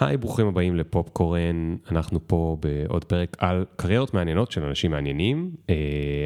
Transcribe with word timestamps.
היי, 0.00 0.16
ברוכים 0.16 0.46
הבאים 0.46 0.76
לפופקורן, 0.76 1.76
אנחנו 1.90 2.20
פה 2.26 2.56
בעוד 2.60 3.04
פרק 3.04 3.36
על 3.38 3.64
קריירות 3.76 4.14
מעניינות 4.14 4.52
של 4.52 4.64
אנשים 4.64 4.90
מעניינים. 4.90 5.50
Uh, 5.54 5.70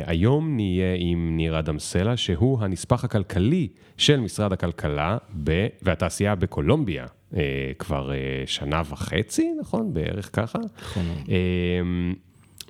היום 0.06 0.56
נהיה 0.56 0.94
עם 0.98 1.36
ניר 1.36 1.58
אדם 1.58 1.78
סלע, 1.78 2.16
שהוא 2.16 2.58
הנספח 2.60 3.04
הכלכלי 3.04 3.68
של 3.96 4.20
משרד 4.20 4.52
הכלכלה 4.52 5.16
ב... 5.44 5.66
והתעשייה 5.82 6.34
בקולומביה, 6.34 7.04
uh, 7.04 7.36
כבר 7.78 8.10
uh, 8.10 8.48
שנה 8.50 8.82
וחצי, 8.88 9.52
נכון? 9.60 9.94
בערך 9.94 10.30
ככה. 10.32 10.58
נכון. 10.82 11.02
Uh, 11.24 11.28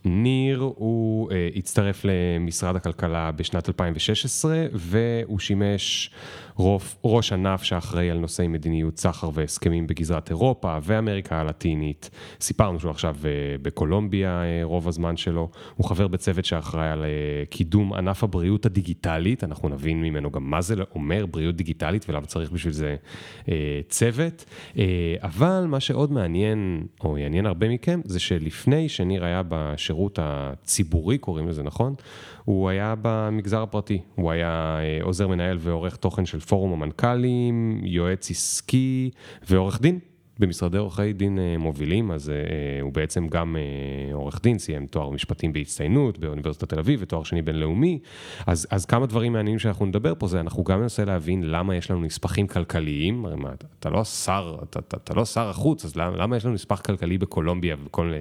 ניר 0.04 0.58
הוא 0.58 1.30
uh, 1.30 1.34
הצטרף 1.56 2.02
למשרד 2.04 2.76
הכלכלה 2.76 3.32
בשנת 3.32 3.68
2016 3.68 4.66
והוא 4.72 5.38
שימש 5.38 6.10
ראש, 6.58 6.96
ראש 7.04 7.32
ענף 7.32 7.62
שאחראי 7.62 8.10
על 8.10 8.18
נושאי 8.18 8.46
מדיניות 8.46 8.98
סחר 8.98 9.30
והסכמים 9.34 9.86
בגזרת 9.86 10.30
אירופה 10.30 10.78
ואמריקה 10.82 11.40
הלטינית. 11.40 12.10
סיפרנו 12.40 12.80
שהוא 12.80 12.90
עכשיו 12.90 13.16
uh, 13.22 13.26
בקולומביה 13.62 14.42
uh, 14.42 14.64
רוב 14.64 14.88
הזמן 14.88 15.16
שלו. 15.16 15.50
הוא 15.74 15.86
חבר 15.86 16.08
בצוות 16.08 16.44
שאחראי 16.44 16.88
על 16.88 17.04
uh, 17.04 17.50
קידום 17.50 17.92
ענף 17.92 18.24
הבריאות 18.24 18.66
הדיגיטלית, 18.66 19.44
אנחנו 19.44 19.68
נבין 19.68 20.02
ממנו 20.02 20.30
גם 20.30 20.50
מה 20.50 20.60
זה 20.60 20.74
אומר 20.94 21.26
בריאות 21.26 21.56
דיגיטלית 21.56 22.06
ולמה 22.08 22.26
צריך 22.26 22.50
בשביל 22.50 22.72
זה 22.72 22.96
uh, 23.42 23.48
צוות. 23.88 24.44
Uh, 24.74 24.78
אבל 25.22 25.64
מה 25.68 25.80
שעוד 25.80 26.12
מעניין, 26.12 26.86
או 27.04 27.18
יעניין 27.18 27.46
הרבה 27.46 27.68
מכם, 27.68 28.00
זה 28.04 28.20
שלפני 28.20 28.88
שניר 28.88 29.24
היה 29.24 29.42
בשירות 29.48 30.18
הציבורי, 30.22 31.18
קוראים 31.18 31.48
לזה, 31.48 31.62
נכון? 31.62 31.94
הוא 32.44 32.68
היה 32.68 32.94
במגזר 33.02 33.62
הפרטי, 33.62 34.02
הוא 34.14 34.30
היה 34.30 34.78
אה, 34.80 34.98
עוזר 35.02 35.28
מנהל 35.28 35.56
ועורך 35.60 35.96
תוכן 35.96 36.26
של 36.26 36.40
פורום 36.40 36.72
המנכ"לים, 36.72 37.80
יועץ 37.84 38.30
עסקי 38.30 39.10
ועורך 39.48 39.80
דין. 39.80 39.98
במשרדי 40.38 40.78
עורכי 40.78 41.12
דין 41.12 41.38
אה, 41.38 41.58
מובילים, 41.58 42.10
אז 42.10 42.30
אה, 42.30 42.34
הוא 42.80 42.92
בעצם 42.92 43.28
גם 43.28 43.56
אה, 43.56 44.14
עורך 44.14 44.40
דין, 44.42 44.58
סיים 44.58 44.86
תואר 44.86 45.10
משפטים 45.10 45.52
בהצטיינות 45.52 46.18
באוניברסיטת 46.18 46.68
תל 46.68 46.78
אביב 46.78 47.00
ותואר 47.02 47.22
שני 47.22 47.42
בינלאומי, 47.42 47.98
אז, 48.46 48.66
אז 48.70 48.84
כמה 48.84 49.06
דברים 49.06 49.32
מעניינים 49.32 49.58
שאנחנו 49.58 49.86
נדבר 49.86 50.12
פה 50.18 50.26
זה, 50.26 50.40
אנחנו 50.40 50.64
גם 50.64 50.80
ננסה 50.80 51.04
להבין 51.04 51.42
למה 51.42 51.76
יש 51.76 51.90
לנו 51.90 52.00
נספחים 52.00 52.46
כלכליים, 52.46 53.24
הרי 53.24 53.36
מה, 53.36 53.52
אתה, 53.52 53.66
אתה 53.78 53.90
לא 53.90 54.04
שר, 54.04 54.56
אתה, 54.62 54.78
אתה, 54.78 54.96
אתה 54.96 55.14
לא 55.14 55.24
שר 55.24 55.48
החוץ, 55.48 55.84
אז 55.84 55.96
למה, 55.96 56.16
למה 56.16 56.36
יש 56.36 56.44
לנו 56.44 56.54
נספח 56.54 56.80
כלכלי 56.80 57.18
בקולומביה 57.18 57.76
ובכל 57.80 58.12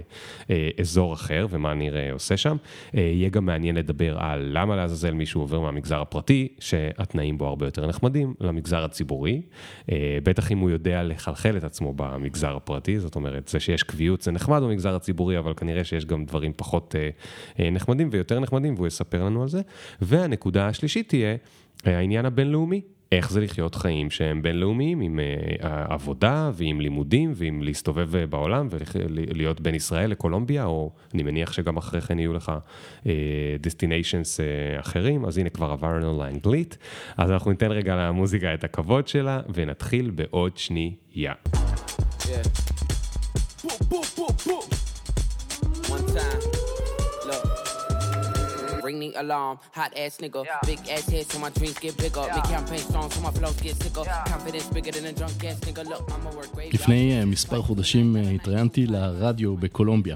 אה, 0.50 0.70
אזור 0.80 1.14
אחר, 1.14 1.48
ומה 1.50 1.74
נראה 1.74 2.12
עושה 2.12 2.38
שם. 2.38 2.58
אה, 2.96 3.02
יהיה 3.02 3.30
גם 3.30 3.46
מעניין 3.46 3.76
לדבר 3.76 4.18
על 4.20 4.50
למה 4.54 4.76
לעזאזל 4.76 5.14
מישהו 5.14 5.42
עובר 5.42 5.60
מהמגזר 5.60 6.02
הפרטי, 6.02 6.48
שהתנאים 6.60 7.38
בו 7.38 7.48
הרבה 7.48 7.68
יותר 7.68 7.88
נחמדים, 7.88 8.34
למגזר 8.40 8.84
הציבורי, 8.84 9.42
אה, 9.92 10.18
בטח 10.24 10.52
אם 10.52 10.58
הוא 10.58 10.70
יודע 10.70 11.04
לחלחל 11.04 11.58
את 11.58 11.64
עצמו 11.64 11.94
במגזר 12.04 12.56
הפרטי, 12.56 13.00
זאת 13.00 13.16
אומרת, 13.16 13.48
זה 13.48 13.60
שיש 13.60 13.84
קביעות 13.84 14.22
זה 14.22 14.32
נחמד 14.32 14.62
במגזר 14.62 14.96
הציבורי, 14.96 15.38
אבל 15.38 15.54
כנראה 15.54 15.84
שיש 15.84 16.06
גם 16.06 16.26
דברים 16.26 16.52
פחות 16.56 16.96
אה, 16.96 17.10
אה, 17.60 17.70
נחמדים 17.70 18.10
ויותר 18.12 18.40
נחמדים, 18.40 18.74
והוא 18.76 18.88
יספר 18.88 19.24
לנו 19.24 19.42
על 19.42 19.48
זה. 19.48 19.62
והנקודה 20.02 20.68
השלישית 20.68 21.10
תהיה 21.10 21.36
אה, 21.88 21.98
העניין 21.98 22.26
הבינלאומי. 22.26 22.82
איך 23.18 23.32
זה 23.32 23.42
לחיות 23.42 23.76
חיים 23.76 24.12
שהם 24.12 24.42
בינלאומיים 24.42 25.02
עם 25.02 25.20
uh, 25.20 25.66
עבודה 25.66 26.52
ועם 26.54 26.82
לימודים 26.82 27.32
ועם 27.36 27.64
להסתובב 27.64 28.16
אה, 28.16 28.28
בעולם 28.28 28.68
ולהיות 28.72 29.62
בין 29.62 29.76
ישראל 29.76 30.10
לקולומביה, 30.10 30.66
או 30.66 30.92
אני 31.14 31.24
מניח 31.24 31.54
שגם 31.54 31.78
אחרי 31.78 32.02
כן 32.02 32.20
יהיו 32.20 32.34
לך 32.34 32.52
דסטיניישנס 33.60 34.40
uh, 34.40 34.44
uh, 34.44 34.80
אחרים, 34.80 35.26
אז 35.26 35.38
הנה 35.38 35.50
כבר 35.50 35.72
עברנו 35.72 36.20
לאנגלית. 36.20 36.78
אז 37.18 37.32
אנחנו 37.32 37.52
ניתן 37.52 37.72
רגע 37.72 37.96
למוזיקה 37.96 38.54
את 38.54 38.64
הכבוד 38.64 39.08
שלה 39.08 39.40
ונתחיל 39.54 40.12
בעוד 40.12 40.58
שנייה. 40.58 41.34
Yeah. 42.20 42.93
Ring 48.84 49.00
the 49.00 49.12
alarm. 49.24 49.56
Hot 49.80 49.92
ass 50.04 50.18
nigga. 50.24 50.42
Yeah. 50.46 50.60
Big 50.72 50.80
ass 50.96 51.06
head 51.14 51.26
so 51.32 51.40
my 51.46 51.52
dreams 51.58 51.78
get 51.86 51.94
bigger. 52.04 52.24
Yeah. 52.28 52.36
Make 52.36 52.50
campaign 52.56 52.84
strong 52.90 53.08
so 53.14 53.20
my 53.28 53.32
flows 53.38 53.60
get 53.66 53.76
sicker. 53.84 54.04
Yeah. 54.06 54.24
Confidence 54.34 54.68
bigger 54.76 54.92
than 54.98 55.06
a 55.12 55.14
drunk 55.20 55.44
ass 55.50 55.60
nigga. 55.68 55.84
Look, 55.92 56.04
I'm 56.14 56.28
a 56.28 56.32
work 56.38 56.52
great. 56.56 56.74
לפני 56.74 57.26
מספר 57.26 57.62
חודשים 57.62 58.16
התראיינתי 58.16 58.86
לרדיו 58.86 59.58
בקולומביה. 59.58 60.16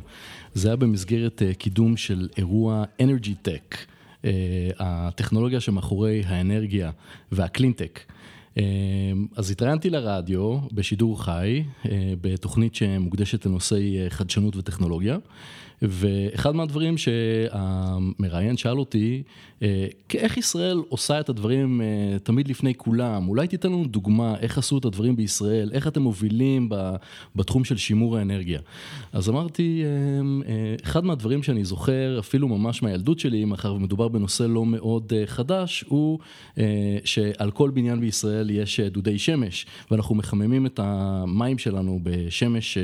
זה 0.53 0.67
היה 0.67 0.75
במסגרת 0.75 1.41
קידום 1.57 1.97
של 1.97 2.29
אירוע 2.38 2.83
Energy 3.01 3.47
Tech. 3.47 3.77
הטכנולוגיה 4.79 5.59
שמאחורי 5.59 6.23
האנרגיה 6.25 6.91
והקלינטק. 7.31 8.00
אמ, 8.57 9.27
אז 9.35 9.51
התראיינתי 9.51 9.89
לרדיו 9.89 10.57
בשידור 10.72 11.23
חי, 11.23 11.63
אה, 11.85 12.13
בתוכנית 12.22 12.75
שמוקדשת 12.75 13.45
לנושאי 13.45 14.00
אה, 14.00 14.09
חדשנות 14.09 14.56
וטכנולוגיה. 14.56 15.17
ואחד 15.81 16.55
מהדברים 16.55 16.97
שהמראיין 16.97 18.57
שאל 18.57 18.79
אותי, 18.79 19.23
אה, 19.61 19.88
איך 20.13 20.38
ישראל 20.38 20.81
עושה 20.89 21.19
את 21.19 21.29
הדברים 21.29 21.81
אה, 21.81 22.19
תמיד 22.23 22.47
לפני 22.47 22.75
כולם? 22.75 23.27
אולי 23.27 23.47
תיתן 23.47 23.71
לנו 23.71 23.85
דוגמה 23.85 24.35
איך 24.39 24.57
עשו 24.57 24.77
את 24.77 24.85
הדברים 24.85 25.15
בישראל, 25.15 25.69
איך 25.73 25.88
אתם 25.88 26.01
מובילים 26.01 26.69
בתחום 27.35 27.63
של 27.63 27.77
שימור 27.77 28.17
האנרגיה. 28.17 28.59
אז 29.13 29.29
אמרתי, 29.29 29.83
אה, 29.83 30.75
אחד 30.83 31.05
מהדברים 31.05 31.43
שאני 31.43 31.65
זוכר, 31.65 32.19
אפילו 32.19 32.47
ממש 32.47 32.83
מהילדות 32.83 33.19
שלי, 33.19 33.45
מאחר 33.45 33.73
ומדובר 33.73 34.07
בנושא 34.07 34.44
לא 34.44 34.65
מאוד 34.65 35.13
חדש, 35.25 35.85
הוא 35.88 36.19
שעל 37.03 37.51
כל 37.51 37.69
בניין 37.69 37.99
בישראל 37.99 38.49
יש 38.49 38.79
דודי 38.79 39.19
שמש, 39.19 39.65
ואנחנו 39.91 40.15
מחממים 40.15 40.65
את 40.65 40.79
המים 40.83 41.57
שלנו 41.57 41.99
בשמש, 42.03 42.77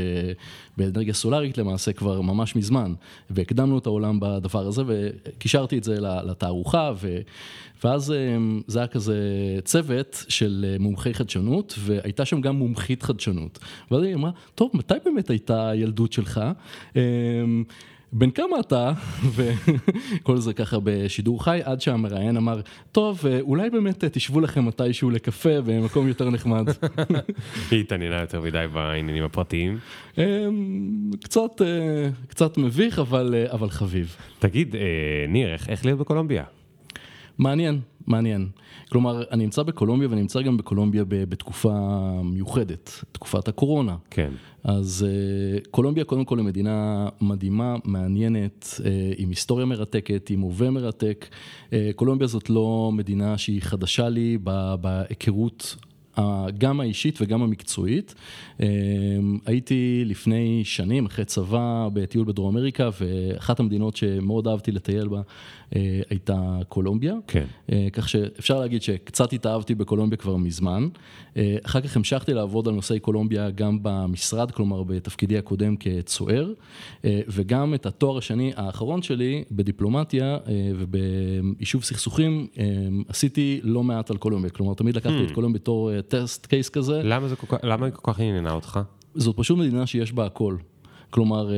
באנרגיה 0.78 1.14
סולארית 1.14 1.58
למעשה 1.58 1.94
כבר 1.94 2.22
ממש 2.22 2.56
מזמן. 2.56 2.83
זמן, 2.84 2.94
והקדמנו 3.30 3.78
את 3.78 3.86
העולם 3.86 4.20
בדבר 4.22 4.68
הזה, 4.68 4.84
וקישרתי 4.88 5.78
את 5.78 5.84
זה 5.84 5.96
לתערוכה, 6.00 6.92
ו... 6.96 7.18
ואז 7.84 8.12
אמ, 8.12 8.62
זה 8.68 8.80
היה 8.80 8.88
כזה 8.88 9.18
צוות 9.64 10.26
של 10.30 10.66
אה, 10.68 10.76
מומחי 10.80 11.14
חדשנות, 11.14 11.76
והייתה 11.80 12.26
שם 12.26 12.42
גם 12.42 12.56
מומחית 12.56 13.04
חדשנות. 13.04 13.60
ואז 13.92 14.04
היא 14.04 14.16
אמרה, 14.16 14.32
טוב, 14.56 14.72
מתי 14.74 14.94
באמת 15.06 15.30
הייתה 15.30 15.70
הילדות 15.70 16.14
שלך? 16.14 16.42
בן 18.13 18.31
כמה 18.31 18.59
אתה? 18.59 18.91
וכל 19.35 20.38
זה 20.38 20.53
ככה 20.53 20.78
בשידור 20.84 21.44
חי, 21.44 21.59
עד 21.63 21.81
שהמראיין 21.81 22.38
אמר, 22.38 22.62
טוב, 22.91 23.25
אה, 23.25 23.40
אולי 23.41 23.69
באמת 23.69 24.03
אה, 24.03 24.09
תשבו 24.09 24.40
לכם 24.40 24.66
מתישהו 24.66 25.09
לקפה 25.09 25.62
במקום 25.62 26.07
יותר 26.07 26.29
נחמד. 26.29 26.68
היא 27.72 27.79
התעניינה 27.79 28.22
יותר 28.22 28.41
מדי 28.41 28.66
בעניינים 28.74 29.24
הפרטיים. 29.24 29.79
אמ, 30.18 31.12
קצת, 31.24 31.62
אה, 31.62 32.09
קצת 32.28 32.57
מביך, 32.57 33.00
אבל, 33.00 33.35
אבל 33.51 33.69
חביב. 33.69 34.16
תגיד, 34.40 34.75
ניר, 35.30 35.53
איך, 35.53 35.69
איך 35.69 35.85
להיות 35.85 36.00
בקולומביה? 36.00 36.44
מעניין, 37.38 37.80
מעניין. 38.07 38.47
כלומר, 38.94 39.24
אני 39.31 39.44
נמצא 39.44 39.64
בקולומביה 39.64 40.09
ואני 40.09 40.22
נמצא 40.22 40.42
גם 40.42 40.58
בקולומביה 40.58 41.04
בתקופה 41.09 41.74
מיוחדת, 42.24 43.04
תקופת 43.12 43.48
הקורונה. 43.48 43.96
כן. 44.09 44.31
אז 44.64 45.06
uh, 45.06 45.68
קולומביה 45.72 46.04
קודם 46.04 46.26
כל 46.26 46.38
היא 46.38 46.46
מדינה 46.46 47.08
מדהימה, 47.22 47.76
מעניינת, 47.84 48.66
uh, 48.78 48.84
עם 49.18 49.30
היסטוריה 49.30 49.66
מרתקת, 49.66 50.30
עם 50.30 50.42
הווה 50.42 50.70
מרתק. 50.70 51.26
Uh, 51.70 51.74
קולומביה 51.96 52.28
זאת 52.28 52.50
לא 52.50 52.92
מדינה 52.94 53.38
שהיא 53.38 53.62
חדשה 53.62 54.09
לי 54.09 54.38
בהיכרות 54.81 55.75
גם 56.58 56.80
האישית 56.80 57.22
וגם 57.22 57.42
המקצועית. 57.44 58.16
הייתי 59.46 60.04
לפני 60.06 60.62
שנים, 60.64 61.06
אחרי 61.06 61.25
צבא, 61.25 61.88
בטיול 61.94 62.25
בדרום 62.25 62.58
אמריקה, 62.58 62.90
ואחת 63.02 63.60
המדינות 63.60 63.96
שמאוד 63.96 64.48
אהבתי 64.48 64.72
לטייל 64.72 65.08
בה 65.08 65.18
אה, 65.18 65.24
הייתה 66.10 66.58
קולומביה. 66.70 67.16
כן. 67.28 67.46
אה, 67.72 67.88
כך 67.94 68.10
שאפשר 68.10 68.60
להגיד 68.60 68.82
שקצת 68.82 69.34
התאהבתי 69.34 69.76
בקולומביה 69.76 70.18
כבר 70.18 70.38
מזמן. 70.38 70.88
אה, 71.38 71.58
אחר 71.66 71.82
כך 71.82 71.98
המשכתי 71.98 72.34
לעבוד 72.34 72.68
על 72.68 72.74
נושאי 72.74 73.00
קולומביה 73.00 73.50
גם 73.50 73.80
במשרד, 73.82 74.52
כלומר 74.52 74.84
בתפקידי 74.84 75.38
הקודם 75.38 75.75
כצוער, 75.78 76.54
וגם 77.04 77.74
את 77.74 77.86
התואר 77.86 78.18
השני 78.18 78.52
האחרון 78.56 79.02
שלי 79.02 79.44
בדיפלומטיה 79.52 80.38
וביישוב 80.75 81.84
סכסוכים 81.84 82.48
עשיתי 83.08 83.60
לא 83.64 83.84
מעט 83.84 84.12
על 84.12 84.18
קולומביה, 84.18 84.50
כלומר 84.50 84.74
תמיד 84.74 84.96
לקחתי 84.96 85.19
hmm. 85.19 85.28
את 85.28 85.31
קולומביה 85.31 85.60
בתור 85.60 86.02
טסט 86.02 86.46
קייס 86.46 86.69
כזה. 86.69 87.02
למה 87.64 87.86
היא 87.86 87.94
כל 87.94 88.14
כך 88.14 88.19
עניינה 88.19 88.52
אותך? 88.52 88.80
זאת 89.16 89.38
פשוט 89.38 89.58
מדינה 89.58 89.88
שיש 89.88 90.14
בה 90.14 90.26
הכל. 90.26 90.56
כלומר, 91.13 91.54
אה, 91.54 91.57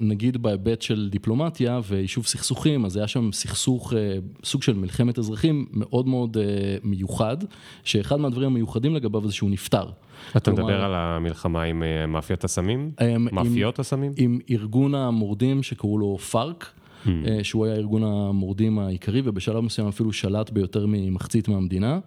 נגיד 0.00 0.42
בהיבט 0.42 0.82
של 0.82 1.08
דיפלומטיה 1.10 1.80
ויישוב 1.88 2.26
סכסוכים, 2.26 2.84
אז 2.84 2.96
היה 2.96 3.06
שם 3.06 3.32
סכסוך, 3.32 3.92
אה, 3.92 3.98
סוג 4.44 4.62
של 4.62 4.74
מלחמת 4.74 5.18
אזרחים 5.18 5.66
מאוד 5.72 6.06
מאוד 6.08 6.36
אה, 6.36 6.44
מיוחד, 6.82 7.36
שאחד 7.84 8.20
מהדברים 8.20 8.46
המיוחדים 8.50 8.94
לגביו 8.94 9.26
זה 9.26 9.32
שהוא 9.32 9.50
נפטר. 9.50 9.84
אתה 10.36 10.50
כלומר, 10.50 10.62
מדבר 10.62 10.84
על 10.84 10.94
המלחמה 10.94 11.62
עם 11.62 11.82
מאפיית 12.08 12.44
הסמים? 12.44 12.90
מאפיות 13.18 13.78
הסמים? 13.78 14.12
עם 14.16 14.38
ארגון 14.50 14.94
המורדים 14.94 15.62
שקראו 15.62 15.98
לו 15.98 16.18
פארק. 16.18 16.72
Mm. 17.04 17.08
שהוא 17.42 17.66
היה 17.66 17.74
ארגון 17.74 18.04
המורדים 18.04 18.78
העיקרי 18.78 19.22
ובשלב 19.24 19.60
מסוים 19.60 19.88
אפילו 19.88 20.12
שלט 20.12 20.50
ביותר 20.50 20.86
ממחצית 20.88 21.48
מהמדינה. 21.48 21.98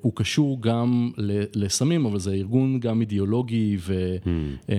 הוא 0.00 0.12
קשור 0.14 0.62
גם 0.62 1.10
לסמים, 1.54 2.06
אבל 2.06 2.18
זה 2.18 2.32
ארגון 2.32 2.80
גם 2.80 3.00
אידיאולוגי 3.00 3.76
ו... 3.80 4.16
Mm. 4.24 4.70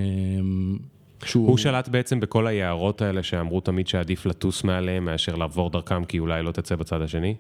שהוא... 1.26 1.48
הוא 1.48 1.58
שלט 1.58 1.90
בעצם 1.90 2.20
בכל 2.20 2.48
היערות 2.48 3.02
האלה 3.02 3.24
שאמרו 3.24 3.60
תמיד 3.62 3.88
שעדיף 3.88 4.26
לטוס 4.26 4.64
מעליהם 4.64 5.06
מאשר 5.06 5.36
לעבור 5.36 5.70
דרכם 5.70 6.06
כי 6.06 6.20
אולי 6.20 6.44
לא 6.44 6.52
תצא 6.52 6.76
בצד 6.76 7.02
השני? 7.02 7.36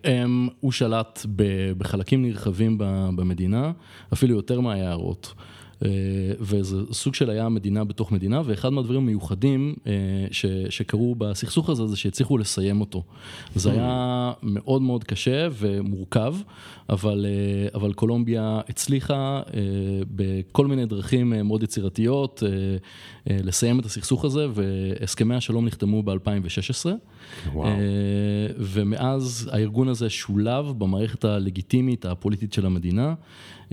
הוא 0.59 0.71
שלט 0.71 1.25
בחלקים 1.77 2.21
נרחבים 2.21 2.77
במדינה, 3.15 3.71
אפילו 4.13 4.35
יותר 4.35 4.61
מהיערות. 4.61 5.33
אה, 5.85 5.89
וזה 6.39 6.77
סוג 6.91 7.15
של 7.15 7.29
היה 7.29 7.49
מדינה 7.49 7.83
בתוך 7.83 8.11
מדינה, 8.11 8.41
ואחד 8.45 8.69
מהדברים 8.69 9.01
המיוחדים 9.01 9.75
אה, 9.87 9.91
ש, 10.31 10.45
שקרו 10.69 11.15
בסכסוך 11.15 11.69
הזה 11.69 11.87
זה 11.87 11.97
שהצליחו 11.97 12.37
לסיים 12.37 12.81
אותו. 12.81 13.03
זה 13.55 13.69
hmm. 13.69 13.73
היה 13.73 14.31
מאוד 14.43 14.81
מאוד 14.81 15.03
קשה 15.03 15.47
ומורכב, 15.51 16.35
אבל, 16.89 17.25
אה, 17.25 17.67
אבל 17.73 17.93
קולומביה 17.93 18.61
הצליחה 18.69 19.41
בכל 20.15 20.67
מיני 20.67 20.85
דרכים 20.85 21.29
מאוד 21.29 21.63
יצירתיות 21.63 22.43
לסיים 23.27 23.79
את 23.79 23.85
הסכסוך 23.85 24.25
הזה, 24.25 24.47
והסכמי 24.53 25.35
השלום 25.35 25.65
נחתמו 25.65 26.03
ב-2016. 26.03 26.89
וואו. 27.53 27.71
ומאז 28.57 29.49
הארגון 29.53 29.87
הזה 29.87 30.09
שולב 30.09 30.65
במערכת 30.77 31.25
הלגיטימית 31.25 32.05
הפוליטית 32.05 32.53
של 32.53 32.65
המדינה. 32.65 33.13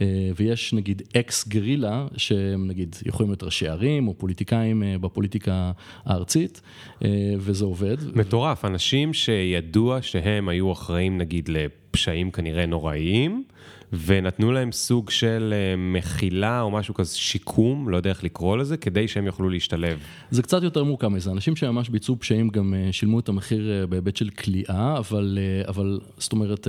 אה, 0.01 0.31
ויש 0.37 0.73
נגיד 0.73 1.03
אקס 1.17 1.49
גרילה, 1.49 2.07
שהם 2.17 2.67
נגיד 2.67 2.97
יכולים 3.07 3.31
להיות 3.31 3.43
ראשי 3.43 3.69
ערים 3.69 4.09
או 4.09 4.15
פוליטיקאים 4.19 4.83
אה, 4.83 4.99
בפוליטיקה 4.99 5.73
הארצית, 6.05 6.61
אה, 7.05 7.09
וזה 7.39 7.65
עובד. 7.65 7.97
מטורף, 8.15 8.65
אנשים 8.65 9.15
שידוע 9.15 10.03
שהם 10.03 10.49
היו 10.49 10.73
אחראים 10.73 11.19
נגיד 11.19 11.49
לפשעים 11.49 12.31
כנראה 12.31 12.67
נוראיים. 12.67 13.45
ונתנו 14.07 14.53
להם 14.53 14.73
סוג 14.73 15.11
של 15.11 15.55
מחילה 15.79 16.61
או 16.61 16.71
משהו 16.71 16.95
כזה, 16.95 17.17
שיקום, 17.17 17.89
לא 17.89 17.97
יודע 17.97 18.11
איך 18.11 18.25
לקרוא 18.25 18.57
לזה, 18.57 18.77
כדי 18.77 19.09
שהם 19.09 19.27
יוכלו 19.27 19.49
להשתלב. 19.49 19.99
זה 20.31 20.43
קצת 20.43 20.63
יותר 20.63 20.85
מורכב 20.85 21.09
מזה, 21.09 21.31
אנשים 21.31 21.57
שממש 21.57 21.89
ביצעו 21.89 22.17
פשעים 22.19 22.49
גם 22.49 22.75
שילמו 22.93 23.21
את 23.21 23.29
המחיר 23.29 23.87
בהיבט 23.89 24.17
של 24.17 24.31
כליאה, 24.31 24.99
אבל, 24.99 25.39
אבל 25.69 26.01
זאת 26.19 26.33
אומרת... 26.33 26.69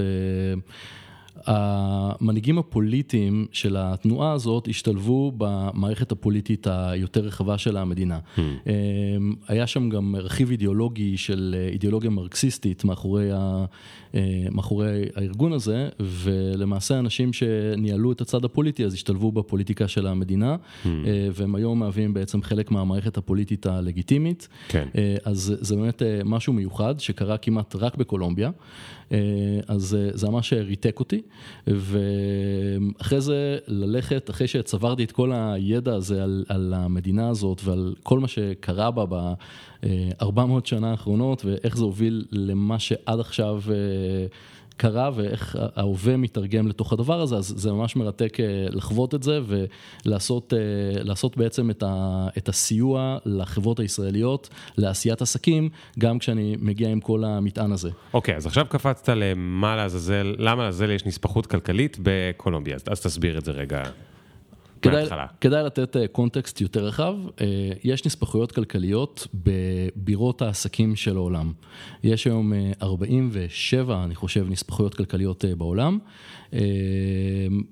המנהיגים 1.46 2.58
הפוליטיים 2.58 3.46
של 3.52 3.76
התנועה 3.80 4.32
הזאת 4.32 4.68
השתלבו 4.68 5.32
במערכת 5.38 6.12
הפוליטית 6.12 6.68
היותר 6.70 7.22
רחבה 7.22 7.58
של 7.58 7.78
המדינה. 7.78 8.20
Hmm. 8.36 8.40
אמ, 8.40 9.36
היה 9.48 9.68
שם 9.68 9.90
גם 9.90 10.16
רכיב 10.16 10.52
אידיאולוגי 10.52 11.18
של 11.18 11.56
אידיאולוגיה 11.72 12.10
מרקסיסטית 12.10 12.84
מאחורי, 12.84 13.32
ה, 13.32 13.66
אה, 14.16 14.22
מאחורי 14.52 15.06
הארגון 15.16 15.54
הזה, 15.54 15.90
ולמעשה 16.00 17.00
אנשים 17.00 17.34
שניהלו 17.34 18.12
את 18.12 18.22
הצד 18.22 18.46
הפוליטי 18.46 18.86
אז 18.86 18.94
השתלבו 18.94 19.32
בפוליטיקה 19.32 19.88
של 19.88 20.08
המדינה, 20.08 20.56
hmm. 20.56 20.88
אה, 20.88 21.28
והם 21.34 21.56
היום 21.56 21.80
מהווים 21.80 22.14
בעצם 22.14 22.42
חלק 22.42 22.72
מהמערכת 22.72 23.18
הפוליטית 23.18 23.66
הלגיטימית. 23.66 24.48
כן. 24.68 24.88
אה, 24.98 25.16
אז 25.26 25.56
זה 25.60 25.76
באמת 25.76 26.02
משהו 26.26 26.54
מיוחד 26.54 27.00
שקרה 27.00 27.38
כמעט 27.38 27.76
רק 27.76 27.98
בקולומביה. 27.98 28.52
אה, 29.12 29.18
אז 29.68 29.96
אה, 29.96 30.10
זה 30.14 30.30
ממש 30.30 30.54
ריתק 30.54 31.00
אותי, 31.00 31.22
ואחרי 31.68 33.22
זה 33.22 33.58
ללכת, 33.68 34.30
אחרי 34.30 34.48
שצברתי 34.48 35.04
את 35.04 35.12
כל 35.12 35.32
הידע 35.34 35.96
הזה 35.96 36.24
על, 36.24 36.46
על 36.50 36.74
המדינה 36.78 37.30
הזאת 37.30 37.62
ועל 37.64 37.96
כל 38.04 38.20
מה 38.20 38.28
שקרה 38.28 38.92
בה 38.92 39.06
ב-400 39.06 40.40
אה, 40.40 40.60
שנה 40.64 40.92
האחרונות 40.92 41.46
ואיך 41.46 41.78
זה 41.78 41.84
הוביל 41.84 42.26
למה 42.32 42.80
שעד 42.80 43.20
עכשיו... 43.20 43.62
קרה 44.80 45.10
ואיך 45.16 45.58
ההווה 45.76 46.18
מתרגם 46.18 46.68
לתוך 46.68 46.94
הדבר 46.94 47.22
הזה, 47.22 47.36
אז 47.36 47.54
זה 47.58 47.72
ממש 47.72 47.96
מרתק 47.96 48.40
אה, 48.40 48.46
לחוות 48.70 49.16
את 49.16 49.24
זה 49.24 49.40
ולעשות 50.06 50.54
אה, 50.54 51.30
בעצם 51.36 51.70
את, 51.70 51.84
ה, 51.88 52.28
את 52.38 52.50
הסיוע 52.50 53.18
לחברות 53.26 53.80
הישראליות 53.80 54.50
לעשיית 54.78 55.22
עסקים, 55.22 55.70
גם 56.00 56.20
כשאני 56.20 56.56
מגיע 56.60 56.90
עם 56.90 57.00
כל 57.00 57.24
המטען 57.24 57.72
הזה. 57.72 57.90
אוקיי, 58.14 58.34
okay, 58.34 58.38
אז 58.38 58.46
עכשיו 58.46 58.66
קפצת 58.70 59.10
למה 59.10 59.76
לעזאזל, 59.76 60.36
למה 60.38 60.64
לעזאזל 60.64 60.92
יש 60.92 61.06
נספחות 61.06 61.46
כלכלית 61.46 61.98
בקולומביה, 62.04 62.76
אז 62.90 63.02
תסביר 63.02 63.38
את 63.38 63.46
זה 63.46 63.52
רגע. 63.52 63.84
כדאי, 64.82 65.06
כדאי 65.42 65.64
לתת 65.64 65.96
אה, 65.96 66.08
קונטקסט 66.08 66.62
יותר 66.62 66.86
רחב, 66.86 67.16
אה, 67.42 67.72
יש 67.84 68.06
נספחויות 68.06 68.52
כלכליות 68.52 69.28
בבירות 69.34 70.42
העסקים 70.42 70.96
של 70.96 71.16
העולם. 71.16 71.52
יש 72.04 72.26
היום 72.26 72.54
47, 72.82 73.94
אה, 73.94 74.04
אני 74.04 74.16
חושב, 74.16 74.46
נספחויות 74.50 74.94
כלכליות 74.94 75.46
בעולם. 75.58 76.00
אמ, 76.54 76.60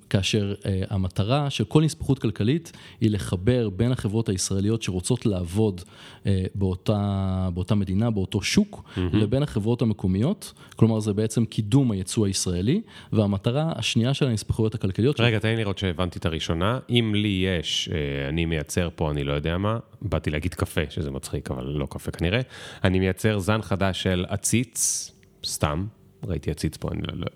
כאשר 0.09 0.53
אה, 0.65 0.81
המטרה 0.89 1.49
של 1.49 1.63
כל 1.63 1.83
נספחות 1.83 2.19
כלכלית 2.19 2.71
היא 3.01 3.11
לחבר 3.11 3.69
בין 3.69 3.91
החברות 3.91 4.29
הישראליות 4.29 4.83
שרוצות 4.83 5.25
לעבוד 5.25 5.81
אה, 6.25 6.43
באותה, 6.55 7.49
באותה 7.53 7.75
מדינה, 7.75 8.11
באותו 8.11 8.41
שוק, 8.41 8.83
mm-hmm. 8.83 8.99
לבין 9.13 9.43
החברות 9.43 9.81
המקומיות, 9.81 10.53
כלומר 10.75 10.99
זה 10.99 11.13
בעצם 11.13 11.45
קידום 11.45 11.91
הייצוא 11.91 12.27
הישראלי, 12.27 12.81
והמטרה 13.13 13.71
השנייה 13.75 14.13
של 14.13 14.27
הנספחויות 14.27 14.75
הכלכליות... 14.75 15.19
רגע, 15.19 15.39
תן 15.39 15.47
לי 15.47 15.55
לראות 15.55 15.77
שהבנתי 15.77 16.19
את 16.19 16.25
הראשונה. 16.25 16.79
אם 16.89 17.11
לי 17.15 17.45
יש, 17.59 17.89
אה, 17.93 18.29
אני 18.29 18.45
מייצר 18.45 18.89
פה, 18.95 19.11
אני 19.11 19.23
לא 19.23 19.33
יודע 19.33 19.57
מה, 19.57 19.79
באתי 20.01 20.29
להגיד 20.29 20.53
קפה, 20.53 20.81
שזה 20.89 21.11
מצחיק, 21.11 21.51
אבל 21.51 21.65
לא 21.65 21.87
קפה 21.89 22.11
כנראה, 22.11 22.41
אני 22.83 22.99
מייצר 22.99 23.39
זן 23.39 23.61
חדש 23.61 24.03
של 24.03 24.25
עציץ, 24.29 25.11
סתם, 25.45 25.85
ראיתי 26.23 26.51
עציץ 26.51 26.77
פה, 26.77 26.89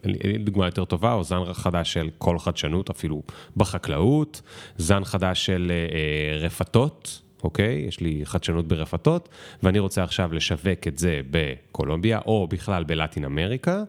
אין 0.04 0.31
לי 0.31 0.38
דוגמה 0.38 0.66
יותר 0.66 0.86
טובה, 0.86 1.13
או 1.13 1.24
זן 1.24 1.54
חדש 1.54 1.94
של 1.94 2.10
כל 2.18 2.39
חדשנות, 2.39 2.89
אפילו 2.89 3.22
בחקלאות, 3.57 4.42
זן 4.78 5.04
חדש 5.04 5.45
של 5.45 5.72
אה, 5.72 5.75
אה, 5.75 6.38
רפתות, 6.38 7.22
אוקיי? 7.44 7.86
יש 7.88 8.00
לי 8.00 8.22
חדשנות 8.24 8.68
ברפתות, 8.68 9.30
ואני 9.63 9.80
רוצה 9.80 10.04
עכשיו 10.04 10.33
לשווק 10.33 10.88
את 10.88 10.98
זה 10.98 11.22
בקולומביה, 11.31 12.19
או 12.25 12.48
בכלל 12.48 12.83
בלטין 12.83 13.25
אמריקה, 13.25 13.83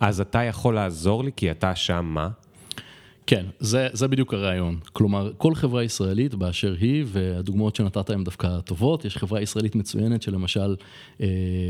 אז 0.00 0.20
אתה 0.20 0.42
יכול 0.42 0.74
לעזור 0.74 1.24
לי, 1.24 1.30
כי 1.36 1.50
אתה 1.50 1.74
שם 1.74 2.04
מה? 2.04 2.28
כן, 3.26 3.46
זה, 3.60 3.88
זה 3.92 4.08
בדיוק 4.08 4.34
הרעיון. 4.34 4.78
כלומר, 4.92 5.30
כל 5.38 5.54
חברה 5.54 5.84
ישראלית 5.84 6.34
באשר 6.34 6.74
היא, 6.80 7.04
והדוגמאות 7.06 7.76
שנתת 7.76 8.10
הן 8.10 8.24
דווקא 8.24 8.60
טובות, 8.60 9.04
יש 9.04 9.16
חברה 9.16 9.40
ישראלית 9.40 9.74
מצוינת 9.74 10.22
שלמשל 10.22 10.76
אה, 11.20 11.26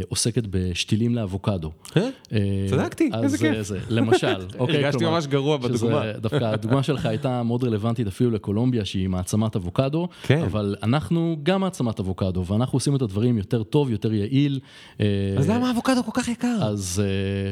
עוסקת 0.08 0.42
בשתילים 0.50 1.14
לאבוקדו. 1.14 1.70
אה? 1.96 2.08
אה 2.32 2.66
צדקתי, 2.70 3.10
איזה 3.22 3.38
כיף. 3.38 3.62
זה, 3.62 3.78
למשל, 3.88 4.26
אוקיי, 4.58 4.76
הרגשתי 4.76 4.98
כלומר, 4.98 5.14
ממש 5.14 5.26
גרוע 5.26 5.56
בדוגמה. 5.56 6.12
דווקא 6.12 6.44
הדוגמה 6.54 6.82
שלך 6.82 7.06
הייתה 7.06 7.42
מאוד 7.42 7.64
רלוונטית 7.64 8.06
אפילו 8.06 8.30
לקולומביה, 8.30 8.84
שהיא 8.84 9.08
מעצמת 9.08 9.56
אבוקדו, 9.56 10.08
כן. 10.22 10.42
אבל 10.42 10.76
אנחנו 10.82 11.36
גם 11.42 11.60
מעצמת 11.60 12.00
אבוקדו, 12.00 12.46
ואנחנו 12.46 12.76
עושים 12.76 12.96
את 12.96 13.02
הדברים 13.02 13.38
יותר 13.38 13.62
טוב, 13.62 13.90
יותר 13.90 14.12
יעיל. 14.12 14.60
אה, 15.00 15.06
אז 15.38 15.50
למה 15.50 15.68
האבוקדו 15.68 16.04
כל 16.04 16.20
כך 16.20 16.28
יקר? 16.28 16.58
אז... 16.62 17.02
אה, 17.04 17.50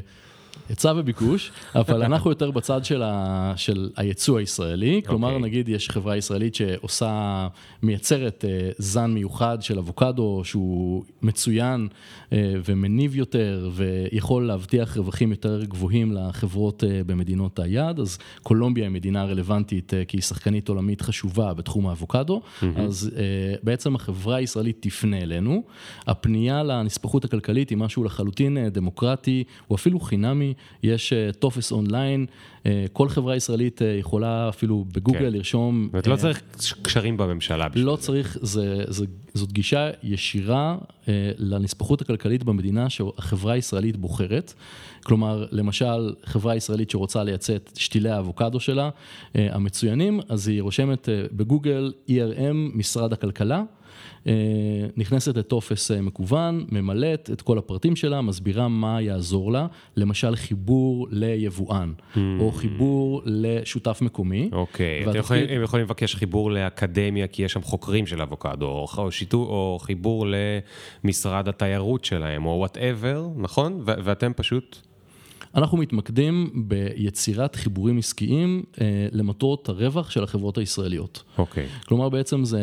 היצע 0.69 0.93
וביקוש, 0.97 1.53
אבל 1.75 2.03
אנחנו 2.09 2.31
יותר 2.31 2.51
בצד 2.51 2.85
של, 2.85 3.03
ה, 3.03 3.53
של 3.57 3.91
היצוא 3.97 4.39
הישראלי, 4.39 5.03
כלומר 5.07 5.29
okay. 5.29 5.33
אוקיי. 5.33 5.43
נגיד 5.43 5.69
יש 5.69 5.91
חברה 5.91 6.17
ישראלית 6.17 6.55
שעושה, 6.55 7.49
מייצרת 7.83 8.45
uh, 8.45 8.75
זן 8.79 9.11
מיוחד 9.11 9.63
של 9.63 9.79
אבוקדו 9.79 10.41
שהוא 10.45 11.05
מצוין 11.23 11.89
uh, 11.91 12.35
ומניב 12.65 13.17
יותר 13.17 13.71
ויכול 13.75 14.47
להבטיח 14.47 14.97
רווחים 14.97 15.31
יותר 15.31 15.65
גבוהים 15.65 16.13
לחברות 16.13 16.83
uh, 16.83 16.87
במדינות 17.07 17.59
היעד, 17.59 18.01
אז 18.01 18.19
קולומביה 18.43 18.85
היא 18.85 18.93
מדינה 18.93 19.25
רלוונטית 19.25 19.93
uh, 19.93 20.09
כי 20.09 20.17
היא 20.17 20.23
שחקנית 20.23 20.69
עולמית 20.69 21.01
חשובה 21.03 21.55
בתחום 21.55 21.87
האבוקדו, 21.87 22.41
mm-hmm. 22.41 22.65
אז 22.81 23.11
uh, 23.13 23.19
בעצם 23.63 23.95
החברה 23.95 24.37
הישראלית 24.37 24.77
תפנה 24.81 25.19
אלינו, 25.19 25.63
הפנייה 26.07 26.63
לנספחות 26.63 27.25
הכלכלית 27.25 27.71
היא 27.71 27.79
משהו 27.79 28.05
לחלוטין 28.05 28.69
דמוקרטי, 28.69 29.45
הוא 29.67 29.77
אפילו 29.77 30.01
חינמי. 30.01 30.44
יש 30.83 31.13
אה, 31.13 31.33
טופס 31.33 31.73
אונליין, 31.73 32.27
אה, 32.67 32.85
כל 32.93 33.09
חברה 33.09 33.37
ישראלית 33.37 33.83
אה, 33.83 33.87
יכולה 33.87 34.49
אפילו 34.49 34.85
בגוגל 34.93 35.19
כן. 35.19 35.33
לרשום... 35.33 35.89
זאת 35.95 36.07
לא 36.07 36.17
צריך 36.17 36.43
קשרים 36.83 37.17
בממשלה 37.17 37.69
בשביל 37.69 37.85
לא 37.85 37.97
זה. 37.97 38.03
צריך, 38.03 38.39
זה, 38.43 38.85
זה, 38.89 39.05
זאת 39.35 39.53
גישה 39.53 39.91
ישירה 40.03 40.77
לנספחות 41.39 42.01
הכלכלית 42.01 42.45
במדינה 42.45 42.91
שהחברה 42.91 43.53
הישראלית 43.53 43.97
בוחרת. 43.97 44.55
כלומר, 45.05 45.47
למשל, 45.51 46.15
חברה 46.25 46.57
ישראלית 46.57 46.91
שרוצה 46.91 47.25
לייצא 47.25 47.57
את 47.57 47.71
שתילי 47.77 48.11
האבוקדו 48.11 48.61
שלה, 48.61 48.91
המצוינים, 49.35 50.21
אז 50.29 50.49
היא 50.49 50.63
רושמת 50.63 51.09
בגוגל 51.33 51.93
ERM 52.09 52.55
משרד 52.75 53.13
הכלכלה. 53.13 53.63
נכנסת 54.97 55.37
לטופס 55.37 55.91
מקוון, 55.91 56.65
ממלאת 56.73 57.31
את 57.33 57.43
כל 57.43 57.59
הפרטים 57.59 57.97
שלה, 57.97 58.21
מסבירה 58.21 58.69
מה 58.69 59.03
יעזור 59.03 59.53
לה, 59.53 59.67
למשל 59.97 60.37
חיבור 60.37 61.09
ליבואן, 61.11 61.93
mm. 61.99 62.19
או 62.41 62.53
חיבור 62.53 63.23
לשותף 63.25 63.99
מקומי. 64.03 64.49
אוקיי. 64.53 65.05
אתם 65.11 65.19
יכולים 65.63 65.85
לבקש 65.85 66.15
חיבור 66.15 66.51
לאקדמיה, 66.51 67.27
כי 67.27 67.43
יש 67.43 67.53
שם 67.53 67.63
חוקרים 67.63 68.07
של 68.07 68.23
אבוקדו, 68.23 68.67
או, 68.67 68.87
או, 68.99 69.13
שיתו, 69.13 69.37
או 69.37 69.79
חיבור 69.83 70.27
למשרד 71.05 71.49
התיירות 71.49 72.05
שלהם, 72.05 72.47
או 72.47 72.51
וואטאבר, 72.51 73.29
נכון? 73.37 73.81
ואתם 73.85 74.33
פשוט... 74.37 74.94
אנחנו 75.57 75.79
מתמקדים 75.79 76.51
ביצירת 76.55 77.57
חיבורים 77.57 77.99
עסקיים 77.99 78.63
אה, 78.81 79.07
למטרות 79.13 79.69
הרווח 79.69 80.11
של 80.11 80.25
החברות 80.25 80.59
הישראליות. 80.59 81.23
אוקיי. 81.39 81.65
Okay. 81.65 81.87
כלומר, 81.87 82.09
בעצם 82.09 82.45
זה, 82.45 82.61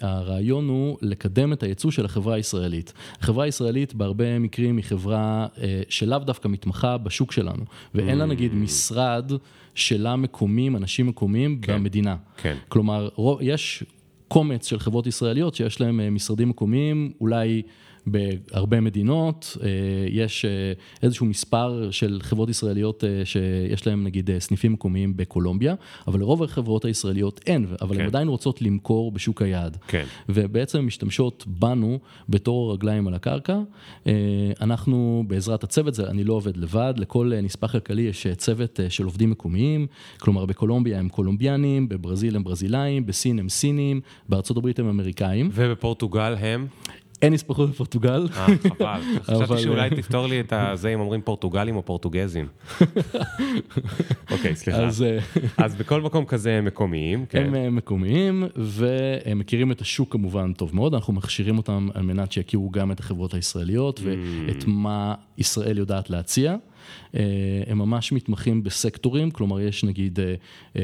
הרעיון 0.00 0.68
הוא 0.68 0.98
לקדם 1.02 1.52
את 1.52 1.62
הייצוא 1.62 1.90
של 1.90 2.04
החברה 2.04 2.34
הישראלית. 2.34 2.92
החברה 3.20 3.44
הישראלית 3.44 3.94
בהרבה 3.94 4.38
מקרים 4.38 4.76
היא 4.76 4.84
חברה 4.84 5.46
אה, 5.62 5.82
שלאו 5.88 6.18
דווקא 6.18 6.48
מתמחה 6.48 6.98
בשוק 6.98 7.32
שלנו, 7.32 7.64
ואין 7.94 8.18
לה 8.18 8.26
נגיד 8.26 8.54
משרד 8.54 9.32
שלה 9.74 10.16
מקומיים, 10.16 10.76
אנשים 10.76 11.06
מקומיים 11.06 11.58
כן. 11.62 11.74
במדינה. 11.74 12.16
כן. 12.36 12.56
כלומר, 12.68 13.08
יש 13.40 13.84
קומץ 14.28 14.66
של 14.66 14.78
חברות 14.78 15.06
ישראליות 15.06 15.54
שיש 15.54 15.80
להם 15.80 16.00
אה, 16.00 16.10
משרדים 16.10 16.48
מקומיים, 16.48 17.12
אולי... 17.20 17.62
בהרבה 18.10 18.80
מדינות, 18.80 19.56
אה, 19.62 19.68
יש 20.08 20.44
אה, 20.44 20.72
איזשהו 21.02 21.26
מספר 21.26 21.88
של 21.90 22.18
חברות 22.22 22.48
ישראליות 22.48 23.04
אה, 23.04 23.24
שיש 23.24 23.86
להן 23.86 24.04
נגיד 24.04 24.30
סניפים 24.38 24.72
מקומיים 24.72 25.16
בקולומביה, 25.16 25.74
אבל 26.06 26.20
לרוב 26.20 26.42
החברות 26.42 26.84
הישראליות 26.84 27.40
אין, 27.46 27.66
אבל 27.82 27.94
כן. 27.94 28.00
הן 28.00 28.06
עדיין 28.06 28.28
רוצות 28.28 28.62
למכור 28.62 29.12
בשוק 29.12 29.42
היעד. 29.42 29.76
כן. 29.88 30.04
ובעצם 30.28 30.86
משתמשות 30.86 31.44
בנו 31.46 31.98
בתור 32.28 32.70
הרגליים 32.70 33.08
על 33.08 33.14
הקרקע. 33.14 33.58
אנחנו 34.60 35.24
בעזרת 35.26 35.64
הצוות, 35.64 35.94
זה, 35.94 36.06
אני 36.06 36.24
לא 36.24 36.34
עובד 36.34 36.56
לבד, 36.56 36.94
לכל 36.96 37.32
נספח 37.42 37.72
כלכלי 37.72 38.02
יש 38.02 38.26
צוות 38.36 38.80
של 38.88 39.04
עובדים 39.04 39.30
מקומיים, 39.30 39.86
כלומר 40.18 40.46
בקולומביה 40.46 40.98
הם 40.98 41.08
קולומביאנים, 41.08 41.88
בברזיל 41.88 42.36
הם 42.36 42.44
ברזילאים, 42.44 43.06
בסין 43.06 43.38
הם 43.38 43.48
סינים, 43.48 44.00
בארצות 44.28 44.56
הברית 44.56 44.78
הם 44.78 44.88
אמריקאים. 44.88 45.50
ובפורטוגל 45.52 46.34
הם? 46.40 46.66
אין 47.22 47.32
נספחות 47.32 47.70
בפורטוגל. 47.70 48.28
אה, 48.36 48.46
חבל. 48.68 49.00
חשבתי 49.30 49.62
שאולי 49.62 49.90
תפתור 49.90 50.26
לי 50.26 50.40
את 50.40 50.52
זה 50.74 50.88
אם 50.88 51.00
אומרים 51.00 51.22
פורטוגלים 51.22 51.76
או 51.76 51.84
פורטוגזים. 51.84 52.46
אוקיי, 54.32 54.56
סליחה. 54.56 54.78
אה, 54.78 55.18
אז 55.64 55.74
בכל 55.74 56.00
מקום 56.00 56.24
כזה 56.24 56.52
הם 56.52 56.64
מקומיים. 56.64 57.26
כן. 57.26 57.44
הם 57.46 57.54
אה, 57.54 57.70
מקומיים, 57.70 58.44
והם 58.56 59.38
מכירים 59.38 59.72
את 59.72 59.80
השוק 59.80 60.12
כמובן 60.12 60.52
טוב 60.52 60.76
מאוד, 60.76 60.94
אנחנו 60.94 61.12
מכשירים 61.12 61.56
אותם 61.56 61.88
על 61.94 62.02
מנת 62.02 62.32
שיכירו 62.32 62.70
גם 62.70 62.92
את 62.92 63.00
החברות 63.00 63.34
הישראליות 63.34 64.00
ואת 64.04 64.62
mm. 64.62 64.66
מה 64.66 65.14
ישראל 65.38 65.78
יודעת 65.78 66.10
להציע. 66.10 66.56
אה, 67.14 67.20
הם 67.66 67.78
ממש 67.78 68.12
מתמחים 68.12 68.62
בסקטורים, 68.62 69.30
כלומר 69.30 69.60
יש 69.60 69.84
נגיד, 69.84 70.20
אה, 70.20 70.34
אה, 70.76 70.82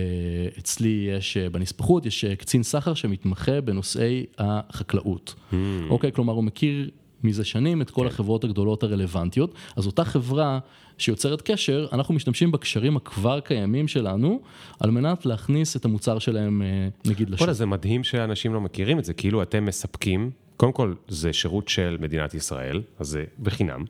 אצלי 0.58 1.08
יש 1.16 1.36
בנספחות, 1.36 2.06
יש 2.06 2.24
קצין 2.24 2.62
סחר 2.62 2.94
שמתמחה 2.94 3.60
בנושאי 3.60 4.26
החקלאות. 4.38 5.34
Mm. 5.52 5.54
אוקיי, 5.90 6.12
כלומר 6.12 6.32
הוא 6.32 6.44
מכיר 6.44 6.90
מזה 7.24 7.44
שנים 7.44 7.82
את 7.82 7.90
כל 7.90 8.00
כן. 8.00 8.06
החברות 8.06 8.44
הגדולות 8.44 8.82
הרלוונטיות, 8.82 9.54
אז 9.76 9.86
אותה 9.86 10.04
חברה 10.04 10.58
שיוצרת 10.98 11.42
קשר, 11.42 11.86
אנחנו 11.92 12.14
משתמשים 12.14 12.52
בקשרים 12.52 12.96
הכבר 12.96 13.40
קיימים 13.40 13.88
שלנו, 13.88 14.40
על 14.80 14.90
מנת 14.90 15.26
להכניס 15.26 15.76
את 15.76 15.84
המוצר 15.84 16.18
שלהם 16.18 16.62
נגיד 17.04 17.30
לשוק. 17.30 17.50
זה 17.50 17.66
מדהים 17.66 18.04
שאנשים 18.04 18.54
לא 18.54 18.60
מכירים 18.60 18.98
את 18.98 19.04
זה, 19.04 19.14
כאילו 19.14 19.42
אתם 19.42 19.64
מספקים, 19.64 20.30
קודם 20.56 20.72
כל 20.72 20.94
זה 21.08 21.32
שירות 21.32 21.68
של 21.68 21.96
מדינת 22.00 22.34
ישראל, 22.34 22.82
אז 22.98 23.08
זה 23.08 23.24
בחינם. 23.42 23.84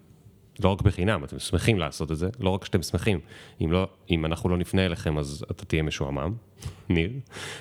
לא 0.64 0.68
רק 0.68 0.82
בחינם, 0.82 1.24
אתם 1.24 1.38
שמחים 1.38 1.78
לעשות 1.78 2.12
את 2.12 2.16
זה, 2.16 2.28
לא 2.40 2.50
רק 2.50 2.64
שאתם 2.64 2.82
שמחים, 2.82 3.20
אם, 3.60 3.72
לא, 3.72 3.88
אם 4.10 4.26
אנחנו 4.26 4.48
לא 4.48 4.56
נפנה 4.56 4.86
אליכם 4.86 5.18
אז 5.18 5.44
אתה 5.50 5.64
תהיה 5.64 5.82
משועמם, 5.82 6.34
ניר, 6.88 7.10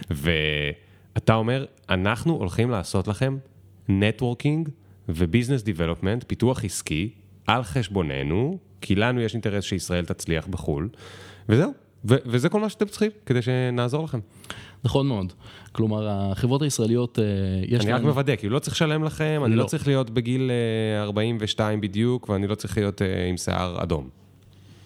ואתה 0.09 1.35
אומר, 1.35 1.65
אנחנו 1.89 2.33
הולכים 2.33 2.69
לעשות 2.69 3.07
לכם 3.07 3.37
networking 3.89 4.69
ו 5.09 5.15
business 5.15 5.63
development, 5.63 6.23
פיתוח 6.27 6.65
עסקי, 6.65 7.09
על 7.47 7.63
חשבוננו, 7.63 8.59
כי 8.81 8.95
לנו 8.95 9.21
יש 9.21 9.33
אינטרס 9.33 9.63
שישראל 9.63 10.05
תצליח 10.05 10.47
בחו"ל, 10.47 10.89
וזהו, 11.49 11.73
וזה 12.05 12.49
כל 12.49 12.59
מה 12.59 12.69
שאתם 12.69 12.85
צריכים 12.85 13.11
כדי 13.25 13.41
שנעזור 13.41 14.03
לכם. 14.03 14.19
נכון 14.85 15.07
מאוד. 15.07 15.33
כלומר, 15.71 16.07
החברות 16.09 16.61
הישראליות, 16.61 17.19
אה, 17.19 17.25
יש 17.67 17.85
אני 17.85 17.93
רק 17.93 18.01
מוודא, 18.01 18.35
כי 18.35 18.49
לא 18.49 18.59
צריך 18.59 18.75
לשלם 18.75 19.03
לכם, 19.03 19.41
אני 19.45 19.55
לא, 19.55 19.63
לא 19.63 19.67
צריך 19.67 19.87
להיות 19.87 20.09
בגיל 20.09 20.51
42 20.99 21.77
אה, 21.77 21.81
בדיוק, 21.81 22.29
ואני 22.29 22.47
לא 22.47 22.55
צריך 22.55 22.77
להיות 22.77 23.01
אה, 23.01 23.25
עם 23.25 23.37
שיער 23.37 23.83
אדום. 23.83 24.09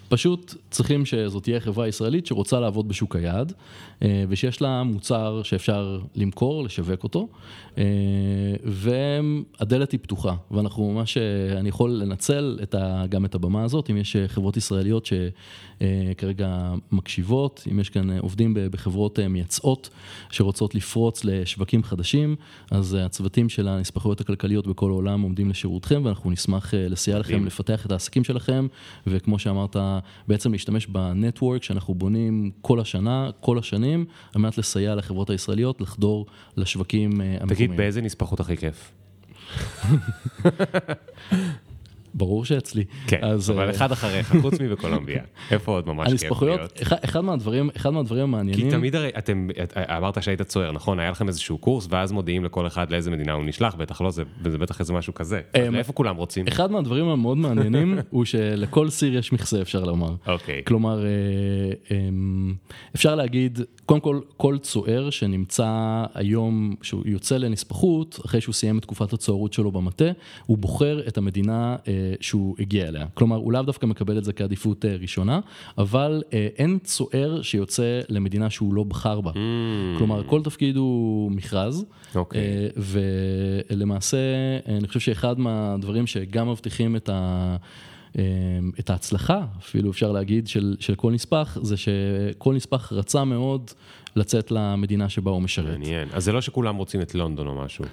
פשוט 0.10 0.56
צריכים 0.70 1.06
שזאת 1.06 1.44
תהיה 1.44 1.60
חברה 1.60 1.88
ישראלית 1.88 2.26
שרוצה 2.26 2.60
לעבוד 2.60 2.88
בשוק 2.88 3.16
היעד, 3.16 3.54
ושיש 4.02 4.62
לה 4.62 4.84
מוצר 4.84 5.44
שאפשר 5.44 6.00
למכור, 6.16 6.64
לשווק 6.64 7.04
אותו, 7.04 7.28
והדלת 8.66 9.92
היא 9.92 10.00
פתוחה, 10.02 10.36
ואנחנו 10.52 10.92
ממש, 10.92 11.18
אני 11.58 11.70
יכול 11.70 11.92
לנצל 11.92 12.60
את 12.64 12.76
ה, 12.76 13.06
גם 13.10 13.26
את 13.26 13.36
הבמה 13.36 13.64
הזאת, 13.64 13.90
אם 13.90 13.98
יש 13.98 14.16
חברות 14.28 14.58
ישראליות 14.58 15.06
שכרגע 15.06 16.74
מקשיבות, 16.92 17.64
אם 17.72 17.80
יש 17.80 17.90
כאן 17.90 18.18
עובדים 18.20 18.58
בחברות 18.72 19.20
מייצאות 19.20 19.90
שרוצות 20.30 20.76
לפרוץ 20.76 21.26
לשווקים 21.26 21.84
חדשים, 21.84 22.36
אז 22.72 22.98
הצוותים 23.00 23.50
של 23.50 23.68
הנספחויות 23.68 24.22
הכלכליות 24.22 24.68
בכל 24.68 24.90
העולם 24.90 25.22
עומדים 25.22 25.50
לשירותכם, 25.50 26.02
ואנחנו 26.06 26.32
נשמח 26.32 26.74
לסייע 26.74 27.20
לכם 27.20 27.46
לפתח 27.46 27.86
את 27.86 27.92
העסקים 27.92 28.24
שלכם, 28.24 28.68
וכמו 29.08 29.40
שאמרת, 29.40 29.76
בעצם 30.28 30.52
להשתמש 30.52 30.88
בנטוורק 30.88 31.64
שאנחנו 31.64 31.96
בונים 31.96 32.52
כל 32.62 32.80
השנה, 32.80 33.30
כל 33.40 33.58
השנים, 33.58 33.89
על 34.36 34.42
מנת 34.42 34.58
לסייע 34.58 34.96
לחברות 34.96 35.30
הישראליות 35.30 35.82
לחדור 35.82 36.26
לשווקים 36.58 37.12
המקומיים. 37.12 37.48
תגיד, 37.48 37.78
באיזה 37.78 38.02
נספחות 38.02 38.40
הכי 38.40 38.58
כיף? 38.58 38.92
ברור 42.14 42.46
שאצלי. 42.46 42.84
כן, 43.08 43.20
אז, 43.22 43.52
אבל 43.52 43.70
uh... 43.70 43.72
אחד 43.72 43.92
אחריך, 43.92 44.36
חוץ 44.42 44.62
מבקולומביה. 44.62 45.24
איפה 45.52 45.72
עוד 45.72 45.88
ממש 45.88 46.24
כיף 46.24 46.42
להיות? 46.42 46.80
אחד, 46.82 46.98
אחד, 47.04 47.20
מהדברים, 47.20 47.70
אחד 47.78 47.90
מהדברים 47.90 48.24
המעניינים... 48.24 48.66
כי 48.66 48.72
תמיד 48.72 48.96
הרי, 48.96 49.10
אתם, 49.18 49.48
אמרת 49.98 50.24
שהיית 50.24 50.42
צוער, 50.42 50.72
נכון? 50.72 51.00
היה 51.00 51.12
לכם 51.12 51.28
איזשהו 51.28 51.58
קורס, 51.58 51.88
ואז 51.90 52.12
מודיעים 52.12 52.46
לכל 52.46 52.68
אחד 52.68 52.92
לאיזה 52.92 53.12
מדינה 53.12 53.34
הוא 53.34 53.46
נשלח, 53.46 53.76
בטח 53.76 54.02
לא 54.02 54.12
זה, 54.12 54.24
וזה 54.44 54.58
בטח 54.58 54.80
איזה 54.80 54.94
משהו 54.94 55.14
כזה. 55.14 55.42
Um, 55.54 55.60
לאיפה 55.72 55.94
כולם 55.94 56.16
רוצים? 56.16 56.48
אחד 56.48 56.72
מהדברים 56.72 57.06
המאוד 57.06 57.38
מעניינים 57.38 58.00
הוא 58.10 58.26
שלכל 58.26 58.90
סיר 58.90 59.18
יש 59.18 59.34
מכסה, 59.34 59.62
אפשר 59.62 59.84
לומר. 59.84 60.16
אוקיי. 60.28 60.62
כלומר, 60.66 61.04
uh, 61.04 61.90
um, 61.90 61.94
אפשר 62.96 63.16
להגיד, 63.16 63.60
קודם 63.86 64.00
כל, 64.00 64.20
כל 64.38 64.58
צוער 64.58 65.10
שנמצא 65.10 66.04
היום, 66.14 66.76
שהוא 66.82 67.04
יוצא 67.06 67.38
לנספחות, 67.38 68.20
אחרי 68.26 68.42
שהוא 68.42 68.54
סיים 68.54 68.78
את 68.78 68.82
תקופת 68.82 69.14
הצוערות 69.14 69.54
שלו 69.54 69.72
במטה, 69.72 70.12
הוא 70.46 70.58
בוחר 70.58 71.08
את 71.08 71.18
המדינה 71.18 71.76
uh, 71.84 71.88
שהוא 72.22 72.56
הגיע 72.60 72.88
אליה. 72.88 73.06
כלומר, 73.14 73.36
הוא 73.36 73.54
לאו 73.54 73.62
דווקא 73.62 73.86
מקבל 73.86 74.18
את 74.18 74.24
זה 74.24 74.34
כעדיפות 74.34 74.86
אה, 74.86 74.96
ראשונה, 74.96 75.40
אבל 75.78 76.24
אה, 76.34 76.48
אין 76.58 76.80
צוער 76.84 77.42
שיוצא 77.42 78.02
למדינה 78.10 78.50
שהוא 78.50 78.74
לא 78.74 78.84
בחר 78.84 79.22
בה. 79.22 79.32
Mm. 79.32 79.98
כלומר, 79.98 80.24
כל 80.24 80.44
תפקיד 80.44 80.76
הוא 80.76 81.32
מכרז, 81.32 81.86
okay. 82.14 82.18
אוקיי. 82.18 82.42
אה, 82.42 82.68
ולמעשה, 83.70 84.18
אני 84.68 84.88
חושב 84.88 85.00
שאחד 85.00 85.40
מהדברים 85.40 86.08
שגם 86.08 86.50
מבטיחים 86.50 86.96
את 86.96 87.10
ה... 87.10 87.56
את 88.80 88.90
ההצלחה, 88.90 89.46
אפילו 89.60 89.92
אפשר 89.92 90.12
להגיד, 90.12 90.48
של, 90.48 90.76
של 90.80 90.96
כל 90.96 91.12
נספח, 91.12 91.58
זה 91.62 91.76
שכל 91.78 92.54
נספח 92.54 92.94
רצה 92.94 93.24
מאוד 93.24 93.72
לצאת 94.16 94.52
למדינה 94.52 95.10
שבה 95.10 95.32
הוא 95.32 95.42
משרת. 95.42 95.66
מעניין. 95.66 96.08
אז 96.14 96.24
זה 96.26 96.32
לא 96.32 96.42
שכולם 96.42 96.76
רוצים 96.76 97.02
את 97.02 97.16
לונדון 97.16 97.48
או 97.48 97.56
משהו. 97.56 97.86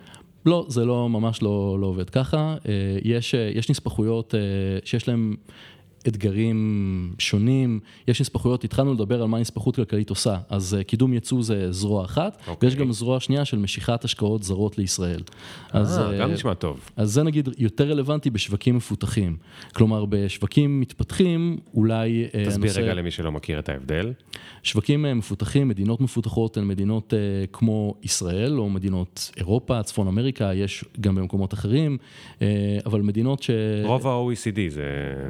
לא, 0.47 0.67
זה 0.69 0.85
לא, 0.85 1.09
ממש 1.09 1.43
לא, 1.43 1.77
לא 1.81 1.87
עובד 1.87 2.11
ככה. 2.11 2.57
אה, 2.69 2.99
יש, 3.05 3.35
אה, 3.35 3.51
יש 3.55 3.71
נספחויות 3.71 4.35
אה, 4.35 4.41
שיש 4.85 5.09
להן 5.09 5.35
אתגרים 6.09 7.15
שונים, 7.19 7.81
יש 8.09 8.21
נספחויות, 8.21 8.65
התחלנו 8.65 8.95
לדבר 8.95 9.23
על 9.23 9.29
מה 9.29 9.41
נספחות 9.41 9.77
כלכלית 9.77 10.11
עושה, 10.11 10.37
אז 10.49 10.77
קידום 10.87 11.13
ייצוא 11.13 11.43
זה 11.43 11.73
זרוע 11.73 12.05
אחת, 12.05 12.37
okay. 12.37 12.51
אוקיי. 12.51 12.69
ויש 12.69 12.77
גם 12.77 12.93
זרוע 12.93 13.21
שנייה 13.21 13.45
של 13.45 13.59
משיכת 13.59 14.05
השקעות 14.05 14.43
זרות 14.43 14.79
לישראל. 14.79 15.21
אז, 15.73 15.99
אה, 15.99 16.19
גם 16.19 16.33
נשמע 16.33 16.55
טוב. 16.55 16.91
אז 16.97 17.13
זה 17.13 17.23
נגיד 17.23 17.49
יותר 17.59 17.91
רלוונטי 17.91 18.31
בשווקים 18.31 18.77
מפותחים. 18.77 19.37
כלומר, 19.75 20.05
בשווקים 20.05 20.81
מתפתחים, 20.81 21.57
אולי... 21.75 22.27
תסביר 22.47 22.55
הנושא... 22.55 22.81
רגע 22.81 22.95
למי 22.95 23.11
שלא 23.11 23.33
מכיר 23.33 23.59
את 23.59 23.69
ההבדל. 23.69 24.13
שווקים 24.63 25.03
מפותחים, 25.19 25.69
מדינות 25.69 26.01
מפותחות 26.01 26.57
הן 26.57 26.67
מדינות 26.67 27.15
כמו 27.53 27.95
ישראל, 28.03 28.59
או 28.59 28.71
מדינות 28.71 29.31
אירופה, 29.37 29.83
צפון 29.83 30.09
אמריקה, 30.09 30.55
יש 30.55 30.85
גם 31.01 31.15
במקומות 31.15 31.55
אחרים, 31.55 31.99
אבל 32.87 33.03
מדינות 33.03 33.43
ש... 33.43 33.51
רוב 33.85 34.07
ה-OECD 34.07 34.59
זה 34.69 34.83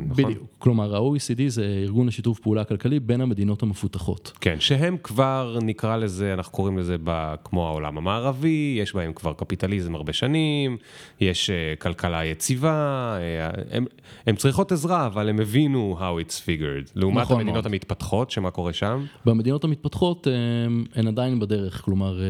נכון? 0.06 0.24
בדיוק. 0.24 0.42
כלומר, 0.66 0.96
ה-OECD 0.96 1.40
זה 1.48 1.80
ארגון 1.82 2.06
לשיתוף 2.06 2.40
פעולה 2.40 2.64
כלכלי 2.64 3.00
בין 3.00 3.20
המדינות 3.20 3.62
המפותחות. 3.62 4.32
כן, 4.40 4.56
שהם 4.60 4.96
כבר, 5.02 5.58
נקרא 5.62 5.96
לזה, 5.96 6.34
אנחנו 6.34 6.52
קוראים 6.52 6.78
לזה 6.78 6.96
ב, 7.04 7.34
כמו 7.44 7.66
העולם 7.66 7.98
המערבי, 7.98 8.78
יש 8.82 8.94
בהם 8.94 9.12
כבר 9.12 9.32
קפיטליזם 9.32 9.94
הרבה 9.94 10.12
שנים, 10.12 10.76
יש 11.20 11.50
uh, 11.50 11.80
כלכלה 11.82 12.24
יציבה, 12.24 13.16
uh, 13.16 13.60
הם, 13.70 13.84
הם 14.26 14.36
צריכות 14.36 14.72
עזרה, 14.72 15.06
אבל 15.06 15.28
הם 15.28 15.40
הבינו 15.40 15.96
how 15.98 16.26
it's 16.26 16.34
figured. 16.34 16.90
לעומת 16.94 17.22
נכון 17.22 17.36
המדינות 17.36 17.54
מאוד. 17.54 17.66
המתפתחות, 17.66 18.30
שמה 18.30 18.50
קורה 18.50 18.72
שם? 18.72 19.04
במדינות 19.24 19.64
המתפתחות 19.64 20.26
הם, 20.66 20.84
הן 20.94 21.06
עדיין 21.06 21.40
בדרך, 21.40 21.80
כלומר, 21.84 22.20
אה, 22.20 22.26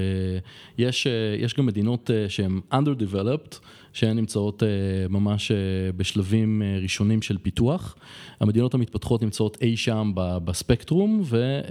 יש, 0.79 1.07
אה, 1.07 1.13
יש 1.39 1.55
גם 1.55 1.67
מדינות 1.67 2.11
אה, 2.11 2.29
שהן 2.29 2.61
underdeveloped, 2.73 3.59
שהן 3.97 4.17
נמצאות 4.17 4.63
אה, 4.63 4.69
ממש 5.09 5.51
אה, 5.51 5.57
בשלבים 5.97 6.63
אה, 6.63 6.79
ראשונים 6.83 7.23
של 7.23 7.39
פיתוח. 7.39 7.97
המדינות 8.41 8.75
המתפתחות 8.75 9.23
נמצאות 9.23 9.59
אי 9.61 9.77
שם 9.77 10.13
בספקטרום, 10.15 11.23
ו, 11.25 11.37
אה, 11.37 11.71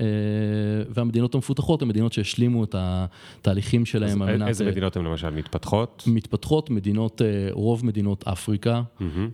והמדינות 0.89 1.35
המפותחות 1.35 1.81
הן 1.81 1.88
מדינות 1.88 2.13
שהשלימו 2.13 2.63
את 2.63 2.75
התהליכים 2.77 3.85
שלהם 3.85 4.21
על 4.21 4.29
אז 4.29 4.39
מנת... 4.39 4.47
איזה 4.47 4.65
אה, 4.65 4.71
מדינות 4.71 4.97
הן 4.97 5.05
למשל 5.05 5.29
מתפתחות? 5.29 6.03
מתפתחות 6.07 6.69
מדינות, 6.69 7.21
אה, 7.21 7.47
רוב 7.51 7.85
מדינות 7.85 8.27
אפריקה, 8.27 8.81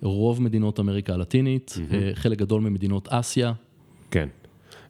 רוב 0.02 0.42
מדינות 0.42 0.80
אמריקה 0.80 1.14
הלטינית, 1.14 1.78
אה, 1.94 2.12
חלק 2.14 2.38
גדול 2.38 2.62
ממדינות 2.62 3.08
אסיה. 3.08 3.54
כן. 4.12 4.28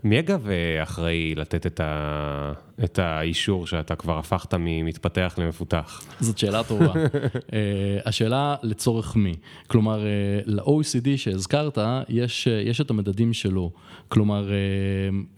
מי 0.03 0.19
אגב 0.19 0.47
אחראי 0.83 1.35
לתת 1.35 1.65
את, 1.65 1.79
ה... 1.79 2.53
את 2.83 2.99
האישור 2.99 3.67
שאתה 3.67 3.95
כבר 3.95 4.17
הפכת 4.17 4.53
ממתפתח 4.53 5.35
למפותח? 5.37 6.03
זאת 6.19 6.37
שאלה 6.37 6.63
טובה. 6.63 6.93
אה, 7.53 7.59
השאלה 8.05 8.55
לצורך 8.63 9.15
מי? 9.15 9.33
כלומר, 9.67 10.05
אה, 10.05 10.39
ל-OECD 10.45 11.07
שהזכרת, 11.15 11.77
יש, 12.09 12.47
אה, 12.47 12.53
יש 12.53 12.81
את 12.81 12.89
המדדים 12.89 13.33
שלו. 13.33 13.71
כלומר, 14.07 14.51
אה, 14.51 14.55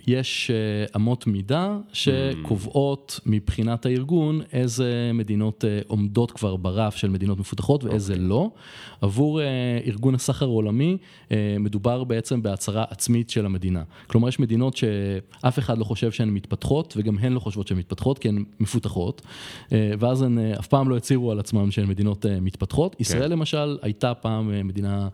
יש 0.08 0.52
אה, 0.52 0.86
אמות 0.96 1.28
מידה 1.28 1.78
שקובעות 1.94 3.20
מבחינת 3.26 3.86
הארגון 3.86 4.42
איזה 4.54 5.12
מדינות 5.14 5.66
אה, 5.66 5.80
עומדות 5.88 6.32
כבר 6.32 6.56
ברף 6.56 6.96
של 6.96 7.10
מדינות 7.10 7.40
מפותחות 7.40 7.84
ואיזה 7.84 8.16
לא. 8.16 8.50
עבור 9.02 9.42
אה, 9.42 9.46
ארגון 9.86 10.16
הסחר 10.16 10.46
העולמי, 10.46 10.98
אה, 11.32 11.56
מדובר 11.60 12.04
בעצם 12.04 12.42
בהצהרה 12.42 12.86
עצמית 12.90 13.30
של 13.30 13.46
המדינה. 13.46 13.84
כלומר, 14.08 14.28
יש 14.28 14.40
מדינות 14.40 14.78
שאף 14.78 15.60
אחד 15.60 15.78
לא 15.78 15.84
חושב 15.84 16.12
שהן 16.12 16.30
מתפתחות, 16.30 16.94
וגם 16.98 17.18
הן 17.18 17.33
לא 17.34 17.40
חושבות 17.40 17.68
שהן 17.68 17.78
מתפתחות, 17.78 18.20
כי 18.20 18.30
הן 18.30 18.44
מפותחות, 18.60 19.22
אה, 19.72 19.92
ואז 20.00 20.22
הן 20.22 20.40
אה, 20.40 20.60
אף 20.60 20.68
פעם 20.68 20.90
לא 20.90 20.98
הצהירו 20.98 21.32
על 21.32 21.40
עצמן 21.40 21.72
שהן 21.72 21.88
מדינות 21.88 22.26
אה, 22.26 22.40
מתפתחות. 22.40 22.96
ישראל 23.00 23.32
למשל 23.32 23.78
הייתה 23.82 24.14
פעם 24.14 24.68
מדינה 24.68 25.08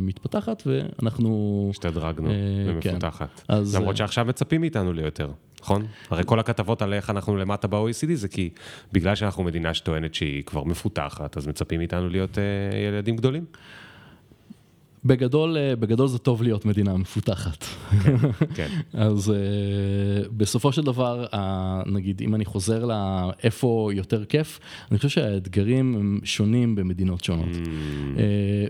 מתפתחת, 0.00 0.62
ואנחנו... 0.66 1.68
השתדרגנו 1.70 2.28
למפותחת. 2.66 3.42
כן. 3.46 3.54
אז, 3.54 3.76
למרות 3.76 3.96
שעכשיו 3.96 4.24
מצפים 4.24 4.60
מאיתנו 4.60 4.92
ליותר, 4.92 5.30
נכון? 5.62 5.86
הרי 6.10 6.22
כל 6.26 6.38
הכתבות 6.40 6.82
על 6.82 6.92
איך 6.92 7.10
אנחנו 7.10 7.36
למטה 7.36 7.68
ב-OECD 7.68 8.14
זה 8.14 8.28
כי 8.28 8.50
בגלל 8.92 9.14
שאנחנו 9.14 9.42
מדינה 9.42 9.74
שטוענת 9.74 10.14
שהיא 10.14 10.42
כבר 10.42 10.64
מפותחת, 10.64 11.36
אז 11.36 11.46
מצפים 11.46 11.78
מאיתנו 11.78 12.08
להיות 12.08 12.38
אה, 12.38 12.42
ילדים 12.88 13.16
גדולים. 13.16 13.44
בגדול, 15.04 15.56
אה, 15.56 15.76
בגדול 15.76 16.08
זה 16.08 16.18
טוב 16.18 16.42
להיות 16.42 16.64
מדינה 16.64 16.96
מפותחת. 16.96 17.64
כן. 18.54 18.68
אז 18.92 19.28
uh, 19.28 20.28
בסופו 20.36 20.72
של 20.72 20.82
דבר, 20.82 21.26
נגיד, 21.86 22.20
אם 22.20 22.34
אני 22.34 22.44
חוזר 22.44 22.84
לאיפה 22.84 23.90
יותר 23.94 24.24
כיף, 24.24 24.60
אני 24.90 24.98
חושב 24.98 25.08
שהאתגרים 25.08 25.94
הם 25.94 26.18
שונים 26.24 26.74
במדינות 26.74 27.24
שונות. 27.24 27.48
Mm. 27.48 27.66
Uh, 28.16 28.20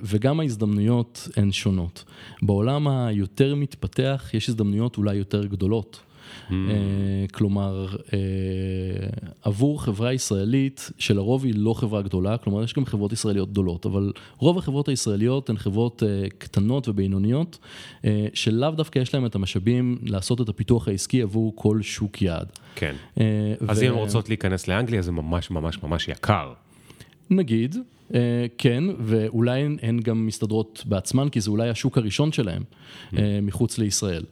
וגם 0.02 0.40
ההזדמנויות 0.40 1.28
הן 1.36 1.52
שונות. 1.52 2.04
בעולם 2.42 2.88
היותר 2.88 3.54
מתפתח, 3.54 4.30
יש 4.34 4.48
הזדמנויות 4.48 4.96
אולי 4.96 5.14
יותר 5.14 5.46
גדולות. 5.46 6.00
Uh, 6.52 7.32
כלומר, 7.32 7.87
uh, 7.97 8.11
עבור 9.42 9.82
חברה 9.82 10.12
ישראלית, 10.12 10.90
שלרוב 10.99 11.44
היא 11.44 11.54
לא 11.56 11.75
חברה 11.75 12.02
גדולה, 12.02 12.38
כלומר 12.38 12.62
יש 12.64 12.75
גם 12.75 12.85
חברות 12.87 13.12
ישראליות 13.12 13.50
גדולות, 13.50 13.87
אבל 13.87 14.12
רוב 14.38 14.59
החברות 14.59 14.88
הישראליות 14.88 15.50
הן 15.50 15.56
חברות 15.56 16.02
uh, 16.02 16.30
קטנות 16.38 16.88
ובינוניות, 16.88 17.59
uh, 18.02 18.04
שלאו 18.35 18.71
דווקא 18.71 18.99
יש 18.99 19.14
להן 19.14 19.26
את 19.26 19.35
המשאבים 19.35 19.99
לעשות 20.02 20.40
את 20.40 20.49
הפיתוח 20.49 20.88
העסקי 20.88 21.23
עבור 21.23 21.52
כל 21.56 21.82
שוק 21.82 22.23
יעד. 22.23 22.47
כן. 22.75 22.94
Uh, 23.16 23.21
אז 23.68 23.82
אם 23.82 23.88
הן 23.88 23.94
רוצות 23.94 24.28
להיכנס 24.28 24.68
לאנגליה 24.68 25.02
זה 25.02 25.12
ממש 25.12 25.50
ממש 25.50 25.82
ממש 25.82 26.09
יקר. 26.09 26.52
נגיד, 27.30 27.76
אה, 28.14 28.21
כן, 28.59 28.85
ואולי 29.00 29.61
הן- 29.61 29.76
הן 29.82 30.00
גם 30.00 30.26
מסתדרות 30.26 30.82
בעצמן, 30.87 31.28
כי 31.28 31.40
זה 31.40 31.50
אולי 31.50 31.68
השוק 31.68 31.99
הראשון 31.99 32.32
שלהן 32.32 32.62
אה, 33.18 33.38
מחוץ 33.42 33.78
לישראל. 33.78 34.23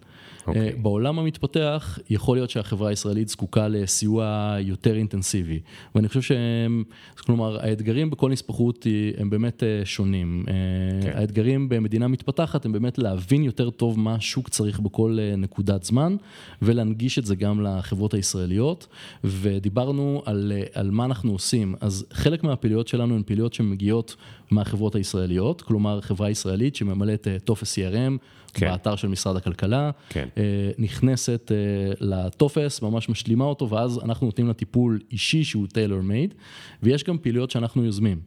אוקיי. 0.47 0.69
אה, 0.69 0.73
בעולם 0.83 1.19
המתפתח, 1.19 1.99
יכול 2.11 2.37
להיות 2.37 2.51
שהחברה 2.51 2.89
הישראלית 2.89 3.29
זקוקה 3.29 3.69
לסיוע 3.69 4.57
יותר 4.61 4.97
אינטנסיבי. 4.97 5.61
ואני 5.95 6.09
חושב 6.09 6.23
שהם, 6.23 6.85
כלומר, 7.19 7.59
האתגרים 7.61 8.11
בכל 8.11 8.31
נספחות 8.31 8.85
היא- 8.85 9.13
הם 9.19 9.31
באמת 9.31 9.63
אה, 9.63 9.81
שונים. 9.85 10.45
אה, 10.49 10.55
כן. 11.03 11.19
האתגרים 11.19 11.69
במדינה 11.69 12.09
מתפתחת 12.09 12.65
הם 12.65 12.73
באמת 12.73 12.99
להבין 12.99 13.43
יותר 13.45 13.71
טוב 13.71 13.99
מה 13.99 14.15
השוק 14.15 14.49
צריך 14.49 14.81
בכל 14.81 15.19
אה, 15.21 15.37
נקודת 15.37 15.85
זמן, 15.85 16.17
ולהנגיש 16.63 17.19
את 17.19 17.27
זה 17.27 17.37
גם 17.37 17.61
לחברות 17.63 18.15
הישראליות. 18.15 18.87
ודיברנו 19.25 20.23
על, 20.27 20.53
אה, 20.55 20.63
על 20.81 20.91
מה 20.91 21.05
אנחנו 21.05 21.33
עושים. 21.33 21.75
אז 21.81 22.07
חלק 22.13 22.45
מהפעילויות 22.45 22.89
שלנו 22.89 23.15
הן 23.15 23.23
פעילויות 23.27 23.55
שמגיעות 23.55 24.17
מהחברות 24.51 24.95
הישראליות, 24.95 25.63
כלומר, 25.63 26.01
חברה 26.01 26.31
ישראלית 26.31 26.77
שממלאת 26.77 27.29
אה, 27.29 27.39
טופס 27.39 27.79
CRM 27.79 28.13
כן. 28.55 28.71
באתר 28.71 28.97
של 28.97 29.09
משרד 29.09 29.37
הכלכלה. 29.37 29.91
כן. 30.09 30.29
אה, 30.39 30.71
נכנסת 30.79 31.53
אה, 31.55 31.93
לטופס, 32.01 32.83
ממש 32.83 33.09
משלימה 33.09 33.45
אותו, 33.45 33.71
ואז 33.71 34.01
אנחנו 34.05 34.27
נותנים 34.27 34.49
לה 34.49 34.55
טיפול 34.55 34.99
אישי 35.13 35.45
שהוא 35.45 35.67
טיילור 35.67 36.01
מייד, 36.01 36.35
ויש 36.83 37.05
גם 37.05 37.19
פעילויות 37.19 37.51
שאנחנו 37.51 37.85
יוזמים. 37.85 38.21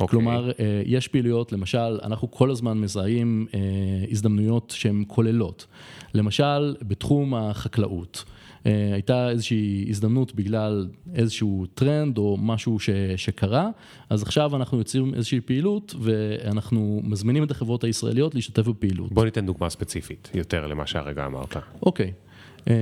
אוקיי. 0.00 0.06
כלומר, 0.08 0.50
אה, 0.50 0.82
יש 0.86 1.08
פעילויות, 1.08 1.52
למשל, 1.52 1.98
אנחנו 2.02 2.30
כל 2.30 2.50
הזמן 2.50 2.78
מזהים 2.78 3.46
אה, 3.54 3.60
הזדמנויות 4.10 4.74
שהן 4.76 5.04
כוללות. 5.06 5.66
למשל, 6.14 6.76
בתחום 6.82 7.34
החקלאות. 7.34 8.24
אה, 8.66 8.90
הייתה 8.92 9.30
איזושהי 9.30 9.86
הזדמנות 9.88 10.34
בגלל 10.34 10.88
איזשהו 11.14 11.66
טרנד 11.74 12.18
או 12.18 12.36
משהו 12.40 12.78
ש, 12.78 12.90
שקרה, 13.16 13.68
אז 14.10 14.22
עכשיו 14.22 14.56
אנחנו 14.56 14.78
יוצאים 14.78 15.14
איזושהי 15.14 15.40
פעילות 15.40 15.94
ואנחנו 16.00 17.00
מזמינים 17.04 17.44
את 17.44 17.50
החברות 17.50 17.84
הישראליות 17.84 18.34
להשתתף 18.34 18.66
בפעילות. 18.66 19.12
בוא 19.12 19.24
ניתן 19.24 19.46
דוגמה 19.46 19.70
ספציפית 19.70 20.30
יותר 20.34 20.66
למה 20.66 20.86
שהרגע 20.86 21.26
אמרת. 21.26 21.56
אוקיי. 21.82 22.12
אמ, 22.66 22.72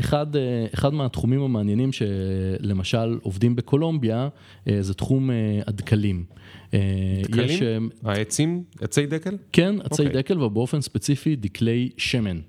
אחד, 0.00 0.36
אה, 0.36 0.66
אחד 0.74 0.94
מהתחומים 0.94 1.42
המעניינים 1.42 1.90
שלמשל 1.92 3.18
עובדים 3.22 3.56
בקולומביה 3.56 4.28
אה, 4.68 4.82
זה 4.82 4.94
תחום 4.94 5.30
הדקלים. 5.66 6.24
אה, 6.74 6.80
יש, 7.20 7.26
דקלים? 7.26 7.88
העצים? 8.04 8.62
עצי 8.80 9.06
דקל? 9.06 9.36
כן, 9.52 9.74
עצי 9.84 10.02
אוקיי. 10.02 10.22
דקל 10.22 10.42
ובאופן 10.42 10.80
ספציפי 10.80 11.36
דקלי 11.36 11.90
שמן. 11.96 12.40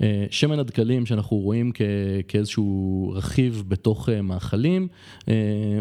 אה, 0.00 0.26
שמן 0.30 0.58
הדקלים 0.58 1.06
שאנחנו 1.06 1.36
רואים 1.36 1.72
כ- 1.74 1.80
כאיזשהו 2.28 3.12
רכיב 3.16 3.64
בתוך 3.68 4.08
אה, 4.08 4.22
מאכלים, 4.22 4.88
אה, 5.28 5.34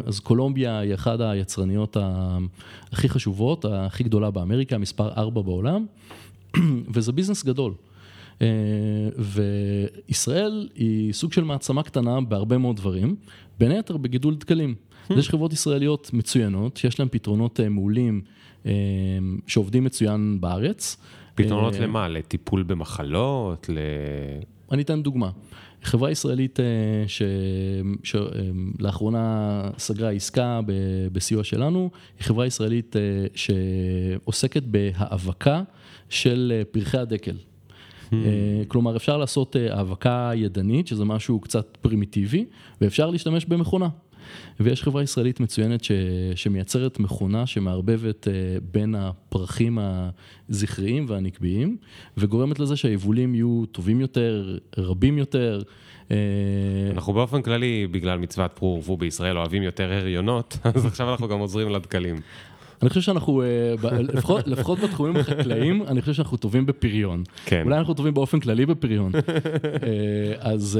אז 0.05 0.19
קולומביה 0.19 0.79
היא 0.79 0.93
אחת 0.93 1.19
היצרניות 1.19 1.97
הכי 2.91 3.09
חשובות, 3.09 3.65
הכי 3.69 4.03
גדולה 4.03 4.31
באמריקה, 4.31 4.77
מספר 4.77 5.09
4 5.17 5.41
בעולם, 5.41 5.85
וזה 6.93 7.11
ביזנס 7.11 7.43
גדול. 7.43 7.73
וישראל 9.17 10.69
היא 10.75 11.13
סוג 11.13 11.33
של 11.33 11.43
מעצמה 11.43 11.83
קטנה 11.83 12.21
בהרבה 12.21 12.57
מאוד 12.57 12.75
דברים, 12.75 13.15
בין 13.59 13.71
היתר 13.71 13.97
בגידול 13.97 14.35
דקלים. 14.35 14.75
אז 15.09 15.17
יש 15.17 15.29
חברות 15.29 15.53
ישראליות 15.53 16.09
מצוינות, 16.13 16.77
שיש 16.77 16.99
להן 16.99 17.07
פתרונות 17.11 17.59
מעולים 17.69 18.21
שעובדים 19.47 19.83
מצוין 19.83 20.37
בארץ. 20.41 20.97
פתרונות 21.35 21.73
אה, 21.73 21.79
למה? 21.79 22.07
לטיפול 22.07 22.63
במחלות? 22.63 23.69
ל... 23.69 23.77
אני 24.71 24.81
אתן 24.81 25.03
דוגמה. 25.03 25.29
חברה 25.83 26.11
ישראלית 26.11 26.59
אה, 26.59 26.65
שלאחרונה 28.03 29.61
סגרה 29.77 30.11
עסקה 30.11 30.59
ב- 30.65 31.07
בסיוע 31.11 31.43
שלנו, 31.43 31.89
היא 32.17 32.25
חברה 32.25 32.45
ישראלית 32.45 32.95
אה, 32.95 33.01
שעוסקת 33.35 34.63
בהאבקה 34.63 35.63
של 36.09 36.53
אה, 36.55 36.65
פרחי 36.65 36.97
הדקל. 36.97 37.35
אה, 38.13 38.19
כלומר, 38.67 38.95
אפשר 38.95 39.17
לעשות 39.17 39.55
אה, 39.55 39.77
האבקה 39.77 40.31
ידנית, 40.35 40.87
שזה 40.87 41.05
משהו 41.05 41.39
קצת 41.39 41.77
פרימיטיבי, 41.81 42.45
ואפשר 42.81 43.09
להשתמש 43.09 43.45
במכונה. 43.45 43.89
ויש 44.59 44.83
חברה 44.83 45.03
ישראלית 45.03 45.39
מצוינת 45.39 45.83
ש, 45.83 45.91
שמייצרת 46.35 46.99
מכונה 46.99 47.45
שמערבבת 47.45 48.27
אה, 48.27 48.33
בין 48.71 48.95
הפרחים 48.95 49.77
הזכריים 50.49 51.05
והנקביים, 51.09 51.77
וגורמת 52.17 52.59
לזה 52.59 52.75
שהיבולים 52.75 53.35
יהיו 53.35 53.63
טובים 53.71 54.01
יותר, 54.01 54.57
רבים 54.77 55.17
יותר. 55.17 55.61
אה, 56.11 56.17
אנחנו 56.91 57.13
באופן 57.13 57.41
כללי, 57.41 57.87
בגלל 57.91 58.17
מצוות 58.19 58.51
פרו 58.53 58.75
ורבו 58.75 58.97
בישראל, 58.97 59.37
אוהבים 59.37 59.63
יותר 59.63 59.93
הריונות, 59.93 60.57
אז 60.75 60.85
עכשיו 60.85 61.11
אנחנו 61.11 61.27
גם 61.27 61.39
עוזרים 61.39 61.69
לדקלים. 61.69 62.15
אני 62.81 62.89
חושב 62.89 63.01
שאנחנו, 63.01 63.41
אה, 63.41 63.73
לפחות, 63.99 64.47
לפחות 64.47 64.79
בתחומים 64.79 65.15
החקלאיים, 65.17 65.83
אני 65.87 66.01
חושב 66.01 66.13
שאנחנו 66.13 66.37
טובים 66.37 66.65
בפריון. 66.65 67.23
כן. 67.45 67.61
אולי 67.65 67.77
אנחנו 67.77 67.93
טובים 67.93 68.13
באופן 68.13 68.39
כללי 68.39 68.65
בפריון. 68.65 69.11
אז, 70.39 70.79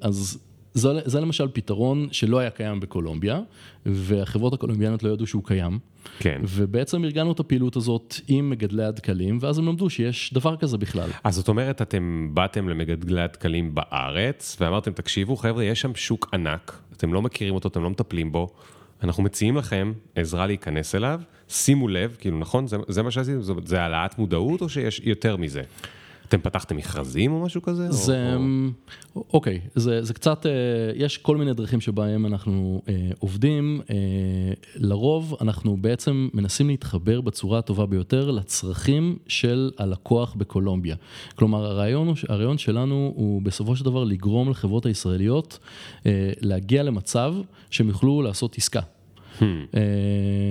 אז 0.00 0.38
זה, 0.74 0.88
זה 1.04 1.20
למשל 1.20 1.48
פתרון 1.52 2.08
שלא 2.12 2.38
היה 2.38 2.50
קיים 2.50 2.80
בקולומביה, 2.80 3.40
והחברות 3.86 4.52
הקולומביאניות 4.52 5.02
לא 5.02 5.10
ידעו 5.10 5.26
שהוא 5.26 5.44
קיים. 5.44 5.78
כן. 6.18 6.40
ובעצם 6.44 7.04
ארגנו 7.04 7.32
את 7.32 7.40
הפעילות 7.40 7.76
הזאת 7.76 8.14
עם 8.28 8.50
מגדלי 8.50 8.84
הדקלים, 8.84 9.38
ואז 9.40 9.58
הם 9.58 9.66
למדו 9.66 9.90
שיש 9.90 10.34
דבר 10.34 10.56
כזה 10.56 10.78
בכלל. 10.78 11.10
אז 11.24 11.34
זאת 11.34 11.48
אומרת, 11.48 11.82
אתם 11.82 12.30
באתם 12.34 12.68
למגדלי 12.68 13.22
הדקלים 13.22 13.74
בארץ, 13.74 14.56
ואמרתם, 14.60 14.92
תקשיבו, 14.92 15.36
חבר'ה, 15.36 15.64
יש 15.64 15.80
שם 15.80 15.94
שוק 15.94 16.28
ענק, 16.32 16.82
אתם 16.96 17.12
לא 17.12 17.22
מכירים 17.22 17.54
אותו, 17.54 17.68
אתם 17.68 17.82
לא 17.82 17.90
מטפלים 17.90 18.32
בו, 18.32 18.48
אנחנו 19.02 19.22
מציעים 19.22 19.56
לכם 19.56 19.92
עזרה 20.14 20.46
להיכנס 20.46 20.94
אליו, 20.94 21.20
שימו 21.48 21.88
לב, 21.88 22.16
כאילו, 22.20 22.38
נכון? 22.38 22.66
זה, 22.66 22.76
זה 22.88 23.02
מה 23.02 23.10
שעשיתם? 23.10 23.42
זה, 23.42 23.52
זה 23.64 23.82
העלאת 23.82 24.18
מודעות, 24.18 24.60
או 24.60 24.68
שיש 24.68 25.00
יותר 25.04 25.36
מזה? 25.36 25.62
אתם 26.30 26.40
פתחתם 26.40 26.76
מכרזים 26.76 27.32
או 27.32 27.40
משהו 27.40 27.62
כזה? 27.62 27.92
זה, 27.92 28.36
או, 29.16 29.24
אוקיי, 29.32 29.60
זה, 29.74 30.02
זה 30.02 30.14
קצת, 30.14 30.46
אה, 30.46 30.52
יש 30.94 31.18
כל 31.18 31.36
מיני 31.36 31.54
דרכים 31.54 31.80
שבהם 31.80 32.26
אנחנו 32.26 32.82
אה, 32.88 32.94
עובדים. 33.18 33.80
אה, 33.90 33.96
לרוב 34.76 35.36
אנחנו 35.40 35.76
בעצם 35.76 36.28
מנסים 36.34 36.68
להתחבר 36.68 37.20
בצורה 37.20 37.58
הטובה 37.58 37.86
ביותר 37.86 38.30
לצרכים 38.30 39.18
של 39.26 39.70
הלקוח 39.78 40.34
בקולומביה. 40.34 40.96
כלומר, 41.34 41.64
הרעיון, 41.64 42.14
הרעיון 42.28 42.58
שלנו 42.58 43.12
הוא 43.16 43.42
בסופו 43.42 43.76
של 43.76 43.84
דבר 43.84 44.04
לגרום 44.04 44.50
לחברות 44.50 44.86
הישראליות 44.86 45.58
אה, 46.06 46.32
להגיע 46.40 46.82
למצב 46.82 47.34
שהם 47.70 47.88
יוכלו 47.88 48.22
לעשות 48.22 48.58
עסקה. 48.58 48.80
Hmm. 49.38 49.42
אה, 49.74 49.80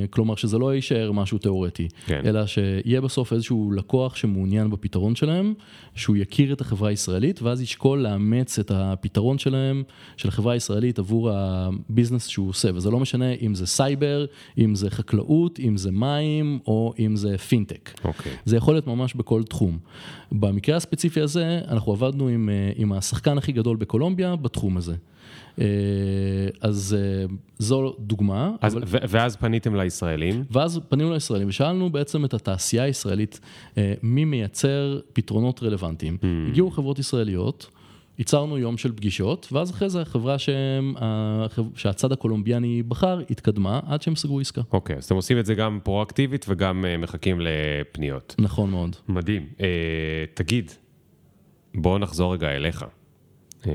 כלומר 0.09 0.35
שזה 0.35 0.57
לא 0.57 0.75
יישאר 0.75 1.11
משהו 1.11 1.37
תיאורטי, 1.37 1.87
כן. 2.05 2.21
אלא 2.25 2.45
שיהיה 2.45 3.01
בסוף 3.01 3.33
איזשהו 3.33 3.71
לקוח 3.71 4.15
שמעוניין 4.15 4.69
בפתרון 4.69 5.15
שלהם, 5.15 5.53
שהוא 5.95 6.17
יכיר 6.17 6.53
את 6.53 6.61
החברה 6.61 6.89
הישראלית 6.89 7.41
ואז 7.41 7.61
ישקול 7.61 7.99
לאמץ 7.99 8.59
את 8.59 8.71
הפתרון 8.71 9.37
שלהם, 9.37 9.83
של 10.17 10.27
החברה 10.27 10.53
הישראלית 10.53 10.99
עבור 10.99 11.29
ה 11.33 11.43
business 11.43 12.27
שהוא 12.27 12.49
עושה, 12.49 12.69
וזה 12.75 12.89
לא 12.89 12.99
משנה 12.99 13.33
אם 13.33 13.55
זה 13.55 13.67
סייבר, 13.67 14.25
אם 14.57 14.75
זה 14.75 14.89
חקלאות, 14.89 15.59
אם 15.59 15.77
זה 15.77 15.91
מים 15.91 16.59
או 16.67 16.93
אם 16.99 17.15
זה 17.15 17.37
פינטק. 17.37 17.99
אוקיי. 18.03 18.31
זה 18.45 18.57
יכול 18.57 18.73
להיות 18.73 18.87
ממש 18.87 19.13
בכל 19.13 19.43
תחום. 19.43 19.77
במקרה 20.31 20.75
הספציפי 20.75 21.21
הזה, 21.21 21.59
אנחנו 21.67 21.91
עבדנו 21.91 22.27
עם, 22.27 22.49
אה, 22.49 22.71
עם 22.75 22.91
השחקן 22.91 23.37
הכי 23.37 23.51
גדול 23.51 23.77
בקולומביה 23.77 24.35
בתחום 24.35 24.77
הזה. 24.77 24.95
אה, 25.59 25.65
אז 26.61 26.97
אה, 26.99 27.25
זו 27.57 27.95
דוגמה. 27.99 28.51
אז, 28.61 28.75
ו- 28.75 28.97
ואז 29.09 29.35
פניתם 29.35 29.75
לישראלים? 29.75 30.43
ואז 30.51 30.79
פנינו 30.89 31.13
לישראלים 31.13 31.47
ושאלנו 31.47 31.89
בעצם 31.89 32.25
את 32.25 32.33
התעשייה 32.33 32.83
הישראלית, 32.83 33.39
אה, 33.77 33.93
מי 34.03 34.25
מייצר 34.25 34.99
פתרונות 35.13 35.63
רלוונטיים. 35.63 36.17
Hmm. 36.21 36.49
הגיעו 36.49 36.71
חברות 36.71 36.99
ישראליות, 36.99 37.69
ייצרנו 38.19 38.57
יום 38.57 38.77
של 38.77 38.91
פגישות, 38.91 39.47
ואז 39.51 39.71
אחרי 39.71 39.89
זה 39.89 40.01
החברה 40.01 40.39
שהם, 40.39 40.93
שהצד 41.75 42.11
הקולומביאני 42.11 42.83
בחר, 42.83 43.21
התקדמה 43.29 43.79
עד 43.87 44.01
שהם 44.01 44.15
סגרו 44.15 44.39
עסקה. 44.39 44.61
אוקיי, 44.71 44.95
אז 44.95 45.05
אתם 45.05 45.15
עושים 45.15 45.39
את 45.39 45.45
זה 45.45 45.55
גם 45.55 45.79
פרואקטיבית 45.83 46.45
וגם 46.49 46.85
מחכים 46.99 47.39
לפניות. 47.41 48.35
נכון 48.39 48.69
מאוד. 48.69 48.95
מדהים. 49.07 49.45
אה, 49.61 49.67
תגיד, 50.33 50.71
בואו 51.75 51.97
נחזור 51.97 52.33
רגע 52.33 52.51
אליך. 52.51 52.85
אה, 53.67 53.73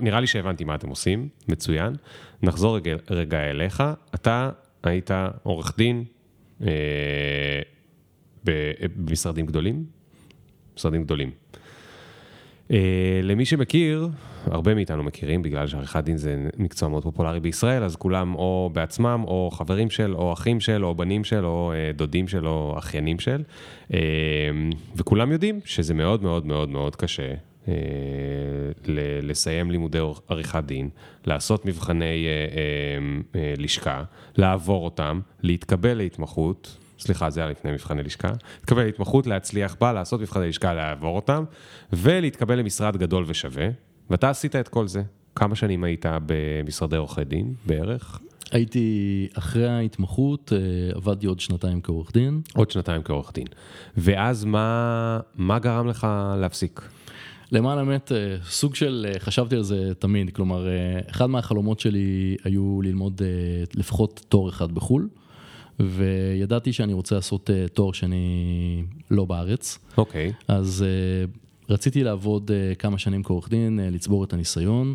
נראה 0.00 0.20
לי 0.20 0.26
שהבנתי 0.26 0.64
מה 0.64 0.74
אתם 0.74 0.88
עושים, 0.88 1.28
מצוין. 1.48 1.94
נחזור 2.42 2.76
רגע, 2.76 2.96
רגע 3.10 3.50
אליך. 3.50 3.82
אתה 4.14 4.50
היית 4.82 5.10
עורך 5.42 5.74
דין 5.78 6.04
אה, 6.62 7.60
במשרדים 8.44 9.46
גדולים? 9.46 9.84
משרדים 10.76 11.04
גדולים. 11.04 11.30
אה, 12.70 13.20
למי 13.22 13.44
שמכיר, 13.44 14.08
הרבה 14.46 14.74
מאיתנו 14.74 15.02
מכירים, 15.02 15.42
בגלל 15.42 15.66
שעריכת 15.66 16.04
דין 16.04 16.16
זה 16.16 16.48
מקצוע 16.56 16.88
מאוד 16.88 17.02
פופולרי 17.02 17.40
בישראל, 17.40 17.82
אז 17.82 17.96
כולם 17.96 18.34
או 18.34 18.70
בעצמם, 18.72 19.24
או 19.26 19.50
חברים 19.52 19.90
של, 19.90 20.14
או 20.14 20.32
אחים 20.32 20.60
של, 20.60 20.84
או 20.84 20.94
בנים 20.94 21.24
של, 21.24 21.44
או 21.44 21.72
אה, 21.72 21.90
דודים 21.92 22.28
של, 22.28 22.46
או 22.46 22.74
אחיינים 22.78 23.18
של. 23.18 23.42
אה, 23.94 23.98
וכולם 24.96 25.32
יודעים 25.32 25.60
שזה 25.64 25.94
מאוד 25.94 26.22
מאוד 26.22 26.46
מאוד 26.46 26.68
מאוד 26.68 26.96
קשה. 26.96 27.34
אה, 27.68 27.74
ל- 28.86 29.30
לסיים 29.30 29.70
לימודי 29.70 29.98
עריכת 30.28 30.64
דין, 30.66 30.88
לעשות 31.26 31.66
מבחני 31.66 32.26
אה, 32.26 33.40
אה, 33.40 33.54
לשכה, 33.56 34.04
לעבור 34.36 34.84
אותם, 34.84 35.20
להתקבל 35.42 35.94
להתמחות, 35.94 36.76
סליחה, 36.98 37.30
זה 37.30 37.40
היה 37.40 37.50
לפני 37.50 37.72
מבחני 37.72 38.02
לשכה, 38.02 38.32
להתקבל 38.58 38.84
להתמחות, 38.84 39.26
להצליח 39.26 39.76
בה, 39.80 39.92
לעשות 39.92 40.20
מבחני 40.20 40.48
לשכה, 40.48 40.74
לעבור 40.74 41.16
אותם, 41.16 41.44
ולהתקבל 41.92 42.58
למשרד 42.58 42.96
גדול 42.96 43.24
ושווה, 43.26 43.68
ואתה 44.10 44.30
עשית 44.30 44.56
את 44.56 44.68
כל 44.68 44.88
זה. 44.88 45.02
כמה 45.36 45.54
שנים 45.54 45.84
היית 45.84 46.06
במשרדי 46.26 46.96
עורכי 46.96 47.24
דין 47.24 47.54
בערך? 47.66 48.20
הייתי, 48.52 49.28
אחרי 49.38 49.68
ההתמחות, 49.68 50.52
עבדתי 50.94 51.26
עוד 51.26 51.40
שנתיים 51.40 51.80
כעורך 51.82 52.12
דין. 52.12 52.40
עוד 52.54 52.70
שנתיים 52.70 53.02
כעורך 53.02 53.32
דין. 53.34 53.46
ואז 53.96 54.44
מה, 54.44 55.20
מה 55.34 55.58
גרם 55.58 55.88
לך 55.88 56.06
להפסיק? 56.40 56.88
למען 57.52 57.78
האמת, 57.78 58.12
אה, 58.12 58.36
סוג 58.48 58.74
של, 58.74 59.06
אה, 59.08 59.20
חשבתי 59.20 59.56
על 59.56 59.62
זה 59.62 59.92
תמיד, 59.98 60.30
כלומר, 60.30 60.68
אה, 60.68 61.00
אחד 61.10 61.26
מהחלומות 61.26 61.80
שלי 61.80 62.36
היו 62.44 62.82
ללמוד 62.82 63.22
לפחות 63.74 64.24
תואר 64.28 64.48
אחד 64.48 64.72
בחו"ל, 64.72 65.08
וידעתי 65.80 66.72
שאני 66.72 66.92
רוצה 66.92 67.14
לעשות 67.14 67.50
תואר 67.72 67.92
שני 67.92 68.84
לא 69.10 69.24
בארץ, 69.24 69.78
אוקיי, 69.96 70.32
אז 70.48 70.84
אה, 70.86 71.24
רציתי 71.68 72.04
לעבוד 72.04 72.50
כמה 72.78 72.98
שנים 72.98 73.22
כעורך 73.22 73.48
דין, 73.48 73.80
לצבור 73.92 74.24
את 74.24 74.32
הניסיון, 74.32 74.94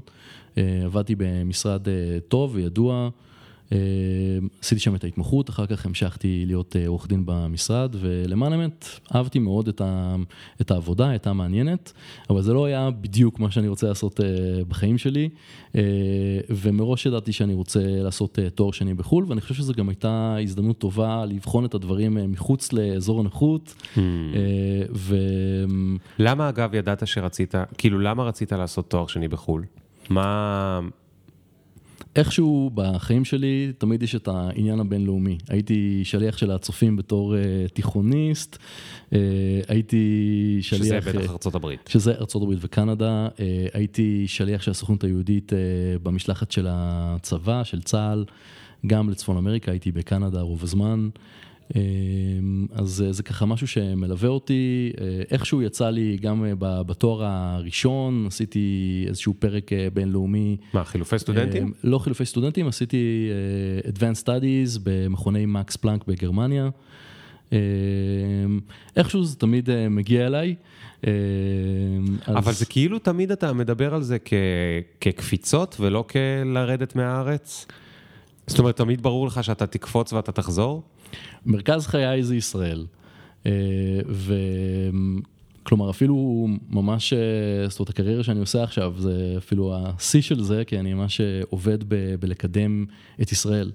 עבדתי 0.57 1.15
במשרד 1.17 1.87
טוב 2.27 2.55
וידוע. 2.55 3.09
אה, 3.71 3.77
עשיתי 4.61 4.81
שם 4.81 4.95
את 4.95 5.03
ההתמחות, 5.03 5.49
אחר 5.49 5.65
כך 5.65 5.85
המשכתי 5.85 6.43
להיות 6.45 6.75
אה, 6.75 6.87
עורך 6.87 7.07
דין 7.07 7.23
במשרד, 7.25 7.95
ולמען 7.99 8.53
האמת, 8.53 8.85
אהבתי 9.15 9.39
מאוד 9.39 9.67
את, 9.67 9.81
ה, 9.81 10.15
את 10.61 10.71
העבודה, 10.71 11.09
הייתה 11.09 11.33
מעניינת, 11.33 11.93
אבל 12.29 12.41
זה 12.41 12.53
לא 12.53 12.65
היה 12.65 12.89
בדיוק 12.91 13.39
מה 13.39 13.51
שאני 13.51 13.67
רוצה 13.67 13.87
לעשות 13.87 14.19
אה, 14.21 14.25
בחיים 14.67 14.97
שלי, 14.97 15.29
אה, 15.75 15.81
ומראש 16.49 17.05
ידעתי 17.05 17.31
שאני 17.31 17.53
רוצה 17.53 17.79
לעשות 17.85 18.39
תואר 18.55 18.71
שני 18.71 18.93
בחו"ל, 18.93 19.25
ואני 19.27 19.41
חושב 19.41 19.53
שזו 19.53 19.73
גם 19.73 19.89
הייתה 19.89 20.35
הזדמנות 20.43 20.77
טובה 20.77 21.25
לבחון 21.25 21.65
את 21.65 21.73
הדברים 21.73 22.31
מחוץ 22.31 22.73
לאזור 22.73 23.19
הנוחות, 23.19 23.75
אה, 23.97 24.01
ו... 24.93 25.15
למה 26.19 26.49
אגב 26.49 26.75
ידעת 26.75 27.07
שרצית, 27.07 27.55
כאילו 27.77 27.99
למה 27.99 28.23
רצית 28.23 28.51
לעשות 28.51 28.89
תואר 28.89 29.07
שני 29.07 29.27
בחו"ל? 29.27 29.63
מה... 30.09 30.79
איכשהו 32.15 32.71
בחיים 32.73 33.25
שלי 33.25 33.71
תמיד 33.77 34.03
יש 34.03 34.15
את 34.15 34.27
העניין 34.27 34.79
הבינלאומי. 34.79 35.37
הייתי 35.49 36.01
שליח 36.03 36.37
של 36.37 36.51
הצופים 36.51 36.95
בתור 36.95 37.35
uh, 37.35 37.71
תיכוניסט, 37.73 38.55
uh, 38.55 39.13
הייתי 39.67 40.57
שליח... 40.61 40.83
שזה 40.83 40.95
אה, 40.95 41.01
בטח 41.01 41.31
ארצות 41.31 41.55
הברית. 41.55 41.89
שזה 41.89 42.11
ארצות 42.11 42.41
הברית 42.41 42.59
וקנדה, 42.61 43.27
uh, 43.27 43.39
הייתי 43.73 44.23
שליח 44.27 44.61
של 44.61 44.71
הסוכנות 44.71 45.03
היהודית 45.03 45.51
uh, 45.53 45.55
במשלחת 46.03 46.51
של 46.51 46.67
הצבא, 46.69 47.63
של 47.63 47.81
צה"ל, 47.81 48.25
גם 48.87 49.09
לצפון 49.09 49.37
אמריקה, 49.37 49.71
הייתי 49.71 49.91
בקנדה 49.91 50.41
רוב 50.41 50.63
הזמן. 50.63 51.09
Uh, 51.69 51.73
אז 52.71 53.03
uh, 53.09 53.13
זה 53.13 53.23
ככה 53.23 53.45
משהו 53.45 53.67
שמלווה 53.67 54.29
אותי, 54.29 54.91
uh, 54.95 54.99
איכשהו 55.31 55.61
יצא 55.61 55.89
לי 55.89 56.17
גם 56.21 56.45
ב- 56.59 56.81
בתואר 56.81 57.23
הראשון, 57.23 58.23
עשיתי 58.27 58.65
איזשהו 59.07 59.33
פרק 59.39 59.71
בינלאומי. 59.93 60.57
מה, 60.73 60.83
חילופי 60.83 61.19
סטודנטים? 61.19 61.63
אה, 61.63 61.69
לא 61.83 61.99
חילופי 61.99 62.25
סטודנטים, 62.25 62.67
עשיתי 62.67 63.29
אה, 63.85 63.89
Advanced 63.91 64.23
Studies 64.23 64.79
במכוני 64.83 65.45
מקס 65.45 65.75
פלנק 65.75 66.07
בגרמניה. 66.07 66.69
אה, 67.53 67.57
איכשהו 68.95 69.23
זה 69.23 69.35
תמיד 69.35 69.69
אה, 69.69 69.89
מגיע 69.89 70.27
אליי. 70.27 70.55
אה, 71.07 71.11
אז- 72.25 72.35
אבל 72.37 72.53
זה 72.53 72.65
כאילו 72.65 72.99
תמיד 72.99 73.31
אתה 73.31 73.53
מדבר 73.53 73.93
על 73.95 74.01
זה 74.03 74.17
כ... 74.25 74.33
כקפיצות 75.01 75.77
ולא 75.79 76.05
כלרדת 76.09 76.95
מהארץ? 76.95 77.65
זאת 78.47 78.59
אומרת, 78.59 78.77
תמיד 78.77 79.01
ברור 79.01 79.27
לך 79.27 79.43
שאתה 79.43 79.67
תקפוץ 79.67 80.13
ואתה 80.13 80.31
תחזור? 80.31 80.83
מרכז 81.45 81.87
חיי 81.87 82.23
זה 82.23 82.35
ישראל. 82.35 82.85
אה, 83.45 83.51
ו... 84.07 84.33
כלומר, 85.69 85.89
אפילו 85.89 86.47
ממש, 86.69 87.13
אה, 87.13 87.69
זאת 87.69 87.79
אומרת, 87.79 87.89
הקריירה 87.89 88.23
שאני 88.23 88.39
עושה 88.39 88.63
עכשיו, 88.63 88.93
זה 88.97 89.33
אפילו 89.37 89.75
השיא 89.75 90.21
של 90.21 90.43
זה, 90.43 90.63
כי 90.67 90.79
אני 90.79 90.93
ממש 90.93 91.21
אה, 91.21 91.41
עובד 91.49 91.77
ב- 91.87 92.15
בלקדם 92.19 92.85
את 93.21 93.31
ישראל, 93.31 93.71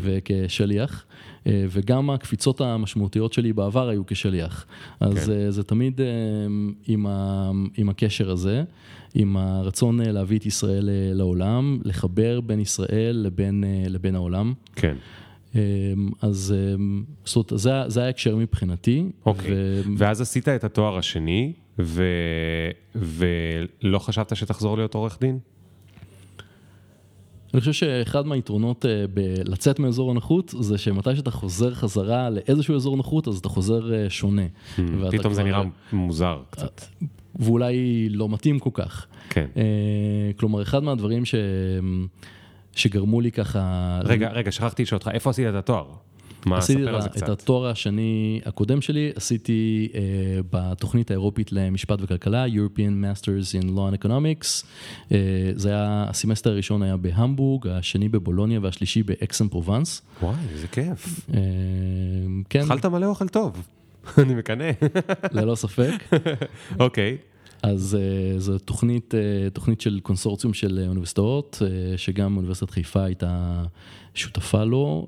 וכשליח, 0.00 1.04
אה, 1.46 1.64
וגם 1.68 2.10
הקפיצות 2.10 2.60
המשמעותיות 2.60 3.32
שלי 3.32 3.52
בעבר 3.52 3.88
היו 3.88 4.06
כשליח. 4.06 4.66
אז 5.00 5.14
כן. 5.14 5.50
זה 5.50 5.62
תמיד 5.62 6.00
עם, 6.86 7.06
ה, 7.06 7.50
עם 7.76 7.88
הקשר 7.88 8.30
הזה, 8.30 8.62
עם 9.14 9.36
הרצון 9.36 10.00
להביא 10.00 10.38
את 10.38 10.46
ישראל 10.46 10.90
לעולם, 11.14 11.78
לחבר 11.84 12.40
בין 12.40 12.60
ישראל 12.60 13.16
לבין, 13.16 13.64
לבין 13.88 14.14
העולם. 14.14 14.52
כן. 14.76 14.96
אז 16.22 16.54
זאת 17.24 17.50
אומרת, 17.50 17.62
זה, 17.62 17.70
זה 17.86 18.04
ההקשר 18.04 18.36
מבחינתי. 18.36 19.04
אוקיי, 19.26 19.50
ו... 19.52 19.82
ואז 19.98 20.20
עשית 20.20 20.48
את 20.48 20.64
התואר 20.64 20.98
השני, 20.98 21.52
ו... 21.78 22.04
ולא 22.94 23.98
חשבת 23.98 24.36
שתחזור 24.36 24.76
להיות 24.76 24.94
עורך 24.94 25.18
דין? 25.20 25.38
אני 27.54 27.60
חושב 27.60 27.72
שאחד 27.72 28.26
מהיתרונות 28.26 28.86
אה, 28.86 29.04
בלצאת 29.14 29.78
מאזור 29.78 30.10
הנוחות 30.10 30.54
זה 30.60 30.78
שמתי 30.78 31.16
שאתה 31.16 31.30
חוזר 31.30 31.74
חזרה 31.74 32.30
לאיזשהו 32.30 32.76
אזור 32.76 32.96
נוחות 32.96 33.28
אז 33.28 33.38
אתה 33.38 33.48
חוזר 33.48 33.94
אה, 33.94 34.10
שונה. 34.10 34.42
Hmm, 34.76 34.80
פתאום 35.10 35.34
זה 35.34 35.42
נראה 35.42 35.62
מוזר 35.92 36.42
קצת. 36.50 36.80
ואולי 37.36 38.08
לא 38.08 38.28
מתאים 38.28 38.58
כל 38.58 38.70
כך. 38.72 39.06
כן. 39.30 39.46
כלומר, 40.36 40.62
אחד 40.62 40.82
מהדברים 40.82 41.24
ש... 41.24 41.34
שגרמו 42.74 43.20
לי 43.20 43.32
ככה... 43.32 44.00
רגע, 44.04 44.30
רגע, 44.30 44.52
שכחתי 44.52 44.82
לשאול 44.82 44.96
אותך, 44.96 45.08
איפה 45.14 45.30
עשית 45.30 45.46
את 45.48 45.54
התואר? 45.54 45.86
מה, 46.46 46.60
ספר 46.60 46.94
על 46.94 47.02
זה 47.02 47.08
קצת. 47.08 47.22
את 47.22 47.28
התואר 47.28 47.66
השני 47.66 48.40
הקודם 48.44 48.80
שלי, 48.80 49.12
עשיתי 49.14 49.88
uh, 49.92 49.96
בתוכנית 50.50 51.10
האירופית 51.10 51.52
למשפט 51.52 51.98
וכלכלה, 52.02 52.46
European 52.46 53.04
Masters 53.04 53.62
in 53.62 53.64
Law 53.64 53.94
and 53.94 54.04
Economics. 54.04 54.64
אה, 55.08 55.12
זה 55.54 55.68
היה, 55.68 56.06
הסמסטר 56.08 56.50
הראשון 56.50 56.82
היה 56.82 56.96
בהמבורג, 56.96 57.68
השני 57.68 58.08
בבולוניה 58.08 58.60
והשלישי 58.62 59.02
באקסן 59.02 59.48
פרובנס. 59.48 60.02
וואי, 60.22 60.34
איזה 60.52 60.68
כיף. 60.68 61.20
אה, 61.30 61.34
כן. 62.50 62.62
אכלת 62.62 62.86
מלא 62.86 63.06
אוכל 63.06 63.28
טוב, 63.28 63.68
אני 64.18 64.34
מקנא. 64.34 64.70
ללא 65.32 65.54
ספק. 65.54 66.14
אוקיי. 66.80 67.16
אז 67.62 67.98
אה, 67.98 68.38
זו 68.40 68.58
תוכנית, 68.58 69.14
uh, 69.14 69.50
תוכנית 69.50 69.80
של 69.80 70.00
קונסורציום 70.00 70.54
של 70.54 70.84
אוניברסיטאות, 70.88 71.62
אה, 71.62 71.98
שגם 71.98 72.36
אוניברסיטת 72.36 72.70
חיפה 72.70 73.04
הייתה 73.04 73.62
שותפה 74.14 74.64
לו. 74.64 75.06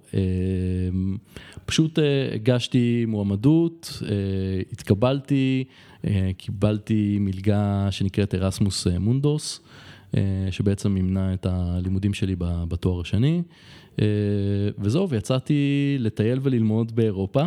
פשוט 1.67 1.99
הגשתי 2.35 3.05
מועמדות, 3.09 4.03
התקבלתי, 4.73 5.65
קיבלתי 6.37 7.17
מלגה 7.21 7.89
שנקראת 7.91 8.35
ארסמוס 8.35 8.87
מונדוס, 8.87 9.61
שבעצם 10.51 10.93
מימנה 10.93 11.35
את 11.35 11.47
הלימודים 11.47 12.15
שלי 12.15 12.37
בתואר 12.39 13.01
השני. 13.01 13.43
אה, 14.01 14.07
וזהו, 14.79 15.09
ויצאתי 15.09 15.97
לטייל 16.01 16.39
וללמוד 16.43 16.97
באירופה. 16.97 17.43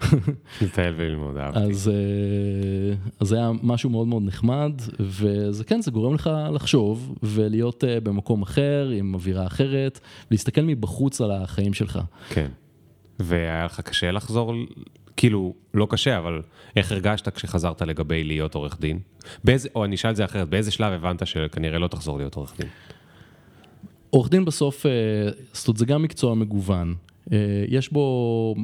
לטייל 0.62 0.94
וללמוד, 0.96 1.36
אהבתי. 1.36 1.58
אז, 1.58 1.88
אה, 1.88 2.94
אז 3.20 3.28
זה 3.28 3.36
היה 3.36 3.50
משהו 3.62 3.90
מאוד 3.90 4.06
מאוד 4.06 4.22
נחמד, 4.22 4.72
וזה 5.00 5.64
כן, 5.64 5.80
זה 5.80 5.90
גורם 5.90 6.14
לך 6.14 6.30
לחשוב 6.52 7.14
ולהיות 7.22 7.84
אה, 7.84 8.00
במקום 8.00 8.42
אחר, 8.42 8.90
עם 8.94 9.14
אווירה 9.14 9.46
אחרת, 9.46 10.00
ולהסתכל 10.30 10.60
מבחוץ 10.60 11.20
על 11.20 11.30
החיים 11.30 11.74
שלך. 11.74 12.00
כן. 12.28 12.48
והיה 13.18 13.64
לך 13.64 13.80
קשה 13.80 14.10
לחזור, 14.10 14.54
כאילו, 15.16 15.54
לא 15.74 15.86
קשה, 15.90 16.18
אבל 16.18 16.42
איך 16.76 16.92
הרגשת 16.92 17.28
כשחזרת 17.28 17.82
לגבי 17.82 18.24
להיות 18.24 18.54
עורך 18.54 18.80
דין? 18.80 18.98
באיזה, 19.44 19.68
או 19.74 19.84
אני 19.84 19.94
אשאל 19.94 20.10
את 20.10 20.16
זה 20.16 20.24
אחרת, 20.24 20.48
באיזה 20.48 20.70
שלב 20.70 20.92
הבנת 20.92 21.26
שכנראה 21.26 21.78
לא 21.78 21.88
תחזור 21.88 22.18
להיות 22.18 22.34
עורך 22.34 22.54
דין? 22.58 22.68
עורך 24.10 24.30
דין 24.30 24.44
בסוף, 24.44 24.86
אה, 24.86 24.90
זאת 25.52 25.68
אומרת, 25.68 25.78
זה 25.78 25.86
גם 25.86 26.02
מקצוע 26.02 26.34
מגוון. 26.34 26.94
אה, 27.32 27.64
יש 27.68 27.92
בו 27.92 28.54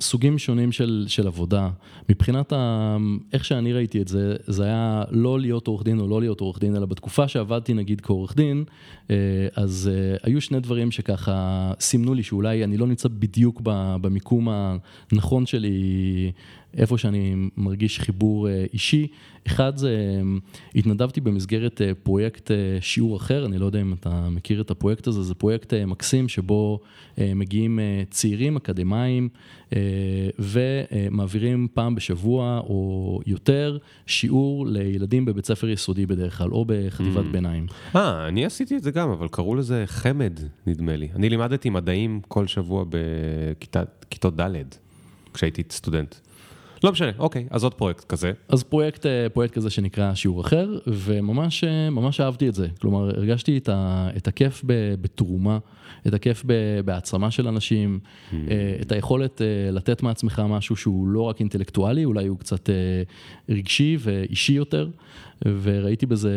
סוגים 0.00 0.38
שונים 0.38 0.72
של, 0.72 1.04
של 1.08 1.26
עבודה. 1.26 1.70
מבחינת 2.08 2.52
ה, 2.52 2.96
איך 3.32 3.44
שאני 3.44 3.72
ראיתי 3.72 4.02
את 4.02 4.08
זה, 4.08 4.36
זה 4.46 4.64
היה 4.64 5.04
לא 5.10 5.40
להיות 5.40 5.66
עורך 5.66 5.84
דין 5.84 6.00
או 6.00 6.08
לא 6.08 6.20
להיות 6.20 6.40
עורך 6.40 6.60
דין, 6.60 6.76
אלא 6.76 6.86
בתקופה 6.86 7.28
שעבדתי 7.28 7.74
נגיד 7.74 8.00
כעורך 8.00 8.36
דין, 8.36 8.64
אה, 9.10 9.16
אז 9.56 9.90
היו 10.22 10.40
שני 10.40 10.60
דברים 10.60 10.90
שככה 10.90 11.72
סימנו 11.80 12.14
לי 12.14 12.22
שאולי 12.22 12.64
אני 12.64 12.76
לא 12.76 12.86
נמצא 12.86 13.08
בדיוק 13.08 13.60
במיקום 14.00 14.48
הנכון 14.50 15.46
שלי 15.46 16.32
איפה 16.76 16.98
שאני 16.98 17.48
מרגיש 17.56 18.00
חיבור 18.00 18.48
אה, 18.48 18.64
אישי. 18.72 19.06
אחד 19.46 19.76
זה, 19.76 20.20
התנדבתי 20.74 21.20
במסגרת 21.20 21.82
אה, 21.82 21.94
פרויקט 22.02 22.50
אה, 22.50 22.56
שיעור 22.80 23.16
אחר, 23.16 23.46
אני 23.46 23.58
לא 23.58 23.66
יודע 23.66 23.80
אם 23.80 23.92
אתה 23.92 24.28
מכיר 24.30 24.60
את 24.60 24.70
הפרויקט 24.70 25.06
הזה, 25.06 25.22
זה 25.22 25.34
פרויקט 25.34 25.74
מקסים 25.74 26.28
שבו 26.28 26.80
מגיעים 27.18 27.78
צעירים 28.10 28.56
אקדמאים 28.56 29.28
ומעבירים 30.38 31.68
פעם 31.74 31.94
בשבוע 31.94 32.60
או 32.64 33.20
יותר 33.26 33.78
שיעור 34.06 34.66
לילדים 34.66 35.24
בבית 35.24 35.46
ספר 35.46 35.68
יסודי 35.68 36.06
בדרך 36.06 36.38
כלל, 36.38 36.50
או 36.50 36.64
בחטיבת 36.68 37.24
mm. 37.24 37.32
ביניים. 37.32 37.66
אה, 37.96 38.28
אני 38.28 38.44
עשיתי 38.44 38.76
את 38.76 38.82
זה 38.82 38.90
גם, 38.90 39.10
אבל 39.10 39.28
קראו 39.28 39.54
לזה 39.54 39.82
חמד, 39.86 40.40
נדמה 40.66 40.96
לי. 40.96 41.08
אני 41.14 41.28
לימדתי 41.28 41.70
מדעים 41.70 42.20
כל 42.28 42.46
שבוע 42.46 42.84
בכיתות 42.88 44.40
ד', 44.40 44.62
כשהייתי 45.34 45.62
סטודנט. 45.70 46.14
לא 46.84 46.92
משנה, 46.92 47.10
אוקיי, 47.18 47.46
אז 47.50 47.64
עוד 47.64 47.74
פרויקט 47.74 48.04
כזה. 48.04 48.32
אז 48.48 48.62
פרויקט, 48.62 49.06
אה, 49.06 49.28
פרויקט 49.28 49.54
כזה 49.54 49.70
שנקרא 49.70 50.14
שיעור 50.14 50.40
אחר, 50.40 50.78
וממש 50.86 51.64
אה, 51.64 51.90
ממש 51.90 52.20
אהבתי 52.20 52.48
את 52.48 52.54
זה. 52.54 52.68
כלומר, 52.80 53.08
הרגשתי 53.08 53.58
את, 53.58 53.68
ה, 53.68 54.08
את 54.16 54.28
הכיף 54.28 54.62
בתרומה, 55.00 55.58
את 56.06 56.14
הכיף 56.14 56.44
בהעצמה 56.84 57.30
של 57.30 57.48
אנשים, 57.48 58.00
mm. 58.02 58.34
את 58.82 58.92
היכולת 58.92 59.40
לתת 59.72 60.02
מעצמך 60.02 60.42
משהו 60.48 60.76
שהוא 60.76 61.08
לא 61.08 61.20
רק 61.20 61.40
אינטלקטואלי, 61.40 62.04
אולי 62.04 62.26
הוא 62.26 62.38
קצת 62.38 62.70
רגשי 63.48 63.96
ואישי 64.00 64.52
יותר, 64.52 64.88
וראיתי 65.62 66.06
בזה 66.06 66.32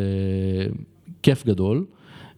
כיף 1.24 1.46
גדול. 1.46 1.86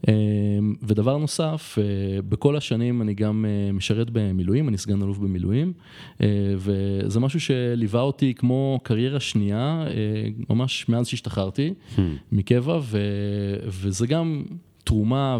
אמ, 0.07 0.73
ודבר 0.81 1.17
נוסף, 1.17 1.77
אה, 1.81 2.21
בכל 2.21 2.55
השנים 2.55 3.01
אני 3.01 3.13
גם 3.13 3.45
אה, 3.47 3.71
משרת 3.71 4.09
במילואים, 4.09 4.69
אני 4.69 4.77
סגן 4.77 5.01
אלוף 5.01 5.17
במילואים, 5.17 5.73
אה, 6.21 6.27
וזה 6.57 7.19
משהו 7.19 7.39
שליווה 7.39 8.01
אותי 8.01 8.33
כמו 8.33 8.79
קריירה 8.83 9.19
שנייה, 9.19 9.85
ממש 10.49 10.89
מאז 10.89 11.07
שהשתחררתי 11.07 11.73
hmm. 11.95 11.99
מקבע, 12.31 12.79
ו, 12.81 12.97
וזה 13.67 14.07
גם 14.07 14.43
תרומה 14.83 15.39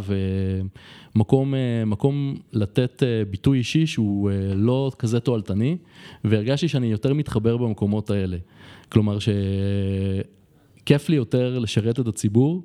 ומקום 1.15 1.53
מקום 1.85 2.35
לתת 2.53 3.03
ביטוי 3.29 3.57
אישי 3.57 3.87
שהוא 3.87 4.31
לא 4.55 4.91
כזה 4.99 5.19
תועלתני, 5.19 5.77
והרגשתי 6.23 6.67
שאני 6.67 6.87
יותר 6.87 7.13
מתחבר 7.13 7.57
במקומות 7.57 8.09
האלה. 8.09 8.37
כלומר 8.89 9.17
שכיף 9.19 11.09
לי 11.09 11.15
יותר 11.15 11.59
לשרת 11.59 11.99
את 11.99 12.07
הציבור. 12.07 12.63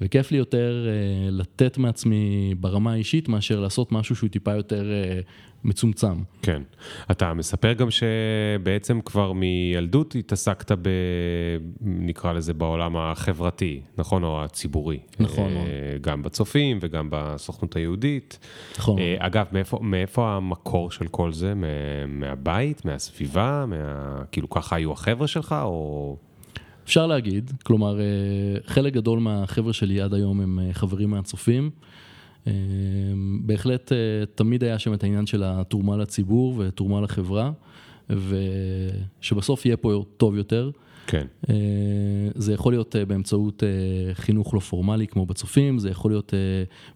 וכיף 0.00 0.32
לי 0.32 0.38
יותר 0.38 0.86
uh, 0.86 1.30
לתת 1.30 1.78
מעצמי 1.78 2.54
ברמה 2.60 2.92
האישית 2.92 3.28
מאשר 3.28 3.60
לעשות 3.60 3.92
משהו 3.92 4.16
שהוא 4.16 4.30
טיפה 4.30 4.52
יותר 4.52 4.82
uh, 4.82 5.28
מצומצם. 5.64 6.22
כן. 6.42 6.62
אתה 7.10 7.34
מספר 7.34 7.72
גם 7.72 7.88
שבעצם 7.90 9.00
כבר 9.00 9.32
מילדות 9.32 10.14
התעסקת 10.14 10.72
ב... 10.72 10.88
נקרא 11.80 12.32
לזה 12.32 12.54
בעולם 12.54 12.96
החברתי, 12.96 13.80
נכון? 13.98 14.24
או 14.24 14.44
הציבורי. 14.44 14.98
נכון. 15.20 15.52
Uh, 15.56 15.98
גם 16.00 16.22
בצופים 16.22 16.78
וגם 16.80 17.08
בסוכנות 17.10 17.76
היהודית. 17.76 18.38
נכון. 18.78 18.98
Uh, 18.98 19.00
אגב, 19.18 19.46
מאיפה, 19.52 19.78
מאיפה 19.82 20.30
המקור 20.30 20.90
של 20.90 21.08
כל 21.08 21.32
זה? 21.32 21.52
מהבית, 22.08 22.84
מהסביבה? 22.84 23.64
מה... 23.68 23.76
כאילו 24.32 24.50
ככה 24.50 24.76
היו 24.76 24.92
החבר'ה 24.92 25.26
שלך 25.26 25.54
או... 25.62 26.16
אפשר 26.90 27.06
להגיד, 27.06 27.50
כלומר, 27.62 28.00
אה, 28.00 28.04
חלק 28.66 28.92
גדול 28.92 29.18
מהחבר'ה 29.18 29.72
שלי 29.72 30.00
עד 30.00 30.14
היום 30.14 30.40
הם 30.40 30.58
אה, 30.58 30.72
חברים 30.72 31.10
מהצופים. 31.10 31.70
אה, 32.46 32.52
בהחלט 33.40 33.92
תמיד 34.34 34.64
היה 34.64 34.78
שם 34.78 34.94
את 34.94 35.02
העניין 35.02 35.26
של 35.26 35.42
התרומה 35.46 35.96
לציבור 35.96 36.54
ותרומה 36.58 37.00
לחברה, 37.00 37.52
ושבסוף 38.10 39.66
יהיה 39.66 39.76
פה 39.76 40.04
טוב 40.16 40.36
יותר. 40.36 40.70
כן. 41.06 41.26
זה 42.34 42.52
יכול 42.54 42.72
להיות 42.72 42.96
באמצעות 43.08 43.62
חינוך 44.12 44.54
לא 44.54 44.60
פורמלי 44.60 45.06
כמו 45.06 45.26
בצופים, 45.26 45.78
זה 45.78 45.90
יכול 45.90 46.10
להיות 46.10 46.34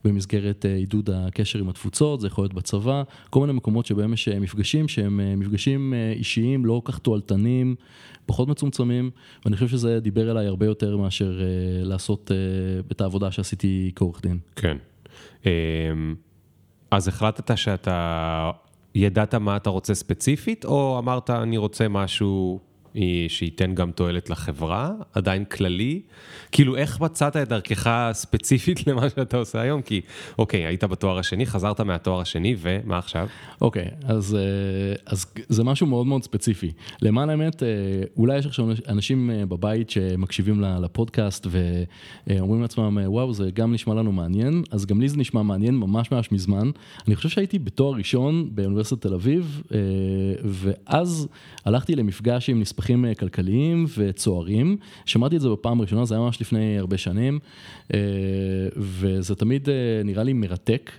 במסגרת 0.04 0.64
עידוד 0.64 1.10
הקשר 1.10 1.58
עם 1.58 1.68
התפוצות, 1.68 2.20
זה 2.20 2.26
יכול 2.26 2.44
להיות 2.44 2.54
בצבא, 2.54 3.02
כל 3.30 3.40
מיני 3.40 3.52
מקומות 3.52 3.86
שבהם 3.86 4.12
יש 4.12 4.28
מפגשים 4.28 4.88
שהם 4.88 5.40
מפגשים 5.40 5.94
אישיים, 6.16 6.64
לא 6.64 6.82
כל 6.84 6.92
כך 6.92 6.98
תועלתנים, 6.98 7.74
פחות 8.26 8.48
מצומצמים, 8.48 9.10
ואני 9.44 9.56
חושב 9.56 9.68
שזה 9.68 10.00
דיבר 10.00 10.30
אליי 10.30 10.46
הרבה 10.46 10.66
יותר 10.66 10.96
מאשר 10.96 11.38
uh, 11.38 11.86
לעשות 11.86 12.30
uh, 12.30 12.92
את 12.92 13.00
העבודה 13.00 13.30
שעשיתי 13.30 13.92
כעורך 13.96 14.22
דין. 14.22 14.38
כן. 14.56 14.76
Um, 15.42 15.46
אז 16.90 17.08
החלטת 17.08 17.58
שאתה 17.58 18.50
ידעת 18.94 19.34
מה 19.34 19.56
אתה 19.56 19.70
רוצה 19.70 19.94
ספציפית, 19.94 20.64
או 20.64 20.98
אמרת 20.98 21.30
אני 21.30 21.56
רוצה 21.56 21.88
משהו 21.88 22.60
שייתן 23.28 23.74
גם 23.74 23.90
תועלת 23.90 24.30
לחברה, 24.30 24.92
עדיין 25.12 25.44
כללי? 25.44 26.00
כאילו, 26.52 26.76
איך 26.76 27.00
מצאת 27.00 27.36
את 27.36 27.48
דרכך 27.48 28.08
ספציפית 28.12 28.74
למה 28.86 29.10
שאתה 29.10 29.36
עושה 29.36 29.60
היום? 29.60 29.82
כי, 29.82 30.00
אוקיי, 30.38 30.66
היית 30.66 30.84
בתואר 30.84 31.18
השני, 31.18 31.46
חזרת 31.46 31.80
מהתואר 31.80 32.20
השני, 32.20 32.56
ומה 32.58 32.98
עכשיו? 32.98 33.28
אוקיי, 33.60 33.88
אז, 34.04 34.34
אה, 34.34 34.94
אז 35.06 35.26
זה 35.48 35.64
משהו 35.64 35.86
מאוד 35.86 36.06
מאוד 36.06 36.22
ספציפי. 36.22 36.72
למען 37.02 37.30
האמת, 37.30 37.62
אה, 37.62 37.68
אולי 38.16 38.38
יש 38.38 38.46
עכשיו 38.46 38.66
אנשים 38.88 39.30
אה, 39.30 39.46
בבית 39.46 39.90
שמקשיבים 39.90 40.60
לפודקאסט 40.60 41.46
ואומרים 42.30 42.62
לעצמם, 42.62 42.98
וואו, 43.06 43.34
זה 43.34 43.50
גם 43.54 43.72
נשמע 43.74 43.94
לנו 43.94 44.12
מעניין, 44.12 44.62
אז 44.70 44.86
גם 44.86 45.00
לי 45.00 45.08
זה 45.08 45.16
נשמע 45.16 45.42
מעניין 45.42 45.74
ממש 45.74 46.12
ממש 46.12 46.32
מזמן. 46.32 46.70
אני 47.06 47.16
חושב 47.16 47.28
שהייתי 47.28 47.58
בתואר 47.58 47.94
ראשון 47.94 48.48
באוניברסיטת 48.52 49.02
תל 49.02 49.14
אביב, 49.14 49.62
ואז 50.44 51.28
הלכתי 51.64 51.96
למפגש 51.96 52.50
עם 52.50 52.60
נספחים 52.60 52.83
כלכליים 53.18 53.86
וצוערים. 53.98 54.76
שמעתי 55.04 55.36
את 55.36 55.40
זה 55.40 55.48
בפעם 55.48 55.78
הראשונה, 55.78 56.04
זה 56.04 56.14
היה 56.14 56.24
ממש 56.24 56.40
לפני 56.40 56.78
הרבה 56.78 56.98
שנים, 56.98 57.38
וזה 58.76 59.34
תמיד 59.34 59.68
נראה 60.04 60.22
לי 60.22 60.32
מרתק. 60.32 60.90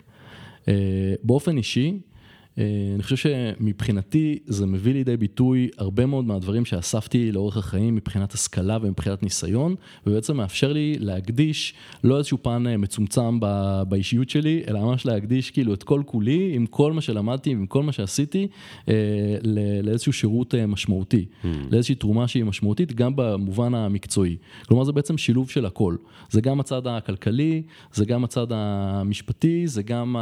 באופן 1.23 1.57
אישי, 1.57 1.89
אה, 1.89 2.14
אני 2.57 3.03
חושב 3.03 3.15
שמבחינתי 3.15 4.39
זה 4.45 4.65
מביא 4.65 4.93
לידי 4.93 5.17
ביטוי 5.17 5.69
הרבה 5.77 6.05
מאוד 6.05 6.25
מהדברים 6.25 6.65
שאספתי 6.65 7.31
לאורך 7.31 7.57
החיים 7.57 7.95
מבחינת 7.95 8.33
השכלה 8.33 8.77
ומבחינת 8.81 9.23
ניסיון, 9.23 9.75
ובעצם 10.07 10.37
מאפשר 10.37 10.73
לי 10.73 10.95
להקדיש 10.99 11.73
לא 12.03 12.17
איזשהו 12.17 12.37
פן 12.41 12.67
אה, 12.67 12.77
מצומצם 12.77 13.39
באישיות 13.89 14.29
שלי, 14.29 14.63
אלא 14.67 14.79
ממש 14.79 15.05
להקדיש 15.05 15.51
כאילו 15.51 15.73
את 15.73 15.83
כל 15.83 16.01
כולי 16.05 16.51
עם 16.55 16.65
כל 16.65 16.93
מה 16.93 17.01
שלמדתי 17.01 17.55
ועם 17.55 17.65
כל 17.65 17.83
מה 17.83 17.91
שעשיתי 17.91 18.47
אה, 18.89 18.93
לאיזשהו 19.83 20.13
שירות 20.13 20.55
משמעותי, 20.67 21.25
mm. 21.25 21.47
לאיזושהי 21.71 21.95
תרומה 21.95 22.27
שהיא 22.27 22.43
משמעותית 22.43 22.93
גם 22.93 23.11
במובן 23.15 23.73
המקצועי. 23.73 24.37
כלומר 24.67 24.83
זה 24.83 24.91
בעצם 24.91 25.17
שילוב 25.17 25.49
של 25.49 25.65
הכל, 25.65 25.95
זה 26.29 26.41
גם 26.41 26.59
הצד 26.59 26.87
הכלכלי, 26.87 27.61
זה 27.93 28.05
גם 28.05 28.23
הצד 28.23 28.47
המשפטי, 28.49 29.67
זה 29.67 29.83
גם, 29.83 30.15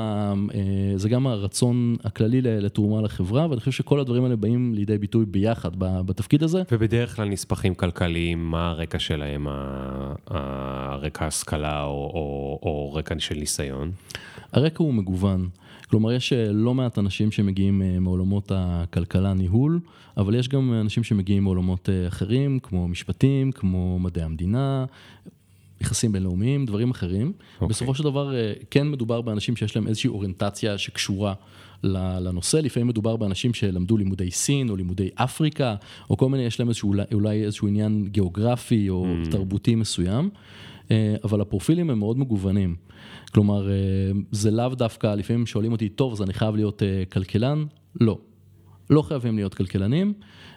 זה 0.96 1.10
גם 1.10 1.28
הרצון 1.28 1.96
הכללי. 2.04 2.23
כללי 2.24 2.42
לתרומה 2.42 3.02
לחברה, 3.02 3.50
ואני 3.50 3.60
חושב 3.60 3.72
שכל 3.72 4.00
הדברים 4.00 4.24
האלה 4.24 4.36
באים 4.36 4.74
לידי 4.74 4.98
ביטוי 4.98 5.26
ביחד 5.26 5.72
בתפקיד 5.78 6.44
הזה. 6.44 6.62
ובדרך 6.72 7.16
כלל 7.16 7.30
נספחים 7.30 7.76
כלכליים, 7.76 8.52
מה 8.52 8.70
הרקע 8.70 9.00
שלהם, 9.00 9.48
הרקע 10.28 11.26
השכלה 11.26 11.84
או, 11.84 11.90
או, 11.90 12.60
או 12.64 12.94
רקע 12.94 13.16
של 13.20 13.36
ניסיון? 13.36 13.92
הרקע 14.54 14.84
הוא 14.84 14.94
מגוון. 14.94 15.50
כלומר, 15.90 16.12
יש 16.12 16.34
אה, 16.34 16.52
לא 16.52 16.74
מעט 16.74 17.00
אנשים 17.00 17.32
שמגיעים 17.32 17.82
אה, 17.82 18.00
מעולמות 18.00 18.52
הכלכלה, 18.56 19.34
ניהול, 19.34 19.80
אבל 20.18 20.36
יש 20.36 20.50
גם 20.50 20.74
אנשים 20.74 21.04
שמגיעים 21.04 21.44
מעולמות 21.44 21.90
אה, 21.90 22.08
אחרים, 22.08 22.60
כמו 22.60 22.88
משפטים, 22.88 23.52
כמו 23.52 24.00
מדעי 24.00 24.24
המדינה, 24.24 24.86
יחסים 25.82 26.12
בינלאומיים, 26.12 26.66
דברים 26.66 26.92
אחרים. 26.92 27.34
Okay. 27.36 27.54
אוקיי. 27.56 27.68
בסופו 27.68 27.96
של 27.96 28.04
דבר, 28.04 28.34
כן 28.72 28.88
מדובר 28.88 29.22
באנשים 29.22 29.56
שיש 29.56 29.76
להם 29.76 29.88
איזושהי 29.88 30.08
אוריינטציה 30.08 30.78
שקשורה 30.78 31.34
לנושא, 31.84 32.58
לפעמים 32.58 32.88
מדובר 32.88 33.16
באנשים 33.16 33.54
שלמדו 33.54 33.98
לימודי 33.98 34.32
סין 34.32 34.70
או 34.70 34.76
לימודי 34.76 35.10
אפריקה, 35.16 35.76
או 36.10 36.18
כל 36.18 36.30
מיני, 36.30 36.44
יש 36.44 36.60
להם 36.60 36.70
איזשהו, 36.70 36.94
אולי 37.14 37.46
איזשהו 37.46 37.68
עניין 37.68 38.08
גיאוגרפי 38.12 38.90
או 38.90 39.06
mm. 39.06 39.32
תרבותי 39.32 39.76
מסוים, 39.76 40.30
אה, 40.92 41.16
אבל 41.24 41.42
הפרופילים 41.42 41.90
הם 41.90 42.00
מאוד 42.00 42.20
מגוונים. 42.20 42.76
כלומר, 43.34 43.70
אה, 43.70 43.76
זה 44.32 44.52
לאו 44.52 44.70
דווקא, 44.70 45.08
לפעמים 45.16 45.46
שואלים 45.46 45.72
אותי, 45.72 45.90
טוב, 45.90 46.14
אז 46.14 46.22
אני 46.22 46.34
חייב 46.34 46.56
להיות 46.56 46.84
אה, 46.84 47.04
כלכלן? 47.12 47.66
לא. 48.02 48.18
לא 48.90 49.02
חייבים 49.02 49.36
להיות 49.36 49.54
כלכלנים. 49.54 50.14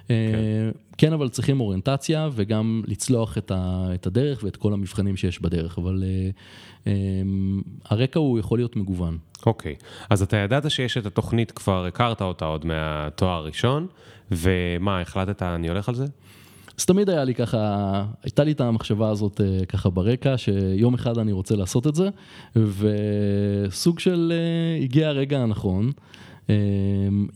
כן. 0.08 0.70
כן, 0.98 1.12
אבל 1.12 1.28
צריכים 1.28 1.60
אוריינטציה 1.60 2.28
וגם 2.32 2.82
לצלוח 2.86 3.38
את, 3.38 3.50
ה, 3.50 3.88
את 3.94 4.06
הדרך 4.06 4.40
ואת 4.44 4.56
כל 4.56 4.72
המבחנים 4.72 5.16
שיש 5.16 5.42
בדרך, 5.42 5.78
אבל 5.78 6.02
uh, 6.02 6.84
um, 6.84 6.88
הרקע 7.84 8.20
הוא 8.20 8.38
יכול 8.38 8.58
להיות 8.58 8.76
מגוון. 8.76 9.18
אוקיי, 9.46 9.76
okay. 9.80 10.06
אז 10.10 10.22
אתה 10.22 10.36
ידעת 10.36 10.70
שיש 10.70 10.96
את 10.96 11.06
התוכנית, 11.06 11.52
כבר 11.52 11.86
הכרת 11.86 12.22
אותה 12.22 12.44
עוד 12.44 12.66
מהתואר 12.66 13.32
הראשון, 13.32 13.86
ומה, 14.30 15.00
החלטת, 15.00 15.42
אני 15.42 15.68
הולך 15.68 15.88
על 15.88 15.94
זה? 15.94 16.04
אז 16.78 16.84
תמיד 16.84 17.10
היה 17.10 17.24
לי 17.24 17.34
ככה, 17.34 18.04
הייתה 18.22 18.44
לי 18.44 18.52
את 18.52 18.60
המחשבה 18.60 19.10
הזאת 19.10 19.40
uh, 19.40 19.66
ככה 19.66 19.90
ברקע, 19.90 20.38
שיום 20.38 20.94
אחד 20.94 21.18
אני 21.18 21.32
רוצה 21.32 21.56
לעשות 21.56 21.86
את 21.86 21.94
זה, 21.94 22.08
וסוג 22.56 23.98
של 23.98 24.32
uh, 24.32 24.84
הגיע 24.84 25.08
הרגע 25.08 25.38
הנכון. 25.38 25.92
Uh, 26.46 26.50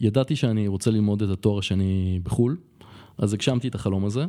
ידעתי 0.00 0.36
שאני 0.36 0.68
רוצה 0.68 0.90
ללמוד 0.90 1.22
את 1.22 1.30
התואר 1.30 1.58
השני 1.58 2.20
בחו"ל. 2.22 2.56
אז 3.20 3.34
הגשמתי 3.34 3.68
את 3.68 3.74
החלום 3.74 4.04
הזה, 4.04 4.24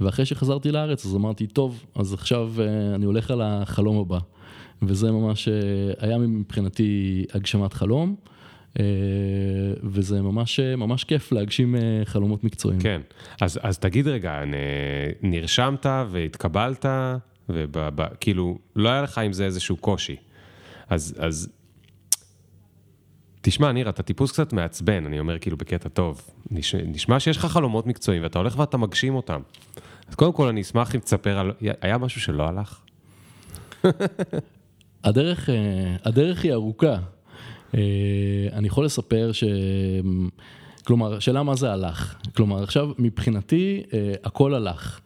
ואחרי 0.00 0.24
שחזרתי 0.24 0.72
לארץ 0.72 1.06
אז 1.06 1.16
אמרתי, 1.16 1.46
טוב, 1.46 1.84
אז 1.94 2.14
עכשיו 2.14 2.52
אה, 2.58 2.94
אני 2.94 3.04
הולך 3.04 3.30
על 3.30 3.40
החלום 3.42 3.98
הבא. 3.98 4.18
וזה 4.82 5.12
ממש 5.12 5.48
אה, 5.48 5.54
היה 5.98 6.18
מבחינתי 6.18 7.24
הגשמת 7.34 7.72
חלום. 7.72 8.16
אה, 8.78 8.84
וזה 9.82 10.22
ממש, 10.22 10.60
ממש 10.60 11.04
כיף 11.04 11.32
להגשים 11.32 11.74
חלומות 12.04 12.44
מקצועיים. 12.44 12.80
כן, 12.80 13.00
אז, 13.40 13.58
אז 13.62 13.78
תגיד 13.78 14.08
רגע, 14.08 14.42
נרשמת 15.22 15.86
והתקבלת, 16.10 16.86
וכאילו, 17.48 18.58
לא 18.76 18.88
היה 18.88 19.02
לך 19.02 19.18
עם 19.18 19.32
זה 19.32 19.44
איזשהו 19.44 19.76
קושי. 19.76 20.16
אז, 20.88 21.14
אז 21.18 21.48
תשמע, 23.48 23.72
ניר, 23.72 23.88
אתה 23.88 24.02
טיפוס 24.02 24.32
קצת 24.32 24.52
מעצבן, 24.52 25.06
אני 25.06 25.20
אומר 25.20 25.38
כאילו 25.38 25.56
בקטע 25.56 25.88
טוב. 25.88 26.22
נש... 26.50 26.74
נשמע 26.74 27.20
שיש 27.20 27.36
לך 27.36 27.44
חלומות 27.44 27.86
מקצועיים 27.86 28.22
ואתה 28.22 28.38
הולך 28.38 28.58
ואתה 28.58 28.76
מגשים 28.76 29.14
אותם. 29.14 29.40
אז 30.08 30.14
קודם 30.14 30.32
כל, 30.32 30.48
אני 30.48 30.60
אשמח 30.60 30.94
אם 30.94 31.00
תספר 31.00 31.38
על... 31.38 31.52
היה 31.80 31.98
משהו 31.98 32.20
שלא 32.20 32.48
הלך? 32.48 32.80
הדרך, 35.04 35.50
אה, 35.50 35.96
הדרך 36.04 36.44
היא 36.44 36.52
ארוכה. 36.52 36.96
אה, 37.74 37.80
אני 38.52 38.66
יכול 38.66 38.84
לספר 38.84 39.32
ש... 39.32 39.44
כלומר, 40.84 41.18
שאלה 41.18 41.42
מה 41.42 41.56
זה 41.56 41.72
הלך. 41.72 42.14
כלומר, 42.36 42.62
עכשיו, 42.62 42.88
מבחינתי, 42.98 43.82
אה, 43.92 44.12
הכל 44.24 44.54
הלך. 44.54 45.00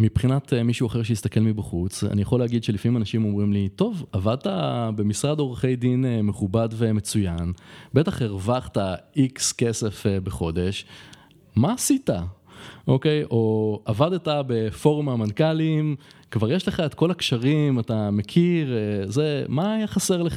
מבחינת 0.00 0.52
אה, 0.52 0.62
מישהו 0.62 0.86
אחר 0.86 1.02
שיסתכל 1.02 1.40
מבחוץ, 1.40 2.04
אני 2.04 2.22
יכול 2.22 2.40
להגיד 2.40 2.64
שלפעמים 2.64 2.96
אנשים 2.96 3.24
אומרים 3.24 3.52
לי, 3.52 3.68
טוב, 3.68 4.04
עבדת 4.12 4.46
במשרד 4.96 5.38
עורכי 5.38 5.76
דין 5.76 6.04
אה, 6.04 6.22
מכובד 6.22 6.68
ומצוין, 6.76 7.52
בטח 7.94 8.22
הרווחת 8.22 8.78
איקס 9.16 9.52
כסף 9.52 10.06
אה, 10.06 10.20
בחודש, 10.20 10.84
מה 11.56 11.72
עשית? 11.72 12.10
אוקיי? 12.86 13.24
או 13.24 13.82
עבדת 13.84 14.28
בפורום 14.46 15.08
המנכ"לים, 15.08 15.96
כבר 16.30 16.52
יש 16.52 16.68
לך 16.68 16.80
את 16.80 16.94
כל 16.94 17.10
הקשרים, 17.10 17.80
אתה 17.80 18.10
מכיר, 18.10 18.72
אה, 18.72 19.06
זה, 19.06 19.44
מה 19.48 19.74
היה 19.74 19.86
חסר 19.86 20.22
לך? 20.22 20.36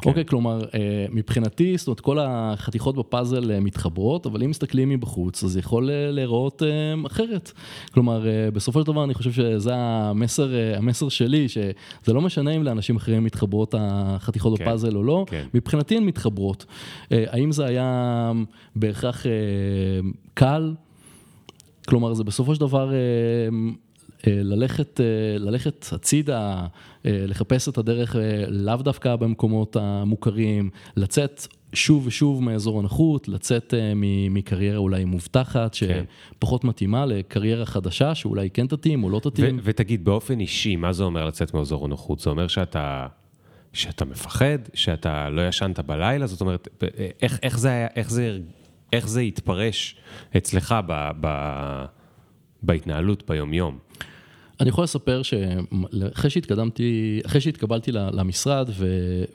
כן. 0.00 0.08
אוקיי, 0.08 0.24
כלומר, 0.24 0.64
אה, 0.74 1.06
מבחינתי, 1.12 1.78
זאת 1.78 1.86
אומרת, 1.86 2.00
כל 2.00 2.18
החתיכות 2.20 2.96
בפאזל 2.96 3.50
אה, 3.50 3.60
מתחברות, 3.60 4.26
אבל 4.26 4.42
אם 4.42 4.50
מסתכלים 4.50 4.88
מבחוץ, 4.88 5.44
אז 5.44 5.56
יכול 5.56 5.90
להיראות 5.92 6.62
אחרת. 7.06 7.52
כלומר, 7.92 8.26
בסופו 8.52 8.80
של 8.80 8.86
דבר 8.86 9.04
אני 9.04 9.14
חושב 9.14 9.32
שזה 9.32 9.70
המסר, 9.74 10.50
המסר 10.76 11.08
שלי, 11.08 11.48
שזה 11.48 12.12
לא 12.12 12.20
משנה 12.20 12.50
אם 12.50 12.62
לאנשים 12.62 12.96
אחרים 12.96 13.24
מתחברות 13.24 13.74
החתיכות 13.78 14.58
כן. 14.58 14.64
בפאזל 14.64 14.96
או 14.96 15.02
לא, 15.02 15.24
כן. 15.28 15.46
מבחינתי 15.54 15.96
הן 15.96 16.04
מתחברות. 16.04 16.64
האם 17.10 17.52
זה 17.52 17.66
היה 17.66 18.32
בהכרח 18.76 19.26
קל? 20.34 20.74
כלומר, 21.88 22.14
זה 22.14 22.24
בסופו 22.24 22.54
של 22.54 22.60
דבר... 22.60 22.92
אה, 24.26 24.32
ללכת, 24.42 25.00
אה, 25.00 25.38
ללכת 25.38 25.86
הצידה, 25.92 26.66
אה, 27.06 27.24
לחפש 27.26 27.68
את 27.68 27.78
הדרך 27.78 28.16
לאו 28.48 28.76
דווקא 28.76 29.16
במקומות 29.16 29.76
המוכרים, 29.76 30.70
לצאת 30.96 31.46
שוב 31.72 32.06
ושוב 32.06 32.42
מאזור 32.42 32.78
הנוחות, 32.78 33.28
לצאת 33.28 33.74
מקריירה 34.30 34.76
אולי 34.76 35.04
מובטחת, 35.04 35.74
כן. 35.74 36.04
שפחות 36.36 36.64
מתאימה 36.64 37.06
לקריירה 37.06 37.66
חדשה, 37.66 38.14
שאולי 38.14 38.50
כן 38.50 38.66
תתאים 38.66 39.04
או 39.04 39.10
לא 39.10 39.18
תתאים. 39.18 39.60
ותגיד, 39.62 40.04
באופן 40.04 40.40
אישי, 40.40 40.76
מה 40.76 40.92
זה 40.92 41.04
אומר 41.04 41.26
לצאת 41.26 41.54
מאזור 41.54 41.84
הנוחות? 41.84 42.20
זה 42.20 42.30
אומר 42.30 42.48
שאתה... 42.48 43.06
שאתה 43.72 44.04
מפחד, 44.04 44.58
שאתה 44.74 45.30
לא 45.30 45.48
ישנת 45.48 45.80
בלילה, 45.80 46.26
זאת 46.26 46.40
אומרת, 46.40 46.68
איך, 47.22 47.38
איך, 47.42 47.58
זה, 47.58 47.68
היה, 47.68 47.86
איך, 47.96 48.10
זה, 48.10 48.38
איך 48.92 49.08
זה 49.08 49.20
התפרש 49.20 49.96
אצלך 50.36 50.74
ב, 50.86 51.10
ב, 51.20 51.26
בהתנהלות 52.62 53.22
ביומיום? 53.28 53.78
אני 54.60 54.68
יכול 54.68 54.84
לספר 54.84 55.22
שאחרי 55.22 56.30
שהתקדמתי, 56.30 57.20
אחרי 57.26 57.40
שהתקבלתי 57.40 57.92
למשרד 57.92 58.70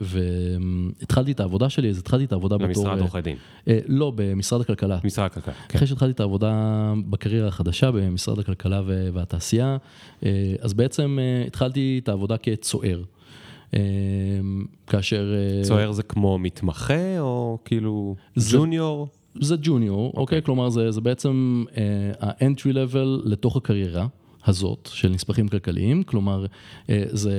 והתחלתי 0.00 1.32
את 1.32 1.40
העבודה 1.40 1.70
שלי, 1.70 1.90
אז 1.90 1.98
התחלתי 1.98 2.24
את 2.24 2.32
העבודה 2.32 2.56
בתור... 2.56 2.68
למשרד 2.68 2.98
עורכי 2.98 3.20
דין. 3.20 3.36
אה, 3.68 3.78
לא, 3.86 4.12
במשרד 4.14 4.60
הכלכלה. 4.60 4.98
משרד 5.04 5.24
הכלכלה, 5.26 5.54
כן. 5.68 5.76
אחרי 5.78 5.86
שהתחלתי 5.86 6.12
את 6.12 6.20
העבודה 6.20 6.92
בקריירה 7.10 7.48
החדשה 7.48 7.90
במשרד 7.90 8.38
הכלכלה 8.38 8.82
והתעשייה, 9.12 9.76
אה, 10.24 10.54
אז 10.60 10.74
בעצם 10.74 11.18
אה, 11.20 11.46
התחלתי 11.46 12.00
את 12.02 12.08
העבודה 12.08 12.36
כצוער. 12.36 13.02
כאשר... 14.86 15.34
צוער 15.62 15.92
זה 15.92 16.02
כמו 16.02 16.38
מתמחה 16.38 17.18
או 17.18 17.58
כאילו 17.64 18.16
ג'וניור? 18.52 19.08
זה 19.40 19.56
ג'וניור, 19.62 20.12
okay. 20.12 20.18
אוקיי? 20.18 20.42
כלומר 20.42 20.68
זה, 20.70 20.90
זה 20.90 21.00
בעצם 21.00 21.64
ה-entry 22.20 22.72
level 22.72 23.22
לתוך 23.24 23.56
הקריירה. 23.56 24.06
הזאת 24.48 24.88
של 24.92 25.08
נספחים 25.08 25.48
כלכליים, 25.48 26.02
כלומר 26.02 26.46
זה, 26.88 27.32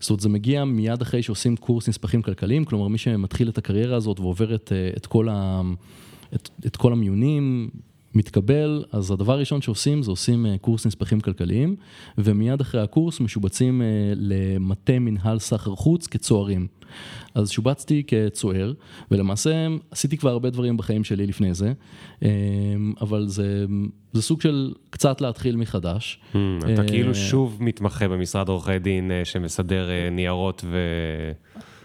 זאת 0.00 0.10
אומרת, 0.10 0.20
זה 0.20 0.28
מגיע 0.28 0.64
מיד 0.64 1.02
אחרי 1.02 1.22
שעושים 1.22 1.56
קורס 1.56 1.88
נספחים 1.88 2.22
כלכליים, 2.22 2.64
כלומר 2.64 2.88
מי 2.88 2.98
שמתחיל 2.98 3.48
את 3.48 3.58
הקריירה 3.58 3.96
הזאת 3.96 4.20
ועובר 4.20 4.54
את, 4.54 4.72
את, 4.96 5.06
כל, 5.06 5.28
ה, 5.28 5.60
את, 6.34 6.50
את 6.66 6.76
כל 6.76 6.92
המיונים, 6.92 7.70
מתקבל, 8.14 8.84
אז 8.92 9.10
הדבר 9.10 9.32
הראשון 9.32 9.62
שעושים 9.62 10.02
זה 10.02 10.10
עושים 10.10 10.46
אה, 10.46 10.58
קורס 10.58 10.86
נספחים 10.86 11.20
כלכליים, 11.20 11.76
ומיד 12.18 12.60
אחרי 12.60 12.80
הקורס 12.80 13.20
משובצים 13.20 13.82
אה, 13.82 13.86
למטה 14.16 14.98
מנהל 14.98 15.38
סחר 15.38 15.74
חוץ 15.74 16.06
כצוערים. 16.06 16.66
אז 17.34 17.50
שובצתי 17.50 18.02
כצוער, 18.06 18.72
ולמעשה 19.10 19.66
עשיתי 19.90 20.16
כבר 20.16 20.30
הרבה 20.30 20.50
דברים 20.50 20.76
בחיים 20.76 21.04
שלי 21.04 21.26
לפני 21.26 21.54
זה, 21.54 21.72
אה, 22.22 22.28
אבל 23.00 23.28
זה, 23.28 23.64
זה 24.12 24.22
סוג 24.22 24.40
של 24.40 24.72
קצת 24.90 25.20
להתחיל 25.20 25.56
מחדש. 25.56 26.20
Hmm, 26.32 26.36
אתה 26.72 26.84
כאילו 26.84 27.14
שוב 27.14 27.56
מתמחה 27.60 28.08
במשרד 28.08 28.48
עורכי 28.48 28.78
דין 28.78 29.10
שמסדר 29.24 29.88
ניירות 30.10 30.64
ו... 30.66 30.78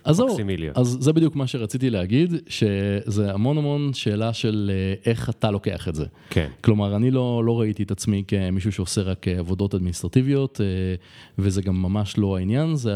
אז 0.08 0.16
זהו, 0.16 0.38
אז 0.76 0.98
זה 1.00 1.14
בדיוק 1.14 1.36
מה 1.36 1.48
שרציתי 1.48 1.90
להגיד, 1.90 2.34
שזה 2.48 3.34
המון 3.34 3.58
המון 3.58 3.94
שאלה 3.94 4.34
של 4.34 4.72
אה, 4.74 5.12
איך 5.12 5.30
אתה 5.30 5.52
לוקח 5.52 5.88
את 5.88 5.96
זה. 5.96 6.06
כן. 6.30 6.48
כלומר, 6.62 6.96
אני 6.96 7.12
לא, 7.12 7.42
לא 7.46 7.60
ראיתי 7.60 7.84
את 7.84 7.92
עצמי 7.92 8.24
כמישהו 8.28 8.72
שעושה 8.72 9.02
רק 9.02 9.28
אה, 9.28 9.40
עבודות 9.40 9.76
אדמיניסטרטיביות, 9.76 10.62
אה, 10.62 10.66
וזה 11.38 11.62
גם 11.62 11.82
ממש 11.82 12.18
לא 12.18 12.38
העניין, 12.38 12.76
זה, 12.76 12.94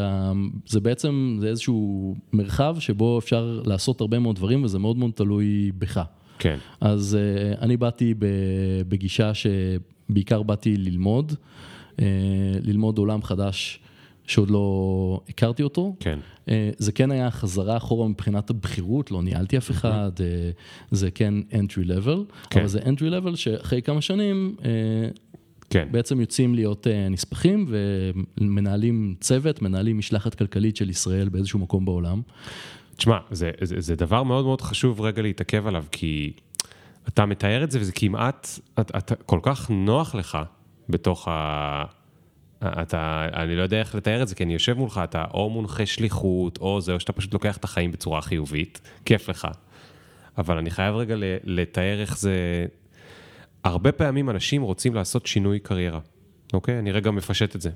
זה 0.66 0.80
בעצם, 0.80 1.36
זה 1.40 1.48
איזשהו 1.48 2.14
מרחב 2.32 2.76
שבו 2.78 3.18
אפשר 3.18 3.60
לעשות 3.66 4.00
הרבה 4.00 4.18
מאוד 4.18 4.36
דברים, 4.36 4.64
וזה 4.64 4.78
מאוד 4.78 4.96
מאוד 4.96 5.10
תלוי 5.14 5.72
בך. 5.78 6.00
כן. 6.38 6.56
אז 6.80 7.18
אני 7.60 7.76
באתי 7.76 8.14
בגישה 8.88 9.32
שבעיקר 9.34 10.42
באתי 10.42 10.76
ללמוד, 10.76 11.32
ללמוד 12.62 12.98
עולם 12.98 13.22
חדש. 13.22 13.80
שעוד 14.26 14.50
לא 14.50 15.20
הכרתי 15.28 15.62
אותו. 15.62 15.96
כן. 16.00 16.18
אה, 16.48 16.70
זה 16.78 16.92
כן 16.92 17.10
היה 17.10 17.30
חזרה 17.30 17.76
אחורה 17.76 18.08
מבחינת 18.08 18.50
הבכירות, 18.50 19.10
לא 19.10 19.22
ניהלתי 19.22 19.58
אף 19.58 19.70
אחד, 19.70 20.10
אה, 20.20 20.50
זה 20.90 21.10
כן 21.10 21.34
entry 21.50 21.86
level, 21.88 22.18
כן. 22.50 22.60
אבל 22.60 22.68
זה 22.68 22.78
entry 22.78 23.12
level 23.20 23.36
שאחרי 23.36 23.82
כמה 23.82 24.00
שנים 24.00 24.56
אה, 24.64 24.70
כן. 25.70 25.88
בעצם 25.90 26.20
יוצאים 26.20 26.54
להיות 26.54 26.86
נספחים 27.10 27.66
ומנהלים 27.68 29.14
צוות, 29.20 29.62
מנהלים 29.62 29.98
משלחת 29.98 30.34
כלכלית 30.34 30.76
של 30.76 30.90
ישראל 30.90 31.28
באיזשהו 31.28 31.58
מקום 31.58 31.84
בעולם. 31.84 32.22
תשמע, 32.96 33.18
זה, 33.30 33.50
זה, 33.60 33.74
זה 33.78 33.96
דבר 33.96 34.22
מאוד 34.22 34.44
מאוד 34.44 34.60
חשוב 34.60 35.00
רגע 35.00 35.22
להתעכב 35.22 35.66
עליו, 35.66 35.84
כי 35.92 36.32
אתה 37.08 37.26
מתאר 37.26 37.64
את 37.64 37.70
זה 37.70 37.80
וזה 37.80 37.92
כמעט, 37.92 38.48
אתה, 38.80 38.98
אתה 38.98 39.14
כל 39.14 39.38
כך 39.42 39.70
נוח 39.70 40.14
לך 40.14 40.38
בתוך 40.88 41.28
ה... 41.28 41.84
אתה, 42.66 43.28
אני 43.34 43.56
לא 43.56 43.62
יודע 43.62 43.78
איך 43.78 43.94
לתאר 43.94 44.22
את 44.22 44.28
זה, 44.28 44.34
כי 44.34 44.44
אני 44.44 44.52
יושב 44.52 44.78
מולך, 44.78 45.00
אתה 45.04 45.24
או 45.34 45.50
מונחה 45.50 45.86
שליחות, 45.86 46.58
או 46.58 46.80
זה, 46.80 46.92
או 46.92 47.00
שאתה 47.00 47.12
פשוט 47.12 47.32
לוקח 47.32 47.56
את 47.56 47.64
החיים 47.64 47.90
בצורה 47.90 48.22
חיובית, 48.22 48.80
כיף 49.04 49.28
לך. 49.28 49.48
אבל 50.38 50.58
אני 50.58 50.70
חייב 50.70 50.94
רגע 50.94 51.14
לתאר 51.44 52.00
איך 52.00 52.18
זה... 52.18 52.66
הרבה 53.64 53.92
פעמים 53.92 54.30
אנשים 54.30 54.62
רוצים 54.62 54.94
לעשות 54.94 55.26
שינוי 55.26 55.58
קריירה, 55.58 56.00
אוקיי? 56.52 56.78
אני 56.78 56.92
רגע 56.92 57.10
מפשט 57.10 57.56
את 57.56 57.60
זה. 57.60 57.70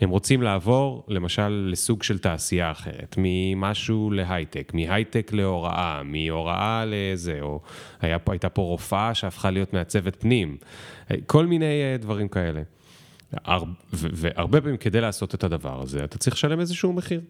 הם 0.00 0.10
רוצים 0.10 0.42
לעבור, 0.42 1.04
למשל, 1.08 1.68
לסוג 1.72 2.02
של 2.02 2.18
תעשייה 2.18 2.70
אחרת, 2.70 3.16
ממשהו 3.18 4.10
להייטק, 4.10 4.72
מהייטק 4.74 5.32
להוראה, 5.32 6.02
מהוראה 6.04 6.84
לזה, 6.86 7.38
או 7.40 7.60
היה, 8.00 8.16
הייתה 8.28 8.48
פה 8.48 8.62
רופאה 8.62 9.14
שהפכה 9.14 9.50
להיות 9.50 9.72
מעצבת 9.72 10.16
פנים, 10.20 10.56
כל 11.26 11.46
מיני 11.46 11.82
אה, 11.82 11.96
דברים 12.00 12.28
כאלה. 12.28 12.62
והרבה 13.92 14.60
פעמים 14.60 14.76
כדי 14.76 15.00
לעשות 15.00 15.34
את 15.34 15.44
הדבר 15.44 15.82
הזה, 15.82 16.04
אתה 16.04 16.18
צריך 16.18 16.36
לשלם 16.36 16.60
איזשהו 16.60 16.92
מחיר. 16.92 17.20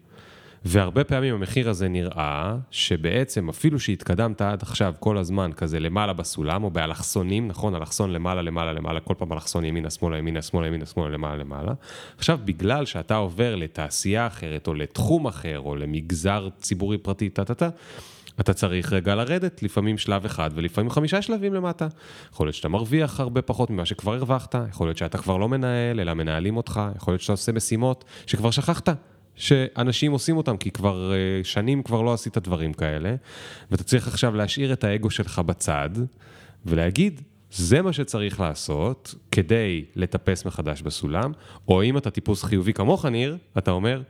והרבה 0.67 1.03
פעמים 1.03 1.33
המחיר 1.33 1.69
הזה 1.69 1.87
נראה 1.87 2.55
שבעצם 2.71 3.49
אפילו 3.49 3.79
שהתקדמת 3.79 4.41
עד 4.41 4.61
עכשיו 4.61 4.93
כל 4.99 5.17
הזמן 5.17 5.51
כזה 5.57 5.79
למעלה 5.79 6.13
בסולם 6.13 6.63
או 6.63 6.69
באלכסונים, 6.69 7.47
נכון? 7.47 7.75
אלכסון 7.75 8.11
למעלה, 8.13 8.41
למעלה, 8.41 8.73
למעלה, 8.73 8.99
כל 8.99 9.13
פעם 9.17 9.33
אלכסון 9.33 9.65
ימינה, 9.65 9.89
שמאלה, 9.89 10.17
ימינה, 10.17 10.41
שמאלה, 10.41 10.67
ימינה, 10.67 10.85
שמאלה, 10.85 11.09
למעלה, 11.09 11.35
למעלה. 11.35 11.73
עכשיו, 12.17 12.39
בגלל 12.45 12.85
שאתה 12.85 13.15
עובר 13.15 13.55
לתעשייה 13.55 14.27
אחרת 14.27 14.67
או 14.67 14.73
לתחום 14.73 15.27
אחר 15.27 15.59
או 15.59 15.75
למגזר 15.75 16.49
ציבורי 16.59 16.97
פרטי, 16.97 17.29
טה-טה-טה, 17.29 17.69
אתה 18.39 18.53
צריך 18.53 18.93
רגע 18.93 19.15
לרדת, 19.15 19.63
לפעמים 19.63 19.97
שלב 19.97 20.25
אחד 20.25 20.49
ולפעמים 20.55 20.89
חמישה 20.89 21.21
שלבים 21.21 21.53
למטה. 21.53 21.87
יכול 22.31 22.47
להיות 22.47 22.55
שאתה 22.55 22.69
מרוויח 22.69 23.19
הרבה 23.19 23.41
פחות 23.41 23.69
ממה 23.69 23.85
שכבר 23.85 24.13
הרווחת, 24.13 24.55
יכול 24.69 24.87
להיות 24.87 24.97
שאתה 24.97 25.17
כבר 25.17 25.37
לא 25.37 25.49
מנהל, 25.49 25.99
אלא 25.99 26.13
מנהלים 26.13 26.57
אותך, 26.57 26.81
יכול 26.95 27.11
להיות 27.11 27.21
שאתה 27.21 27.33
עושה 27.33 27.51
משימות 27.51 28.03
שכבר 28.25 28.51
שכחת. 28.51 28.89
שאנשים 29.35 30.11
עושים 30.11 30.37
אותם, 30.37 30.57
כי 30.57 30.71
כבר 30.71 31.13
אה, 31.13 31.43
שנים 31.43 31.83
כבר 31.83 32.01
לא 32.01 32.13
עשית 32.13 32.37
דברים 32.37 32.73
כאלה, 32.73 33.15
ואתה 33.71 33.83
צריך 33.83 34.07
עכשיו 34.07 34.35
להשאיר 34.35 34.73
את 34.73 34.83
האגו 34.83 35.09
שלך 35.09 35.39
בצד, 35.39 35.89
ולהגיד, 36.65 37.21
זה 37.51 37.81
מה 37.81 37.93
שצריך 37.93 38.39
לעשות 38.39 39.15
כדי 39.31 39.85
לטפס 39.95 40.45
מחדש 40.45 40.81
בסולם, 40.81 41.31
או 41.67 41.83
אם 41.83 41.97
אתה 41.97 42.11
טיפוס 42.11 42.43
חיובי 42.43 42.73
כמוך, 42.73 43.05
ניר, 43.05 43.37
אתה 43.57 43.71
אומר, 43.71 44.01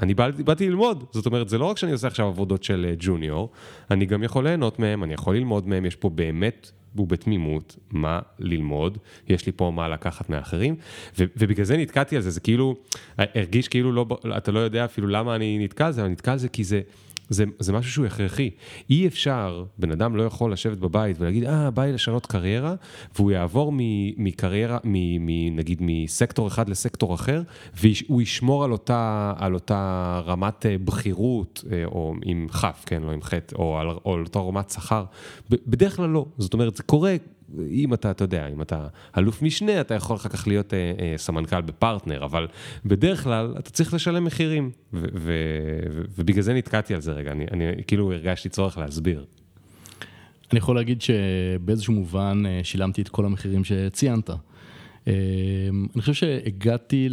אני 0.00 0.14
באתי, 0.14 0.42
באתי 0.42 0.68
ללמוד, 0.68 1.04
זאת 1.12 1.26
אומרת, 1.26 1.48
זה 1.48 1.58
לא 1.58 1.64
רק 1.64 1.78
שאני 1.78 1.92
עושה 1.92 2.06
עכשיו 2.06 2.26
עבודות 2.26 2.64
של 2.64 2.94
ג'וניור, 2.98 3.50
אה, 3.52 3.94
אני 3.94 4.06
גם 4.06 4.22
יכול 4.22 4.44
ליהנות 4.44 4.78
מהם, 4.78 5.04
אני 5.04 5.14
יכול 5.14 5.36
ללמוד 5.36 5.68
מהם, 5.68 5.84
יש 5.86 5.96
פה 5.96 6.10
באמת, 6.10 6.70
ובתמימות, 6.96 7.76
מה 7.90 8.20
ללמוד, 8.38 8.98
יש 9.28 9.46
לי 9.46 9.52
פה 9.56 9.72
מה 9.74 9.88
לקחת 9.88 10.30
מאחרים, 10.30 10.76
ו- 11.18 11.24
ובגלל 11.36 11.64
זה 11.64 11.76
נתקעתי 11.76 12.16
על 12.16 12.22
זה, 12.22 12.30
זה 12.30 12.40
כאילו, 12.40 12.76
הרגיש 13.18 13.68
כאילו 13.68 13.92
לא, 13.92 14.06
אתה 14.36 14.52
לא 14.52 14.58
יודע 14.58 14.84
אפילו 14.84 15.08
למה 15.08 15.36
אני 15.36 15.58
נתקע 15.58 15.86
על 15.86 15.92
זה, 15.92 16.00
אבל 16.00 16.10
נתקע 16.10 16.32
על 16.32 16.38
זה 16.38 16.48
כי 16.48 16.64
זה... 16.64 16.80
זה, 17.28 17.44
זה 17.58 17.72
משהו 17.72 17.92
שהוא 17.92 18.06
הכרחי. 18.06 18.50
אי 18.90 19.06
אפשר, 19.06 19.64
בן 19.78 19.90
אדם 19.90 20.16
לא 20.16 20.22
יכול 20.22 20.52
לשבת 20.52 20.78
בבית 20.78 21.20
ולהגיד, 21.20 21.44
אה, 21.44 21.70
בא 21.70 21.84
לי 21.84 21.92
לשנות 21.92 22.26
קריירה, 22.26 22.74
והוא 23.14 23.30
יעבור 23.30 23.72
מקריירה, 24.16 24.78
נגיד 25.52 25.78
מסקטור 25.80 26.48
אחד 26.48 26.68
לסקטור 26.68 27.14
אחר, 27.14 27.42
והוא 27.74 28.22
ישמור 28.22 28.64
על 28.64 28.72
אותה, 28.72 29.32
על 29.36 29.54
אותה 29.54 30.20
רמת 30.26 30.66
אה, 30.66 30.76
בכירות, 30.84 31.64
אה, 31.72 31.84
או 31.84 32.14
עם 32.24 32.48
כף, 32.48 32.82
כן, 32.86 33.02
לא 33.02 33.12
עם 33.12 33.22
חטא, 33.22 33.56
או 33.56 33.78
על, 33.78 33.86
או 34.04 34.14
על 34.14 34.20
אותה 34.20 34.38
רמת 34.38 34.70
שכר. 34.70 35.04
בדרך 35.50 35.96
כלל 35.96 36.08
לא. 36.08 36.26
זאת 36.38 36.54
אומרת, 36.54 36.76
זה 36.76 36.82
קורה 36.82 37.16
אם 37.70 37.94
אתה, 37.94 38.10
אתה 38.10 38.24
יודע, 38.24 38.48
אם 38.48 38.62
אתה 38.62 38.86
אלוף 39.18 39.42
משנה, 39.42 39.80
אתה 39.80 39.94
יכול 39.94 40.16
אחר 40.16 40.28
כך 40.28 40.48
להיות 40.48 40.74
אה, 40.74 40.92
אה, 40.98 41.14
סמנכ"ל 41.16 41.60
בפרטנר, 41.60 42.24
אבל 42.24 42.46
בדרך 42.84 43.24
כלל 43.24 43.54
אתה 43.58 43.70
צריך 43.70 43.94
לשלם 43.94 44.24
מחירים, 44.24 44.70
ו- 44.92 44.98
ו- 45.14 45.80
ו- 45.92 46.02
ובגלל 46.18 46.42
זה 46.42 46.54
נתקעתי 46.54 46.94
על 46.94 47.00
זה 47.00 47.12
רגע, 47.12 47.32
אני, 47.32 47.46
אני 47.50 47.64
כאילו 47.86 48.12
הרגשתי 48.12 48.48
צורך 48.48 48.78
להסביר. 48.78 49.24
אני 50.52 50.58
יכול 50.58 50.76
להגיד 50.76 51.02
שבאיזשהו 51.02 51.92
מובן 51.92 52.42
אה, 52.46 52.60
שילמתי 52.64 53.02
את 53.02 53.08
כל 53.08 53.24
המחירים 53.24 53.64
שציינת. 53.64 54.30
אה, 54.30 55.12
אני 55.94 56.00
חושב 56.00 56.14
שהגעתי 56.14 57.08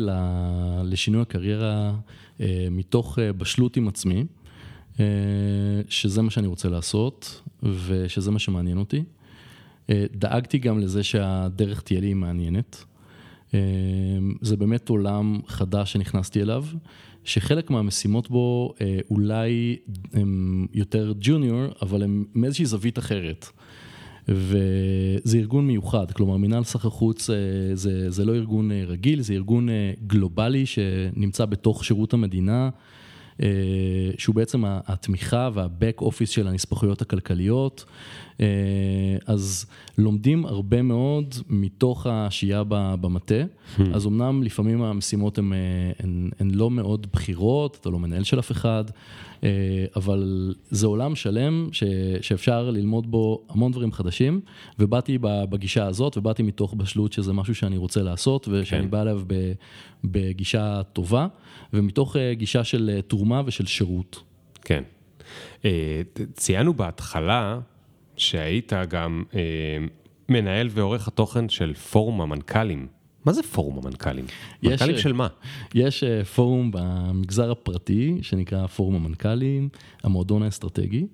לשינוי 0.83 1.21
הקריירה 1.21 1.93
אה, 2.41 2.67
מתוך 2.71 3.19
בשלות 3.37 3.77
עם 3.77 3.87
עצמי, 3.87 4.25
שזה 5.89 6.21
מה 6.21 6.29
שאני 6.31 6.47
רוצה 6.47 6.69
לעשות 6.69 7.41
ושזה 7.63 8.31
מה 8.31 8.39
שמעניין 8.39 8.77
אותי. 8.77 9.03
אה, 9.89 10.05
דאגתי 10.15 10.57
גם 10.57 10.79
לזה 10.79 11.03
שהדרך 11.03 11.81
תהיה 11.81 12.01
לי 12.01 12.13
מעניינת. 12.13 12.83
אה, 13.53 13.59
זה 14.41 14.57
באמת 14.57 14.89
עולם 14.89 15.39
חדש 15.47 15.93
שנכנסתי 15.93 16.41
אליו, 16.41 16.65
שחלק 17.23 17.69
מהמשימות 17.69 18.29
בו 18.29 18.73
אה, 18.81 18.99
אולי 19.11 19.77
הם 20.13 20.65
יותר 20.73 21.13
ג'וניור, 21.19 21.65
אבל 21.81 22.03
הם 22.03 22.25
מאיזושהי 22.35 22.65
זווית 22.65 22.99
אחרת. 22.99 23.47
וזה 24.27 25.37
ארגון 25.37 25.67
מיוחד, 25.67 26.11
כלומר 26.11 26.37
מינהל 26.37 26.63
סחר 26.63 26.89
חוץ 26.89 27.29
זה, 27.73 28.11
זה 28.11 28.25
לא 28.25 28.35
ארגון 28.35 28.71
רגיל, 28.71 29.21
זה 29.21 29.33
ארגון 29.33 29.69
גלובלי 30.07 30.65
שנמצא 30.65 31.45
בתוך 31.45 31.85
שירות 31.85 32.13
המדינה. 32.13 32.69
אה, 33.41 33.47
שהוא 34.17 34.35
בעצם 34.35 34.63
התמיכה 34.65 35.49
והבק 35.53 35.97
אופיס 36.01 36.29
של 36.29 36.47
הנספחויות 36.47 37.01
הכלכליות. 37.01 37.85
אה, 38.41 38.45
אז 39.27 39.65
לומדים 39.97 40.45
הרבה 40.45 40.81
מאוד 40.81 41.35
מתוך 41.49 42.07
השהייה 42.09 42.63
במטה, 42.69 43.43
hmm. 43.43 43.81
אז 43.93 44.05
אמנם 44.07 44.43
לפעמים 44.43 44.81
המשימות 44.81 45.37
הן, 45.37 45.53
הן, 45.99 46.29
הן 46.39 46.51
לא 46.51 46.71
מאוד 46.71 47.07
בכירות, 47.13 47.77
אתה 47.81 47.89
לא 47.89 47.99
מנהל 47.99 48.23
של 48.23 48.39
אף 48.39 48.51
אחד, 48.51 48.83
אה, 48.89 48.93
אבל 49.95 50.53
זה 50.69 50.87
עולם 50.87 51.15
שלם 51.15 51.69
ש, 51.71 51.83
שאפשר 52.21 52.69
ללמוד 52.69 53.11
בו 53.11 53.41
המון 53.49 53.71
דברים 53.71 53.91
חדשים, 53.91 54.41
ובאתי 54.79 55.17
בגישה 55.21 55.85
הזאת, 55.85 56.17
ובאתי 56.17 56.43
מתוך 56.43 56.73
בשלות 56.73 57.13
שזה 57.13 57.33
משהו 57.33 57.55
שאני 57.55 57.77
רוצה 57.77 58.01
לעשות, 58.01 58.47
ושאני 58.51 58.81
כן. 58.81 58.89
בא 58.89 59.01
אליו 59.01 59.21
בגישה 60.03 60.81
טובה, 60.93 61.27
ומתוך 61.73 62.15
גישה 62.31 62.63
של 62.63 62.99
תרומה 63.07 63.41
ושל 63.45 63.65
שירות. 63.65 64.23
כן. 64.61 64.83
ציינו 66.33 66.73
בהתחלה 66.73 67.59
שהיית 68.17 68.73
גם 68.89 69.23
אה, 69.35 69.39
מנהל 70.29 70.69
ועורך 70.71 71.07
התוכן 71.07 71.49
של 71.49 71.73
פורום 71.73 72.21
המנכ"לים. 72.21 73.02
מה 73.25 73.33
זה 73.33 73.43
פורום 73.43 73.77
המנכ"לים? 73.77 74.25
יש, 74.63 74.71
מנכ"לים 74.71 74.95
אה, 74.95 75.01
של 75.01 75.13
מה? 75.13 75.27
יש 75.75 76.03
אה, 76.03 76.25
פורום 76.25 76.71
במגזר 76.73 77.51
הפרטי, 77.51 78.17
שנקרא 78.21 78.67
פורום 78.67 78.95
המנכ"לים, 78.95 79.69
המועדון 80.03 80.43
האסטרטגי. 80.43 81.07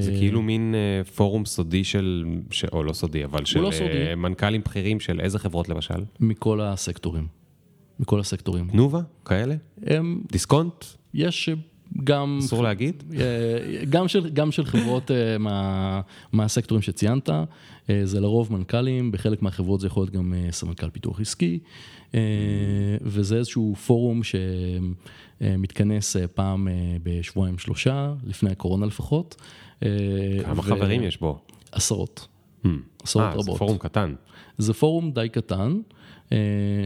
זה 0.00 0.12
אה, 0.12 0.18
כאילו 0.18 0.42
מין 0.42 0.74
אה, 0.74 1.04
פורום 1.04 1.44
סודי 1.44 1.84
של, 1.84 2.24
ש- 2.50 2.64
או 2.64 2.82
לא 2.82 2.92
סודי, 2.92 3.24
אבל 3.24 3.44
של 3.44 3.60
לא 3.60 3.66
אה, 3.66 3.72
סודי. 3.72 4.14
מנכ"לים 4.16 4.60
בכירים 4.60 5.00
של 5.00 5.20
איזה 5.20 5.38
חברות 5.38 5.68
למשל? 5.68 6.04
מכל 6.20 6.60
הסקטורים. 6.60 7.26
מכל 8.00 8.20
הסקטורים. 8.20 8.68
תנובה? 8.70 9.00
כאלה? 9.24 9.54
הם, 9.82 10.20
דיסקונט? 10.32 10.84
יש 11.14 11.48
גם 12.04 12.38
אסור 12.42 12.62
להגיד? 12.62 13.02
אה, 13.14 13.84
גם 13.90 14.08
של, 14.08 14.30
גם 14.30 14.52
של 14.52 14.64
חברות 14.64 15.10
אה, 15.10 15.38
מה, 15.38 16.00
מהסקטורים 16.32 16.82
שציינת, 16.82 17.30
אה, 17.30 17.44
זה 18.04 18.20
לרוב 18.20 18.52
מנכ"לים, 18.52 19.12
בחלק 19.12 19.42
מהחברות 19.42 19.80
זה 19.80 19.86
יכול 19.86 20.02
להיות 20.02 20.14
גם 20.14 20.34
סמנכ"ל 20.50 20.90
פיתוח 20.90 21.20
עסקי, 21.20 21.58
וזה 23.00 23.36
איזשהו 23.36 23.74
פורום 23.74 24.20
שמתכנס 25.40 26.16
פעם 26.34 26.68
בשבועיים 27.02 27.58
שלושה, 27.58 28.12
לפני 28.26 28.50
הקורונה 28.50 28.86
לפחות. 28.86 29.42
כמה 29.80 29.88
ו- 30.56 30.62
חברים 30.62 31.02
יש 31.02 31.20
בו? 31.20 31.38
עשרות. 31.72 32.28
Hmm. 32.64 32.68
עשרות 33.02 33.32
זה 33.32 33.38
רבות. 33.38 33.58
פורום 33.58 33.78
קטן. 33.78 34.14
זה 34.58 34.74
פורום 34.74 35.10
די 35.10 35.28
קטן 35.28 35.80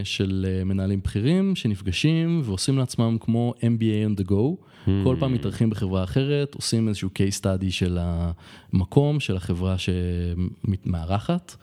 של 0.03 0.45
מנהלים 0.65 1.01
בכירים 1.03 1.55
שנפגשים 1.55 2.41
ועושים 2.43 2.77
לעצמם 2.77 3.17
כמו 3.19 3.53
MBA 3.59 4.19
on 4.19 4.21
the 4.21 4.29
go. 4.29 4.70
כל 4.85 5.15
פעם 5.19 5.33
מתארחים 5.33 5.69
בחברה 5.69 6.03
אחרת, 6.03 6.55
עושים 6.55 6.87
איזשהו 6.87 7.09
case 7.09 7.41
study 7.41 7.69
של 7.69 7.97
המקום, 8.01 9.19
של 9.19 9.37
החברה 9.37 9.75
שמארחת. 9.77 11.55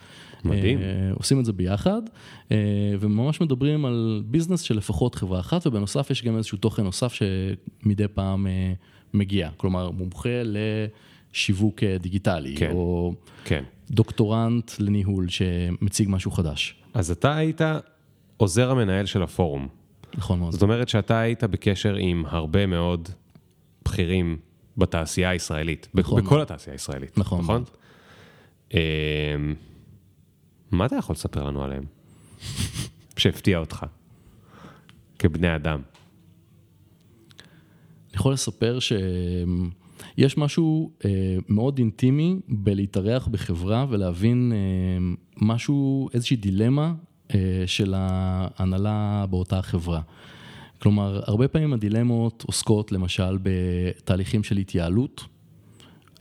מדהים. 0.44 0.78
אה, 0.78 0.84
עושים 1.14 1.40
את 1.40 1.44
זה 1.44 1.52
ביחד, 1.52 2.02
אה, 2.52 2.56
וממש 3.00 3.40
מדברים 3.40 3.84
על 3.84 4.22
ביזנס 4.26 4.60
של 4.60 4.76
לפחות 4.76 5.14
חברה 5.14 5.40
אחת, 5.40 5.66
ובנוסף 5.66 6.10
יש 6.10 6.24
גם 6.24 6.36
איזשהו 6.36 6.58
תוכן 6.58 6.82
נוסף 6.82 7.12
שמדי 7.12 8.08
פעם 8.08 8.46
אה, 8.46 8.72
מגיע. 9.14 9.50
כלומר, 9.56 9.90
מומחה 9.90 10.42
לשיווק 10.44 11.84
דיגיטלי, 12.00 12.56
כן. 12.56 12.70
או 12.72 13.14
כן. 13.44 13.64
דוקטורנט 13.90 14.72
לניהול 14.78 15.28
שמציג 15.28 16.08
משהו 16.10 16.30
חדש. 16.30 16.74
אז 16.94 17.10
אתה 17.10 17.36
היית 17.36 17.60
עוזר 18.36 18.70
המנהל 18.70 19.06
של 19.06 19.22
הפורום. 19.22 19.77
נכון 20.16 20.38
מאוד. 20.38 20.52
זאת 20.52 20.62
אומרת 20.62 20.88
שאתה 20.88 21.20
היית 21.20 21.44
בקשר 21.44 21.94
עם 21.94 22.24
הרבה 22.26 22.66
מאוד 22.66 23.09
בכירים 23.84 24.38
בתעשייה 24.76 25.30
הישראלית. 25.30 25.88
נכון. 25.94 26.24
בכל 26.24 26.40
התעשייה 26.40 26.74
הישראלית. 26.74 27.18
נכון. 27.18 27.40
נכון? 27.40 27.64
אמ, 28.74 28.78
מה 30.70 30.86
אתה 30.86 30.96
יכול 30.96 31.14
לספר 31.14 31.44
לנו 31.44 31.64
עליהם? 31.64 31.84
שהפתיע 33.18 33.59
אותך. 33.59 33.86
כבני 35.18 35.56
אדם. 35.56 35.80
אני 38.09 38.14
יכול 38.14 38.32
לספר 38.32 38.78
שיש 40.16 40.38
משהו 40.38 40.92
אה, 41.04 41.36
מאוד 41.48 41.78
אינטימי 41.78 42.40
בלהתארח 42.48 43.28
בחברה 43.28 43.86
ולהבין 43.88 44.52
אה, 44.52 45.14
משהו, 45.36 46.09
איזושהי 46.14 46.36
דילמה 46.36 46.94
של 47.66 47.94
ההנהלה 47.96 49.24
באותה 49.30 49.62
חברה. 49.62 50.00
כלומר, 50.78 51.20
הרבה 51.26 51.48
פעמים 51.48 51.72
הדילמות 51.72 52.44
עוסקות 52.46 52.92
למשל 52.92 53.38
בתהליכים 53.42 54.44
של 54.44 54.56
התייעלות, 54.56 55.24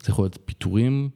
זה 0.02 0.12
יכול 0.12 0.26
להיות 0.26 0.38
פיטורים, 0.46 1.10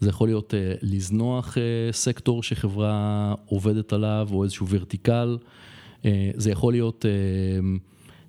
זה 0.00 0.08
יכול 0.08 0.28
להיות 0.28 0.54
אה, 0.54 0.74
לזנוח 0.82 1.58
אה, 1.58 1.92
סקטור 1.92 2.42
שחברה 2.42 3.34
עובדת 3.46 3.92
עליו 3.92 4.28
או 4.32 4.44
איזשהו 4.44 4.66
ורטיקל, 4.68 5.38
אה, 6.04 6.30
זה 6.34 6.50
יכול 6.50 6.72
להיות 6.72 7.04
אה, 7.06 7.10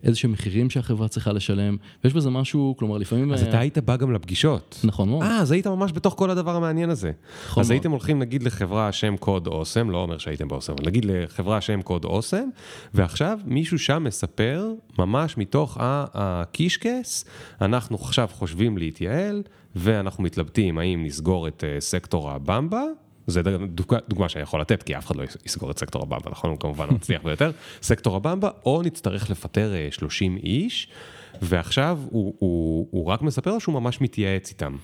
איזה 0.04 0.18
שהם 0.18 0.32
מחירים 0.32 0.70
שהחברה 0.70 1.08
צריכה 1.08 1.34
לשלם, 1.34 1.78
ויש 2.04 2.14
בזה 2.14 2.30
משהו, 2.30 2.76
כלומר 2.80 2.98
לפעמים... 2.98 3.34
אז 3.34 3.44
אה, 3.44 3.50
אתה 3.50 3.60
היית 3.60 3.78
בא 3.78 3.96
גם 3.96 4.14
לפגישות. 4.14 4.80
נכון 4.84 5.10
מאוד. 5.10 5.24
אה, 5.24 5.38
אז 5.38 5.52
היית 5.52 5.68
ממש 5.68 5.92
בתוך 5.92 6.14
כל 6.18 6.30
הדבר 6.30 6.56
המעניין 6.56 6.90
הזה. 6.90 7.12
נכון 7.46 7.62
אז 7.62 7.68
מאוד. 7.68 7.72
הייתם 7.72 7.92
הולכים 7.92 8.20
נגיד 8.20 8.44
לחברה 8.44 8.92
שם 8.92 9.18
קוד 9.18 9.48
אוסם, 9.48 9.90
לא 9.90 9.98
אומר 9.98 10.18
שהייתם 10.18 10.48
באוסם, 10.48 10.74
אבל 10.74 10.86
נגיד 10.86 11.06
לחברה 11.06 11.62
שם 11.62 11.82
קוד 11.82 12.06
אוסם, 12.06 12.50
ועכשיו 12.94 13.40
מישהו 13.46 13.80
שם 13.80 14.04
מספר, 14.04 14.72
ממש 15.00 15.38
מתוך 15.38 15.78
הקישקס, 15.80 17.26
אנחנו 17.62 17.96
עכשיו 17.96 18.28
חושבים 18.32 18.78
להתייעל, 18.78 19.44
ואנחנו 19.76 20.24
מתלבטים 20.24 20.78
האם 20.78 21.06
נסגור 21.06 21.48
את 21.48 21.64
אה, 21.64 21.82
סקטור 21.82 22.32
הבמבה. 22.32 22.84
זה 23.28 23.42
דוגמה, 23.68 24.00
דוגמה 24.10 24.30
שאני 24.30 24.44
יכול 24.44 24.62
לתת, 24.62 24.84
כי 24.84 24.98
אף 24.98 25.06
אחד 25.06 25.16
לא 25.16 25.24
יסגור 25.46 25.72
את 25.72 25.80
סקטור 25.80 26.04
הבמבה, 26.04 26.32
נכון? 26.32 26.50
הוא 26.50 26.60
כמובן 26.60 26.88
המצליח 26.90 27.22
ביותר. 27.24 27.52
סקטור 27.82 28.16
הבמבה, 28.16 28.50
או 28.66 28.82
נצטרך 28.82 29.30
לפטר 29.30 29.74
אה, 29.76 29.88
30 29.92 30.38
איש, 30.38 30.88
ועכשיו 31.42 32.00
הוא, 32.10 32.34
הוא, 32.40 32.88
הוא 32.92 33.06
רק 33.06 33.22
מספר 33.22 33.60
שהוא 33.60 33.82
ממש 33.82 34.02
מתייעץ 34.02 34.50
איתם. 34.50 34.76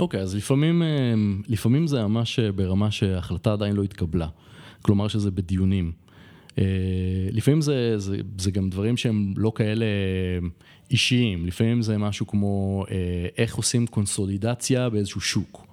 אוקיי, 0.00 0.20
אז 0.20 0.34
לפעמים, 0.34 0.82
אה, 0.82 1.14
לפעמים 1.48 1.86
זה 1.86 2.02
ממש 2.02 2.38
אה, 2.38 2.52
ברמה 2.52 2.90
שההחלטה 2.90 3.52
עדיין 3.52 3.76
לא 3.76 3.82
התקבלה. 3.82 4.28
כלומר 4.82 5.08
שזה 5.08 5.30
בדיונים. 5.30 5.92
אה, 6.58 6.64
לפעמים 7.30 7.60
זה, 7.60 7.98
זה, 7.98 8.16
זה 8.38 8.50
גם 8.50 8.70
דברים 8.70 8.96
שהם 8.96 9.34
לא 9.36 9.52
כאלה 9.54 9.84
אה, 9.84 10.48
אישיים, 10.90 11.46
לפעמים 11.46 11.82
זה 11.82 11.98
משהו 11.98 12.26
כמו 12.26 12.84
אה, 12.90 12.96
איך 13.38 13.54
עושים 13.54 13.86
קונסולידציה 13.86 14.90
באיזשהו 14.90 15.20
שוק. 15.20 15.71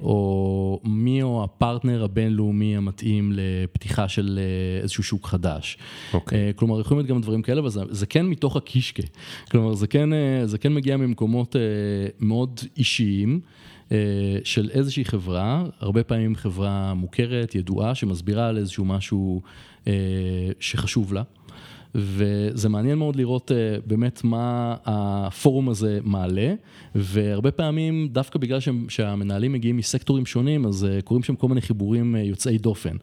או 0.00 0.80
מי 0.84 1.20
הוא 1.20 1.42
הפרטנר 1.42 2.04
הבינלאומי 2.04 2.76
המתאים 2.76 3.32
לפתיחה 3.34 4.08
של 4.08 4.38
אה, 4.42 4.82
איזשהו 4.82 5.02
שוק 5.02 5.26
חדש. 5.26 5.78
אוקיי. 6.14 6.38
אה, 6.46 6.52
כלומר, 6.52 6.80
יכולים 6.80 6.98
להיות 6.98 7.10
גם 7.10 7.20
דברים 7.20 7.42
כאלה, 7.42 7.60
אבל 7.60 7.70
זה, 7.90 8.06
כן 8.06 8.26
מתוך 8.26 8.56
הקישקה. 8.56 9.02
כלומר, 9.50 9.74
זה 9.74 9.86
כן, 9.86 10.12
אה, 10.12 10.46
זה 10.46 10.58
כן 10.58 10.74
מגיע 10.74 10.96
ממקומות 10.96 11.56
מאוד 12.20 12.60
אישיים. 12.76 13.40
של 14.44 14.70
איזושהי 14.72 15.04
חברה, 15.04 15.64
הרבה 15.80 16.04
פעמים 16.04 16.36
חברה 16.36 16.94
מוכרת, 16.94 17.54
ידועה, 17.54 17.94
שמסבירה 17.94 18.48
על 18.48 18.58
איזשהו 18.58 18.84
משהו 18.84 19.42
אה, 19.86 19.92
שחשוב 20.60 21.12
לה. 21.12 21.22
וזה 21.98 22.68
מעניין 22.68 22.98
מאוד 22.98 23.16
לראות 23.16 23.52
אה, 23.52 23.56
באמת 23.86 24.24
מה 24.24 24.74
הפורום 24.84 25.68
הזה 25.68 25.98
מעלה, 26.04 26.54
והרבה 26.94 27.50
פעמים 27.50 28.08
דווקא 28.12 28.38
בגלל 28.38 28.60
שהם- 28.60 28.86
שהמנהלים 28.88 29.52
מגיעים 29.52 29.76
מסקטורים 29.76 30.26
שונים, 30.26 30.66
אז 30.66 30.84
אה, 30.84 31.02
קורים 31.02 31.22
שם 31.22 31.36
כל 31.36 31.48
מיני 31.48 31.60
חיבורים 31.60 32.16
אה, 32.16 32.20
יוצאי 32.20 32.58
דופן. 32.58 32.96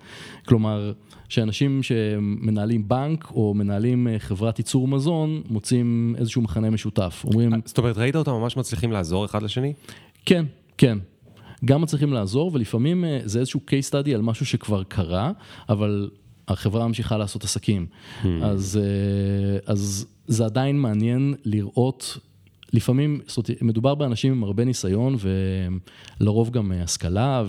כלומר, 0.47 0.93
שאנשים 1.29 1.83
שמנהלים 1.83 2.87
בנק 2.87 3.31
או 3.31 3.53
מנהלים 3.53 4.07
אה, 4.07 4.19
חברת 4.19 4.59
ייצור 4.59 4.87
מזון, 4.87 5.41
מוצאים 5.49 6.15
איזשהו 6.17 6.41
מכנה 6.41 6.69
משותף. 6.69 7.23
אומרים, 7.27 7.51
זאת 7.65 7.77
אומרת, 7.77 7.97
ראית 7.97 8.15
אותם 8.15 8.31
ממש 8.31 8.57
מצליחים 8.57 8.91
לעזור 8.91 9.25
אחד 9.25 9.43
לשני? 9.43 9.73
כן, 10.25 10.45
כן. 10.77 10.97
גם 11.65 11.81
מצליחים 11.81 12.13
לעזור, 12.13 12.51
ולפעמים 12.53 13.03
זה 13.23 13.39
איזשהו 13.39 13.59
case 13.67 13.89
study 13.91 14.09
על 14.15 14.21
משהו 14.21 14.45
שכבר 14.45 14.83
קרה, 14.83 15.31
אבל 15.69 16.09
החברה 16.47 16.87
ממשיכה 16.87 17.17
לעשות 17.17 17.43
עסקים. 17.43 17.85
אז, 18.43 18.79
אה, 18.81 19.73
אז 19.73 20.05
זה 20.27 20.45
עדיין 20.45 20.79
מעניין 20.79 21.33
לראות, 21.45 22.17
לפעמים, 22.73 23.19
זאת 23.27 23.37
אומרת, 23.49 23.61
מדובר 23.61 23.95
באנשים 23.95 24.31
עם 24.31 24.43
הרבה 24.43 24.65
ניסיון, 24.65 25.15
ולרוב 26.19 26.51
גם 26.51 26.71
אה, 26.71 26.83
השכלה, 26.83 27.43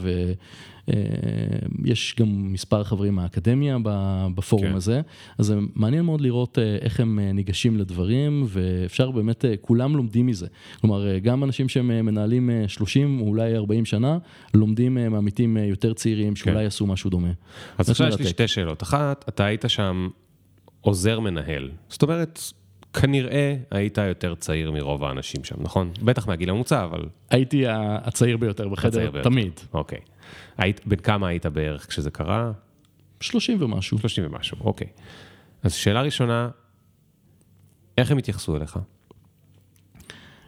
ויש 1.83 2.17
גם 2.21 2.53
מספר 2.53 2.85
חברים 2.85 3.14
מהאקדמיה 3.14 3.77
בפורום 4.35 4.67
כן. 4.67 4.75
הזה, 4.75 5.01
אז 5.39 5.47
זה 5.47 5.57
מעניין 5.75 6.05
מאוד 6.05 6.21
לראות 6.21 6.59
אה, 6.59 6.77
איך 6.81 7.01
הם 7.01 7.19
אה, 7.19 7.33
ניגשים 7.33 7.77
לדברים, 7.77 8.45
ואפשר 8.49 9.11
באמת, 9.11 9.45
אה, 9.45 9.55
כולם 9.61 9.97
לומדים 9.97 10.27
מזה. 10.27 10.47
כלומר, 10.81 11.09
אה, 11.09 11.19
גם 11.19 11.45
אנשים 11.45 11.69
שהם 11.69 11.91
אה, 11.91 12.03
מנהלים 12.03 12.51
אה, 12.51 12.64
30 12.69 13.21
או 13.21 13.27
אולי 13.27 13.57
40 13.57 13.85
שנה, 13.85 14.19
לומדים 14.55 14.99
אה, 14.99 15.09
מעמיתים 15.09 15.57
אה, 15.57 15.64
יותר 15.64 15.95
צעירים 15.95 16.37
שאולי 16.37 16.57
כן. 16.57 16.62
יעשו 16.62 16.87
משהו 16.87 17.11
דומה. 17.11 17.31
אז 17.79 17.91
עכשיו 17.91 18.09
יש 18.09 18.19
לי. 18.19 18.27
שתי 18.27 18.49
שאלות. 18.49 18.83
אחת, 18.83 19.25
אתה 19.29 19.45
היית 19.45 19.64
שם 19.69 20.09
עוזר 20.81 21.21
מנהל. 21.21 21.71
זאת 21.89 22.03
אומרת, 22.03 22.41
כנראה 23.01 23.57
היית 23.70 23.99
יותר 23.99 24.34
צעיר 24.34 24.70
מרוב 24.72 25.05
האנשים 25.05 25.44
שם, 25.44 25.57
נכון? 25.59 25.90
בטח 26.03 26.26
מהגיל 26.28 26.51
הממוצע, 26.51 26.84
אבל... 26.84 27.05
הייתי 27.30 27.64
הצעיר 27.68 28.36
ביותר 28.36 28.68
בחדר, 28.68 28.88
הצעיר 28.88 29.11
ביותר. 29.11 29.28
תמיד. 29.30 29.53
אוקיי. 29.74 29.99
היית, 30.59 30.80
בן 30.86 30.97
כמה 30.97 31.28
היית 31.28 31.47
בערך 31.47 31.86
כשזה 31.88 32.11
קרה? 32.11 32.53
30 33.20 33.62
ומשהו. 33.62 33.99
30 33.99 34.24
ומשהו, 34.26 34.57
אוקיי. 34.61 34.86
אז 35.62 35.74
שאלה 35.74 36.03
ראשונה, 36.03 36.49
איך 37.99 38.11
הם 38.11 38.18
התייחסו 38.18 38.57
אליך? 38.57 38.78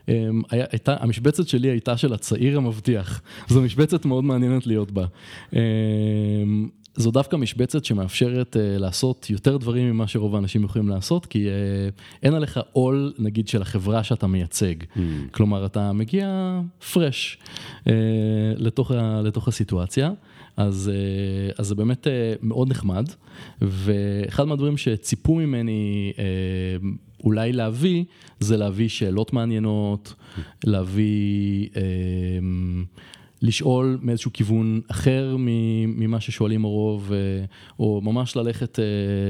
אמ, 0.08 0.42
היה- 0.50 0.66
הייתה, 0.72 0.96
המשבצת 1.00 1.48
שלי 1.48 1.68
הייתה 1.68 1.96
של 1.96 2.12
הצעיר 2.12 2.56
המבטיח. 2.56 3.22
זו 3.48 3.62
משבצת 3.62 4.04
מאוד 4.04 4.24
מעניינת 4.24 4.66
להיות 4.66 4.90
בה. 4.90 5.04
זו 6.98 7.10
דווקא 7.10 7.36
משבצת 7.36 7.84
שמאפשרת 7.84 8.56
uh, 8.56 8.80
לעשות 8.80 9.30
יותר 9.30 9.56
דברים 9.56 9.90
ממה 9.90 10.06
שרוב 10.06 10.34
האנשים 10.34 10.64
יכולים 10.64 10.88
לעשות, 10.88 11.26
כי 11.26 11.46
uh, 11.46 12.00
אין 12.22 12.34
עליך 12.34 12.60
עול, 12.72 13.12
נגיד, 13.18 13.48
של 13.48 13.62
החברה 13.62 14.04
שאתה 14.04 14.26
מייצג. 14.26 14.74
Mm. 14.82 14.98
כלומר, 15.30 15.66
אתה 15.66 15.92
מגיע 15.92 16.60
פרש 16.92 17.38
uh, 17.84 17.88
לתוך, 18.56 18.90
לתוך 19.24 19.48
הסיטואציה. 19.48 20.10
אז, 20.58 20.90
אה, 20.94 21.52
אז 21.58 21.66
זה 21.66 21.74
באמת 21.74 22.06
אה, 22.06 22.34
מאוד 22.42 22.70
נחמד, 22.70 23.08
ואחד 23.62 24.44
מהדברים 24.44 24.76
שציפו 24.76 25.34
ממני 25.34 26.12
אה, 26.18 26.24
אולי 27.24 27.52
להביא, 27.52 28.04
זה 28.40 28.56
להביא 28.56 28.88
שאלות 28.88 29.32
מעניינות, 29.32 30.14
להביא... 30.64 31.68
לשאול 33.42 33.98
מאיזשהו 34.02 34.32
כיוון 34.32 34.80
אחר 34.88 35.36
ממה 35.38 36.20
ששואלים 36.20 36.64
הרוב, 36.64 37.12
אה, 37.12 37.44
או 37.78 38.00
ממש 38.04 38.36
ללכת, 38.36 38.78
אה, 38.78 38.84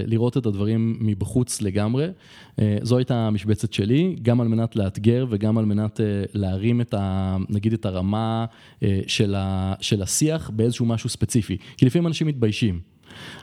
לראות 0.07 0.37
את 0.37 0.47
הדברים 0.47 0.97
מבחוץ 1.01 1.63
לגמרי. 1.63 2.07
אה, 2.59 2.79
זו 2.83 2.97
הייתה 2.99 3.15
המשבצת 3.15 3.73
שלי, 3.73 4.17
גם 4.23 4.41
על 4.41 4.49
מנת 4.49 4.77
לאתגר 4.77 5.27
וגם 5.31 5.59
על 5.59 5.65
מנת 5.65 6.01
להרים 6.35 6.81
את 6.81 6.95
ה... 6.95 7.37
נגיד 7.49 7.73
את 7.73 7.87
הרמה 7.87 8.45
של, 9.07 9.37
של 9.81 10.03
השיח 10.03 10.51
באיזשהו 10.51 10.87
משהו 10.87 11.09
ספציפי. 11.09 11.57
כי 11.77 11.87
לפעמים 11.87 12.07
אנשים 12.07 12.27
מתביישים. 12.27 12.81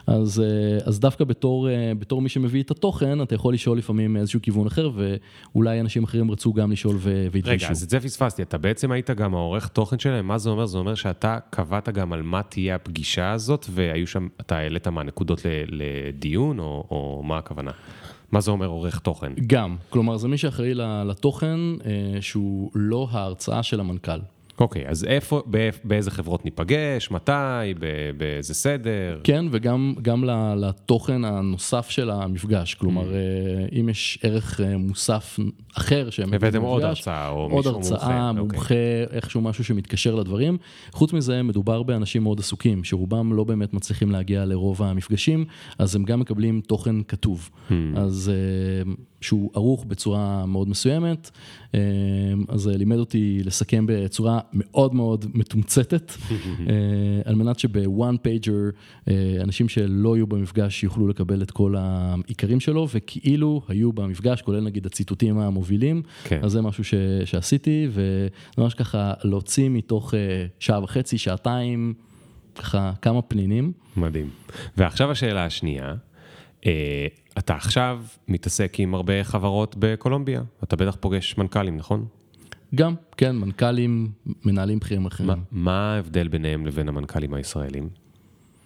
אז, 0.06 0.40
אה, 0.40 0.78
אז 0.86 1.00
דווקא 1.00 1.24
בתור, 1.24 1.68
אה, 1.68 1.92
בתור 1.98 2.22
מי 2.22 2.28
שמביא 2.28 2.62
את 2.62 2.70
התוכן, 2.70 3.22
אתה 3.22 3.34
יכול 3.34 3.54
לשאול 3.54 3.78
לפעמים 3.78 4.16
איזשהו 4.16 4.42
כיוון 4.42 4.66
אחר, 4.66 4.90
ואולי 4.94 5.80
אנשים 5.80 6.04
אחרים 6.04 6.30
רצו 6.30 6.52
גם 6.52 6.72
לשאול 6.72 6.96
והתביישו. 7.00 7.48
רגע, 7.48 7.68
אז 7.70 7.82
את 7.82 7.90
זה 7.90 8.00
פספסתי, 8.00 8.42
אתה 8.42 8.58
בעצם 8.58 8.92
היית 8.92 9.10
גם 9.10 9.34
העורך 9.34 9.68
תוכן 9.68 9.98
שלהם, 9.98 10.26
מה 10.28 10.38
זה 10.38 10.50
אומר? 10.50 10.66
זה 10.66 10.78
אומר 10.78 10.94
שאתה 10.94 11.38
קבעת 11.50 11.88
גם 11.88 12.12
על 12.12 12.22
מה 12.22 12.42
תהיה 12.42 12.74
הפגישה 12.74 13.30
הזאת, 13.30 13.66
והיו 13.70 14.06
שם, 14.06 14.28
אתה 14.40 14.56
העלית 14.56 14.88
מהנקודות 14.88 15.42
לדיון, 15.68 16.58
או, 16.58 16.84
או 16.90 17.22
מה 17.24 17.38
הכוונה? 17.38 17.70
מה 18.32 18.40
זה 18.40 18.50
אומר 18.50 18.66
עורך 18.66 18.98
תוכן? 18.98 19.32
גם, 19.46 19.76
כלומר 19.90 20.16
זה 20.16 20.28
מי 20.28 20.38
שאחראי 20.38 20.74
לתוכן 21.04 21.58
אה, 21.84 22.18
שהוא 22.20 22.70
לא 22.74 23.08
ההרצאה 23.10 23.62
של 23.62 23.80
המנכ"ל. 23.80 24.20
אוקיי, 24.60 24.88
אז 24.88 25.04
איפה, 25.04 25.42
באיזה 25.84 26.10
חברות 26.10 26.44
ניפגש, 26.44 27.10
מתי, 27.10 27.74
באיזה 28.16 28.54
סדר? 28.54 29.20
כן, 29.24 29.44
וגם 29.50 30.24
לתוכן 30.56 31.24
הנוסף 31.24 31.90
של 31.90 32.10
המפגש. 32.10 32.74
כלומר, 32.74 33.02
mm. 33.02 33.14
אה, 33.14 33.80
אם 33.80 33.88
יש 33.88 34.18
ערך 34.22 34.60
אה, 34.60 34.76
מוסף 34.76 35.38
אחר 35.74 36.10
שהם... 36.10 36.34
הבאתם 36.34 36.62
עוד 36.62 36.82
הרצאה 36.82 37.28
או 37.28 37.48
מישהו 37.48 37.72
מומחה. 37.72 37.90
עוד 37.90 37.92
הרצאה, 37.92 38.30
אוקיי. 38.30 38.42
מומחה, 38.42 38.74
איכשהו 39.10 39.40
משהו 39.40 39.64
שמתקשר 39.64 40.14
לדברים. 40.14 40.58
חוץ 40.92 41.12
מזה, 41.12 41.42
מדובר 41.42 41.82
באנשים 41.82 42.22
מאוד 42.22 42.40
עסוקים, 42.40 42.84
שרובם 42.84 43.32
לא 43.32 43.44
באמת 43.44 43.74
מצליחים 43.74 44.10
להגיע 44.10 44.44
לרוב 44.44 44.82
המפגשים, 44.82 45.44
אז 45.78 45.96
הם 45.96 46.04
גם 46.04 46.20
מקבלים 46.20 46.60
תוכן 46.60 47.02
כתוב. 47.02 47.50
Mm. 47.70 47.72
אז 47.96 48.32
אה, 48.34 48.92
שהוא 49.20 49.50
ערוך 49.54 49.84
בצורה 49.84 50.46
מאוד 50.46 50.68
מסוימת, 50.68 51.30
אז 52.48 52.60
זה 52.60 52.76
לימד 52.76 52.96
אותי 52.96 53.40
לסכם 53.44 53.84
בצורה 53.88 54.40
מאוד 54.52 54.94
מאוד 54.94 55.24
מתומצתת, 55.34 56.12
אה, 56.68 56.74
על 57.24 57.34
מנת 57.34 57.58
שב 57.58 57.87
one 57.87 58.16
pager 58.22 58.52
אה, 59.08 59.14
אנשים 59.40 59.68
שלא 59.68 60.16
יהיו 60.16 60.26
במפגש 60.26 60.84
יוכלו 60.84 61.08
לקבל 61.08 61.42
את 61.42 61.50
כל 61.50 61.74
העיקרים 61.78 62.60
שלו, 62.60 62.88
וכאילו 62.94 63.62
היו 63.68 63.92
במפגש, 63.92 64.42
כולל 64.42 64.60
נגיד 64.60 64.86
הציטוטים 64.86 65.38
המובילים, 65.38 66.02
כן. 66.24 66.40
אז 66.42 66.52
זה 66.52 66.62
משהו 66.62 66.84
ש, 66.84 66.94
שעשיתי, 67.24 67.88
וממש 67.92 68.74
ככה 68.74 69.12
להוציא 69.24 69.68
מתוך 69.68 70.14
אה, 70.14 70.46
שעה 70.58 70.82
וחצי, 70.82 71.18
שעתיים, 71.18 71.94
ככה 72.54 72.92
כמה 73.02 73.22
פנינים. 73.22 73.72
מדהים. 73.96 74.30
ועכשיו 74.76 75.10
השאלה 75.10 75.44
השנייה. 75.44 75.94
אתה 77.38 77.54
עכשיו 77.54 78.04
מתעסק 78.28 78.80
עם 78.80 78.94
הרבה 78.94 79.24
חברות 79.24 79.76
בקולומביה, 79.78 80.42
אתה 80.64 80.76
בטח 80.76 80.96
פוגש 81.00 81.38
מנכ"לים, 81.38 81.76
נכון? 81.76 82.06
גם, 82.74 82.94
כן, 83.16 83.36
מנכ"לים, 83.36 84.10
מנהלים 84.44 84.78
בכירים 84.78 85.06
אחרים. 85.06 85.28
מה, 85.28 85.34
מה 85.50 85.94
ההבדל 85.94 86.28
ביניהם 86.28 86.66
לבין 86.66 86.88
המנכ"לים 86.88 87.34
הישראלים? 87.34 87.88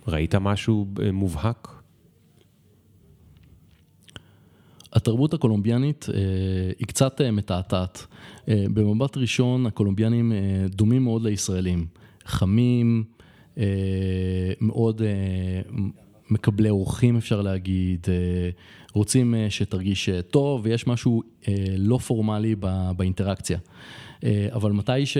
ראית 0.08 0.34
משהו 0.34 0.86
אה, 1.02 1.12
מובהק? 1.12 1.68
התרבות 4.92 5.34
הקולומביאנית 5.34 6.06
אה, 6.14 6.20
היא 6.78 6.86
קצת 6.86 7.20
אה, 7.20 7.30
מתעתעת. 7.30 8.06
אה, 8.48 8.64
במבט 8.74 9.16
ראשון, 9.16 9.66
הקולומביאנים 9.66 10.32
אה, 10.32 10.38
דומים 10.68 11.04
מאוד 11.04 11.22
לישראלים. 11.22 11.86
חמים, 12.24 13.04
אה, 13.58 13.64
מאוד 14.60 15.02
אה, 15.02 15.08
מקבלי 16.30 16.70
אורחים 16.70 17.16
אפשר 17.16 17.42
להגיד, 17.42 18.06
אה, 18.08 18.50
רוצים 18.94 19.34
אה, 19.34 19.46
שתרגיש 19.50 20.08
אה, 20.08 20.22
טוב, 20.22 20.60
ויש 20.64 20.86
משהו 20.86 21.22
לא 21.78 21.98
פורמלי 21.98 22.54
באינטראקציה. 22.96 23.58
אבל 24.52 24.72
מתי, 24.72 25.06
ש... 25.06 25.16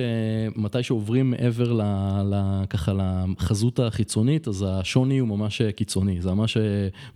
מתי 0.56 0.82
שעוברים 0.82 1.30
מעבר 1.30 1.72
ל... 1.72 1.82
ל... 2.24 2.64
ככה 2.70 2.92
לחזות 2.92 3.78
החיצונית, 3.78 4.48
אז 4.48 4.64
השוני 4.68 5.18
הוא 5.18 5.28
ממש 5.28 5.62
קיצוני, 5.62 6.22
זה 6.22 6.30
ממש, 6.30 6.56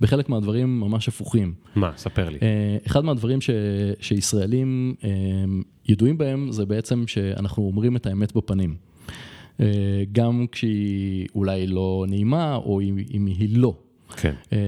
בחלק 0.01 0.29
מהדברים 0.29 0.81
ממש 0.81 1.09
הפוכים. 1.09 1.55
מה? 1.75 1.91
ספר 1.97 2.29
לי. 2.29 2.39
אחד 2.87 3.05
מהדברים 3.05 3.41
ש... 3.41 3.51
שישראלים 4.01 4.95
ידועים 5.89 6.19
בהם, 6.19 6.53
זה 6.53 6.67
בעצם 6.67 7.07
שאנחנו 7.07 7.63
אומרים 7.63 7.97
את 7.97 8.07
האמת 8.07 8.37
בפנים. 8.37 8.77
גם 10.13 10.47
כשהיא 10.53 11.27
אולי 11.35 11.67
לא 11.67 12.05
נעימה, 12.09 12.57
או 12.57 12.81
אם 12.81 13.27
היא 13.27 13.59
לא. 13.59 13.75
כן. 14.17 14.35
אה, 14.53 14.59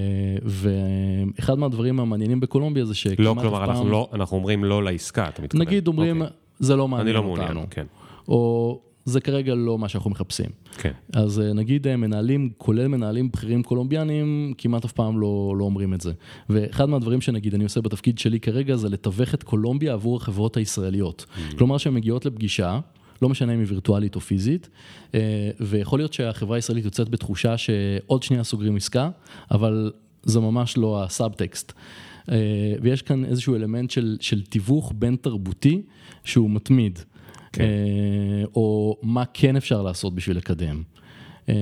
ואחד 0.42 1.59
מהדברים 1.59 2.01
המעניינים 2.01 2.40
בקולומביה 2.40 2.84
זה 2.84 2.94
שכמעט 2.94 3.18
לא, 3.18 3.34
כלומר, 3.40 3.59
פעם... 3.59 3.70
אנחנו, 3.70 3.88
לא, 3.88 4.09
אנחנו 4.12 4.36
אומרים 4.36 4.64
לא 4.64 4.84
לעסקה, 4.84 5.28
אתה 5.28 5.42
מתכוון. 5.42 5.66
נגיד 5.66 5.88
אומרים, 5.88 6.22
אוקיי. 6.22 6.36
זה 6.59 6.76
לא 6.76 6.88
מעניין 6.88 7.16
אותנו. 7.16 7.34
אני 7.34 7.38
לא 7.38 7.47
מעוניין, 7.47 7.66
כן. 7.70 7.86
או 8.28 8.80
זה 9.07 9.20
כרגע 9.20 9.55
לא 9.55 9.78
מה 9.78 9.88
שאנחנו 9.88 10.11
מחפשים. 10.11 10.51
כן. 10.78 10.92
אז 11.12 11.40
אה, 11.40 11.53
נגיד 11.53 11.86
אה, 11.86 11.97
מנהלים, 11.97 12.51
כולל 12.59 12.88
מנהלים 12.88 13.30
בכירים 13.30 13.62
קולומביאנים, 13.62 14.55
כמעט 14.59 14.84
אף 14.84 14.92
פעם 14.92 15.20
לא, 15.20 15.55
לא 15.59 15.64
אומרים 15.64 15.94
את 15.94 16.01
זה. 16.01 16.12
ואחד 16.51 16.84
מהדברים 16.88 17.20
שנגיד 17.20 17.55
אני 17.55 17.64
עושה 17.64 17.80
בתפקיד 17.80 18.18
שלי 18.18 18.40
כרגע 18.40 18.76
זה 18.76 18.88
לתווך 18.88 19.34
את 19.34 19.42
קולומביה 19.42 19.92
עבור 19.92 20.16
החברות 20.16 20.57
הישראליות. 20.57 21.26
Mm. 21.28 21.57
כלומר 21.59 21.78
שהן 21.78 21.94
מגיעות 21.94 22.26
לפגישה, 22.26 22.80
לא 23.23 23.29
משנה 23.29 23.55
אם 23.55 23.59
היא 23.59 23.67
וירטואלית 23.69 24.14
או 24.14 24.21
פיזית, 24.21 24.69
אה, 25.14 25.51
ויכול 25.61 25.99
להיות 25.99 26.12
שהחברה 26.12 26.57
הישראלית 26.57 26.85
יוצאת 26.85 27.09
בתחושה 27.09 27.57
שעוד 27.57 28.23
שנייה 28.23 28.45
סוגרים 28.45 28.77
עסקה, 28.77 29.11
אבל 29.51 29.93
זה 30.23 30.41
ממש 30.41 30.77
לא 30.77 31.05
הסאבטקסט. 31.05 31.73
אה, 32.31 32.75
ויש 32.83 33.03
כאן 33.03 33.25
איזשהו 33.25 33.55
אלמנט 33.55 33.91
של, 33.91 34.17
של 34.21 34.43
תיווך 34.43 34.93
בין 34.97 35.17
תרבותי 35.21 35.83
שהוא 36.25 36.51
מתמיד, 36.51 36.99
כן. 37.53 37.64
אה, 37.64 38.45
או 38.55 38.97
מה 39.03 39.25
כן 39.35 39.57
אפשר 39.57 39.83
לעשות 39.83 40.14
בשביל 40.14 40.37
לקדם. 40.37 40.83
אמ, 41.49 41.55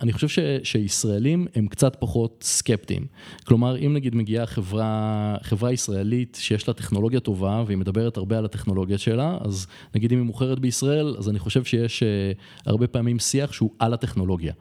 אני 0.00 0.12
חושב 0.12 0.28
ש, 0.28 0.38
שישראלים 0.62 1.46
הם 1.54 1.66
קצת 1.66 1.96
פחות 2.00 2.44
סקפטיים. 2.46 3.06
כלומר, 3.44 3.78
אם 3.86 3.92
נגיד 3.92 4.14
מגיעה 4.14 4.46
חברה, 4.46 5.36
חברה 5.42 5.72
ישראלית 5.72 6.38
שיש 6.40 6.68
לה 6.68 6.74
טכנולוגיה 6.74 7.20
טובה 7.20 7.62
והיא 7.66 7.78
מדברת 7.78 8.16
הרבה 8.16 8.38
על 8.38 8.44
הטכנולוגיה 8.44 8.98
שלה, 8.98 9.38
אז 9.40 9.66
נגיד 9.94 10.12
אם 10.12 10.18
היא 10.18 10.26
מוכרת 10.26 10.58
בישראל, 10.58 11.14
אז 11.18 11.28
אני 11.28 11.38
חושב 11.38 11.64
שיש 11.64 12.02
אה, 12.02 12.32
הרבה 12.66 12.86
פעמים 12.86 13.18
שיח 13.18 13.52
שהוא 13.52 13.70
על 13.78 13.94
הטכנולוגיה. 13.94 14.52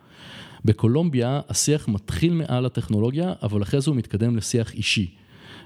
בקולומביה 0.66 1.42
השיח 1.50 1.88
מתחיל 1.88 2.34
מעל 2.34 2.66
הטכנולוגיה, 2.66 3.34
אבל 3.44 3.64
אחרי 3.64 3.82
זה 3.82 3.92
הוא 3.92 3.98
מתקדם 3.98 4.36
לשיח 4.36 4.74
אישי. 4.74 5.16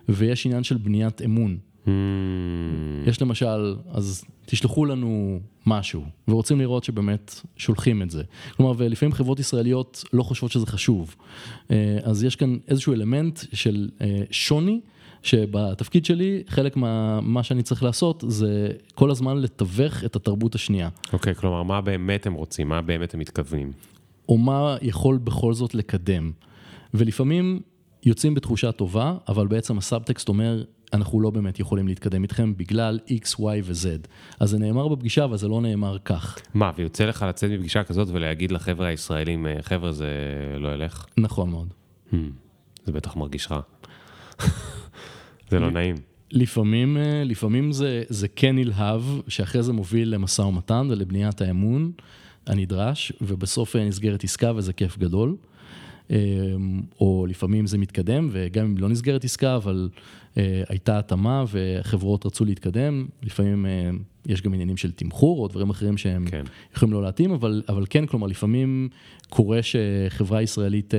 ויש 0.09 0.45
עניין 0.45 0.63
של 0.63 0.77
בניית 0.77 1.21
אמון. 1.21 1.57
Hmm. 1.85 1.89
יש 3.05 3.21
למשל, 3.21 3.75
אז 3.91 4.25
תשלחו 4.45 4.85
לנו 4.85 5.39
משהו, 5.65 6.03
ורוצים 6.27 6.59
לראות 6.59 6.83
שבאמת 6.83 7.41
שולחים 7.57 8.01
את 8.01 8.11
זה. 8.11 8.23
כלומר, 8.57 8.73
ולפעמים 8.77 9.13
חברות 9.13 9.39
ישראליות 9.39 10.03
לא 10.13 10.23
חושבות 10.23 10.51
שזה 10.51 10.65
חשוב. 10.65 11.15
אה, 11.71 11.97
אז 12.03 12.23
יש 12.23 12.35
כאן 12.35 12.57
איזשהו 12.67 12.93
אלמנט 12.93 13.39
של 13.53 13.89
אה, 14.01 14.21
שוני. 14.31 14.79
שבתפקיד 15.23 16.05
שלי, 16.05 16.43
חלק 16.47 16.77
מה 17.21 17.43
שאני 17.43 17.63
צריך 17.63 17.83
לעשות 17.83 18.23
זה 18.27 18.67
כל 18.95 19.11
הזמן 19.11 19.37
לתווך 19.37 20.03
את 20.05 20.15
התרבות 20.15 20.55
השנייה. 20.55 20.89
אוקיי, 21.13 21.33
okay, 21.33 21.35
כלומר, 21.35 21.63
מה 21.63 21.81
באמת 21.81 22.27
הם 22.27 22.33
רוצים? 22.33 22.69
מה 22.69 22.81
באמת 22.81 23.13
הם 23.13 23.19
מתכוונים? 23.19 23.71
או 24.29 24.37
מה 24.37 24.77
יכול 24.81 25.17
בכל 25.17 25.53
זאת 25.53 25.75
לקדם. 25.75 26.31
ולפעמים 26.93 27.59
יוצאים 28.03 28.33
בתחושה 28.33 28.71
טובה, 28.71 29.13
אבל 29.27 29.47
בעצם 29.47 29.77
הסאבטקסט 29.77 30.29
אומר, 30.29 30.63
אנחנו 30.93 31.21
לא 31.21 31.29
באמת 31.29 31.59
יכולים 31.59 31.87
להתקדם 31.87 32.23
איתכם 32.23 32.53
בגלל 32.57 32.99
X, 33.07 33.39
Y 33.39 33.43
ו-Z. 33.63 34.07
אז 34.39 34.49
זה 34.49 34.59
נאמר 34.59 34.87
בפגישה, 34.87 35.23
אבל 35.23 35.37
זה 35.37 35.47
לא 35.47 35.61
נאמר 35.61 35.97
כך. 36.05 36.37
מה, 36.53 36.71
ויוצא 36.75 37.05
לך 37.05 37.25
לצאת 37.29 37.51
מפגישה 37.51 37.83
כזאת 37.83 38.07
ולהגיד 38.11 38.51
לחבר'ה 38.51 38.87
הישראלים, 38.87 39.47
אה, 39.47 39.55
חבר'ה, 39.61 39.91
זה 39.91 40.07
לא 40.59 40.73
ילך? 40.73 41.05
נכון 41.17 41.49
מאוד. 41.49 41.73
Hmm, 42.11 42.15
זה 42.85 42.91
בטח 42.91 43.15
מרגיש 43.15 43.47
רע. 43.51 43.61
זה 45.49 45.59
לא 45.59 45.71
נעים. 45.71 45.95
לפעמים, 46.31 46.97
אה, 46.97 47.23
לפעמים 47.25 47.71
זה, 47.71 48.03
זה 48.09 48.27
כן 48.27 48.55
נלהב, 48.55 49.01
שאחרי 49.27 49.63
זה 49.63 49.73
מוביל 49.73 50.13
למשא 50.13 50.41
ומתן 50.41 50.87
ולבניית 50.89 51.41
האמון. 51.41 51.91
הנדרש, 52.47 53.13
ובסוף 53.21 53.75
נסגרת 53.75 54.23
עסקה 54.23 54.51
וזה 54.55 54.73
כיף 54.73 54.97
גדול. 54.97 55.35
או 56.99 57.25
לפעמים 57.29 57.67
זה 57.67 57.77
מתקדם, 57.77 58.29
וגם 58.31 58.65
אם 58.65 58.77
לא 58.77 58.89
נסגרת 58.89 59.23
עסקה, 59.23 59.55
אבל 59.55 59.89
הייתה 60.69 60.99
התאמה 60.99 61.45
וחברות 61.51 62.25
רצו 62.25 62.45
להתקדם, 62.45 63.07
לפעמים 63.23 63.65
יש 64.25 64.41
גם 64.41 64.53
עניינים 64.53 64.77
של 64.77 64.91
תמחור 64.91 65.43
או 65.43 65.47
דברים 65.47 65.69
אחרים 65.69 65.97
שהם 65.97 66.25
כן. 66.25 66.43
יכולים 66.75 66.93
לא 66.93 67.03
להתאים, 67.03 67.31
אבל, 67.31 67.63
אבל 67.69 67.85
כן, 67.89 68.05
כלומר, 68.05 68.27
לפעמים 68.27 68.89
קורה 69.29 69.59
שחברה 69.61 70.41
ישראלית 70.41 70.93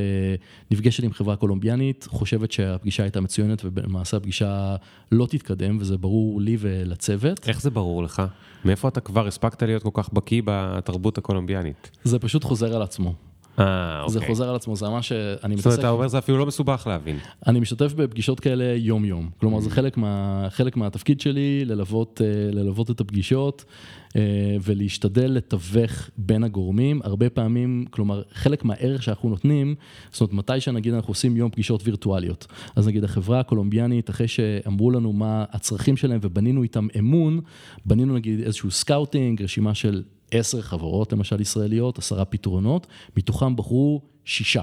נפגשת 0.70 1.04
עם 1.04 1.12
חברה 1.12 1.36
קולומביאנית, 1.36 2.06
חושבת 2.10 2.52
שהפגישה 2.52 3.02
הייתה 3.02 3.20
מצוינת 3.20 3.62
ובמעשה 3.64 4.16
הפגישה 4.16 4.76
לא 5.12 5.26
תתקדם, 5.26 5.76
וזה 5.80 5.98
ברור 5.98 6.40
לי 6.40 6.56
ולצוות. 6.60 7.48
איך 7.48 7.60
זה 7.60 7.70
ברור 7.70 8.02
לך? 8.02 8.22
מאיפה 8.64 8.88
אתה 8.88 9.00
כבר 9.00 9.26
הספקת 9.26 9.62
להיות 9.62 9.82
כל 9.82 9.90
כך 9.92 10.12
בקיא 10.12 10.42
בתרבות 10.44 11.18
הקולומביאנית? 11.18 11.90
זה 12.04 12.18
פשוט 12.18 12.44
חוזר 12.44 12.76
על 12.76 12.82
עצמו. 12.82 13.14
אה, 13.58 14.00
אוקיי. 14.02 14.12
זה 14.12 14.26
חוזר 14.26 14.48
על 14.48 14.54
עצמו, 14.54 14.76
זה 14.76 14.88
ממש, 14.88 15.12
אני 15.12 15.54
מתעסק... 15.54 15.56
זאת 15.56 15.66
אומרת, 15.66 15.78
אתה 15.78 15.90
אומר, 15.90 16.08
זה 16.08 16.18
אפילו 16.18 16.38
לא 16.38 16.46
מסובך 16.46 16.86
להבין. 16.86 17.18
אני 17.46 17.60
משתתף 17.60 17.92
בפגישות 17.92 18.40
כאלה 18.40 18.64
יום-יום. 18.64 19.30
כלומר, 19.40 19.60
זה 19.60 19.68
mm. 19.68 19.72
חלק, 19.72 19.96
מה, 19.96 20.46
חלק 20.50 20.76
מהתפקיד 20.76 21.20
שלי, 21.20 21.64
ללוות, 21.64 22.20
אה, 22.24 22.50
ללוות 22.52 22.90
את 22.90 23.00
הפגישות 23.00 23.64
אה, 24.16 24.56
ולהשתדל 24.62 25.30
לתווך 25.30 26.10
בין 26.16 26.44
הגורמים. 26.44 27.00
הרבה 27.04 27.30
פעמים, 27.30 27.84
כלומר, 27.90 28.22
חלק 28.32 28.64
מהערך 28.64 29.02
שאנחנו 29.02 29.28
נותנים, 29.28 29.74
זאת 30.10 30.20
אומרת, 30.20 30.34
מתי 30.34 30.60
שנגיד 30.60 30.94
אנחנו 30.94 31.10
עושים 31.10 31.36
יום 31.36 31.50
פגישות 31.50 31.80
וירטואליות. 31.84 32.46
אז 32.76 32.88
נגיד 32.88 33.04
החברה 33.04 33.40
הקולומביאנית, 33.40 34.10
אחרי 34.10 34.28
שאמרו 34.28 34.90
לנו 34.90 35.12
מה 35.12 35.44
הצרכים 35.50 35.96
שלהם 35.96 36.20
ובנינו 36.22 36.62
איתם 36.62 36.86
אמון, 36.98 37.40
בנינו 37.86 38.14
נגיד 38.14 38.40
איזשהו 38.40 38.70
scouting, 38.70 39.42
רשימה 39.42 39.74
של 39.74 40.02
עשר 40.32 40.62
חברות 40.62 41.12
למשל 41.12 41.40
ישראליות, 41.40 41.98
עשרה 41.98 42.24
פתרונות, 42.24 42.86
מתוכם 43.16 43.56
בחרו 43.56 44.00
שישה. 44.24 44.62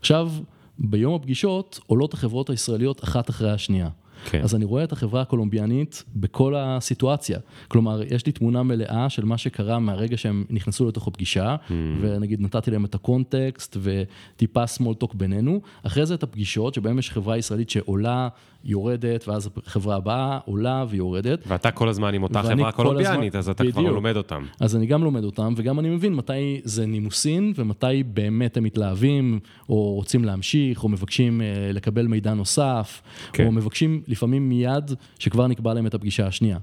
עכשיו, 0.00 0.32
ביום 0.78 1.14
הפגישות 1.14 1.80
עולות 1.86 2.14
החברות 2.14 2.50
הישראליות 2.50 3.04
אחת 3.04 3.30
אחרי 3.30 3.50
השנייה. 3.50 3.88
כן. 4.24 4.40
אז 4.42 4.54
אני 4.54 4.64
רואה 4.64 4.84
את 4.84 4.92
החברה 4.92 5.22
הקולומביאנית 5.22 6.04
בכל 6.16 6.54
הסיטואציה. 6.56 7.38
כלומר, 7.68 8.02
יש 8.02 8.26
לי 8.26 8.32
תמונה 8.32 8.62
מלאה 8.62 9.08
של 9.08 9.24
מה 9.24 9.38
שקרה 9.38 9.78
מהרגע 9.78 10.16
שהם 10.16 10.44
נכנסו 10.50 10.88
לתוך 10.88 11.08
הפגישה, 11.08 11.56
אממ. 11.68 11.72
ונגיד 12.00 12.40
נתתי 12.40 12.70
להם 12.70 12.84
את 12.84 12.94
הקונטקסט 12.94 13.76
וטיפה 13.80 14.64
small 14.64 15.04
talk 15.04 15.14
בינינו. 15.14 15.60
אחרי 15.82 16.06
זה 16.06 16.14
את 16.14 16.22
הפגישות, 16.22 16.74
שבהן 16.74 16.98
יש 16.98 17.10
חברה 17.10 17.38
ישראלית 17.38 17.70
שעולה, 17.70 18.28
יורדת, 18.64 19.28
ואז 19.28 19.50
החברה 19.66 19.96
הבאה 19.96 20.38
עולה 20.44 20.84
ויורדת. 20.88 21.44
ואתה 21.46 21.70
כל 21.70 21.88
הזמן 21.88 22.14
עם 22.14 22.22
אותה 22.22 22.42
חברה 22.42 22.72
קולומביאנית, 22.72 23.36
אז 23.36 23.48
אתה 23.48 23.62
בדיוק. 23.62 23.78
כבר 23.78 23.90
לומד 23.90 24.16
אותם. 24.16 24.44
אז 24.60 24.76
אני 24.76 24.86
גם 24.86 25.04
לומד 25.04 25.24
אותם, 25.24 25.54
וגם 25.56 25.78
אני 25.78 25.90
מבין 25.90 26.14
מתי 26.14 26.60
זה 26.64 26.86
נימוסין, 26.86 27.52
ומתי 27.56 28.02
באמת 28.02 28.56
הם 28.56 28.64
מתלהבים, 28.64 29.40
או 29.68 29.94
רוצים 29.94 30.24
להמשיך, 30.24 30.84
או 30.84 30.88
מבקשים 30.88 31.40
uh, 31.40 31.72
לקבל 31.72 32.06
מידע 32.06 32.34
נוסף, 32.34 33.02
כן. 33.32 33.46
או 33.46 33.52
מבקשים 33.52 34.02
לפעמים 34.10 34.48
מיד 34.48 34.92
שכבר 35.18 35.46
נקבע 35.46 35.74
להם 35.74 35.86
את 35.86 35.94
הפגישה 35.94 36.26
השנייה. 36.26 36.58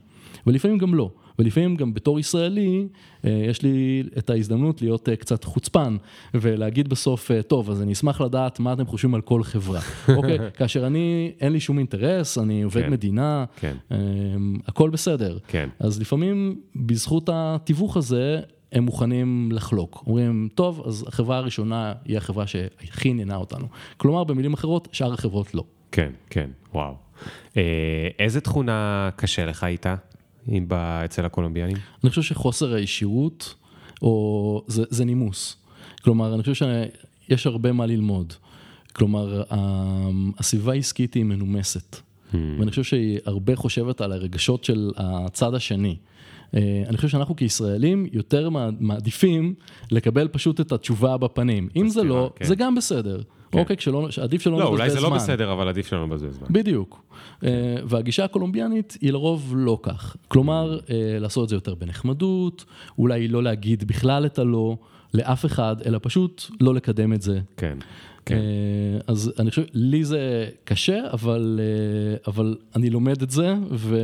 ולפעמים 0.47 0.77
גם 0.77 0.95
לא. 0.95 1.11
ולפעמים 1.39 1.75
גם 1.75 1.93
בתור 1.93 2.19
ישראלי, 2.19 2.87
אה, 3.25 3.45
יש 3.49 3.61
לי 3.61 4.03
את 4.17 4.29
ההזדמנות 4.29 4.81
להיות 4.81 5.09
אה, 5.09 5.15
קצת 5.15 5.43
חוצפן, 5.43 5.97
ולהגיד 6.33 6.87
בסוף, 6.87 7.31
אה, 7.31 7.41
טוב, 7.41 7.69
אז 7.69 7.81
אני 7.81 7.93
אשמח 7.93 8.21
לדעת 8.21 8.59
מה 8.59 8.73
אתם 8.73 8.85
חושבים 8.85 9.15
על 9.15 9.21
כל 9.21 9.43
חברה. 9.43 9.79
אוקיי? 10.17 10.37
כאשר 10.53 10.87
אני, 10.87 11.31
אין 11.41 11.53
לי 11.53 11.59
שום 11.59 11.77
אינטרס, 11.77 12.37
אני 12.37 12.61
עובד 12.61 12.81
כן, 12.81 12.91
מדינה, 12.91 13.45
כן. 13.55 13.75
הכל 14.67 14.89
בסדר. 14.89 15.37
כן. 15.47 15.69
אז 15.79 16.01
לפעמים, 16.01 16.61
בזכות 16.75 17.29
התיווך 17.33 17.97
הזה, 17.97 18.39
הם 18.71 18.83
מוכנים 18.83 19.49
לחלוק. 19.51 20.03
אומרים, 20.07 20.49
טוב, 20.55 20.83
אז 20.87 21.05
החברה 21.07 21.37
הראשונה 21.37 21.93
היא 22.05 22.17
החברה 22.17 22.47
שהכי 22.47 23.09
עניינה 23.09 23.35
אותנו. 23.35 23.67
כלומר, 23.97 24.23
במילים 24.23 24.53
אחרות, 24.53 24.87
שאר 24.91 25.13
החברות 25.13 25.55
לא. 25.55 25.63
כן, 25.91 26.11
כן, 26.29 26.49
וואו. 26.73 27.07
איזה 28.20 28.41
תכונה 28.41 29.09
קשה 29.15 29.45
לך 29.45 29.63
איתה? 29.63 29.95
אצל 31.05 31.26
הקולומביאנים? 31.26 31.78
אני 32.03 32.09
חושב 32.09 32.22
שחוסר 32.22 32.74
הישירות, 32.74 33.55
או 34.01 34.63
זה, 34.68 34.84
זה 34.89 35.05
נימוס. 35.05 35.57
כלומר, 36.03 36.34
אני 36.34 36.43
חושב 36.43 36.65
שיש 37.30 37.47
הרבה 37.47 37.72
מה 37.72 37.86
ללמוד. 37.86 38.34
כלומר, 38.93 39.43
הסביבה 40.39 40.72
העסקית 40.72 41.13
היא 41.13 41.24
מנומסת. 41.24 41.95
Hmm. 41.95 42.36
ואני 42.59 42.70
חושב 42.70 42.84
שהיא 42.84 43.20
הרבה 43.26 43.55
חושבת 43.55 44.01
על 44.01 44.11
הרגשות 44.11 44.63
של 44.63 44.91
הצד 44.97 45.53
השני. 45.53 45.95
אה, 46.55 46.84
אני 46.88 46.97
חושב 46.97 47.07
שאנחנו 47.07 47.36
כישראלים 47.36 48.07
יותר 48.13 48.49
מעדיפים 48.80 49.53
לקבל 49.91 50.28
פשוט 50.28 50.61
את 50.61 50.72
התשובה 50.72 51.18
בפנים. 51.18 51.70
אם 51.76 51.89
זה 51.89 52.03
לא, 52.03 52.32
כן. 52.36 52.45
זה 52.45 52.55
גם 52.55 52.76
בסדר. 52.76 53.22
כן. 53.51 53.59
אוקיי, 53.59 53.77
כשלא, 53.77 54.07
עדיף 54.21 54.41
שלא 54.41 54.59
לא, 54.59 54.59
נבזבז 54.59 54.75
זמן. 54.75 54.79
לא, 54.79 54.83
אולי 54.83 54.89
זה 54.89 55.01
לא 55.01 55.15
בסדר, 55.15 55.53
אבל 55.53 55.67
עדיף 55.67 55.87
שלא 55.87 56.05
נבזבז 56.05 56.35
זמן. 56.35 56.47
בדיוק. 56.51 57.03
כן. 57.41 57.47
והגישה 57.85 58.23
הקולומביאנית 58.23 58.97
היא 59.01 59.11
לרוב 59.11 59.53
לא 59.57 59.79
כך. 59.83 60.15
כלומר, 60.27 60.79
אה, 60.89 61.19
לעשות 61.19 61.43
את 61.43 61.49
זה 61.49 61.55
יותר 61.55 61.75
בנחמדות, 61.75 62.65
אולי 62.97 63.27
לא 63.27 63.43
להגיד 63.43 63.87
בכלל 63.87 64.25
את 64.25 64.39
הלא 64.39 64.77
לאף 65.13 65.45
אחד, 65.45 65.75
אלא 65.85 65.99
פשוט 66.01 66.43
לא 66.61 66.75
לקדם 66.75 67.13
את 67.13 67.21
זה. 67.21 67.39
כן. 67.57 67.77
כן. 68.25 68.35
אה, 68.35 68.99
אז 69.07 69.33
אני 69.39 69.49
חושב, 69.49 69.63
לי 69.73 70.03
זה 70.03 70.49
קשה, 70.63 70.99
אבל, 71.13 71.59
אבל 72.27 72.57
אני 72.75 72.89
לומד 72.89 73.21
את 73.21 73.29
זה, 73.31 73.53
ו, 73.71 73.97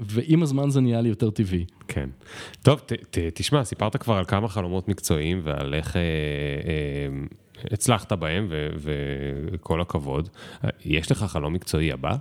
ועם 0.00 0.42
הזמן 0.42 0.70
זה 0.70 0.80
נהיה 0.80 1.00
לי 1.00 1.08
יותר 1.08 1.30
טבעי. 1.30 1.64
כן. 1.88 2.08
טוב, 2.62 2.80
ת, 2.86 2.92
ת, 2.92 3.18
תשמע, 3.34 3.64
סיפרת 3.64 3.96
כבר 3.96 4.14
על 4.14 4.24
כמה 4.24 4.48
חלומות 4.48 4.88
מקצועיים 4.88 5.40
ועל 5.44 5.74
איך... 5.74 5.96
אה, 5.96 6.02
אה, 6.02 7.26
הצלחת 7.72 8.12
בהם, 8.12 8.48
וכל 8.76 9.80
הכבוד. 9.80 10.28
יש 10.84 11.10
לך 11.10 11.24
חלום 11.24 11.52
מקצועי 11.52 11.92
הבא? 11.92 12.16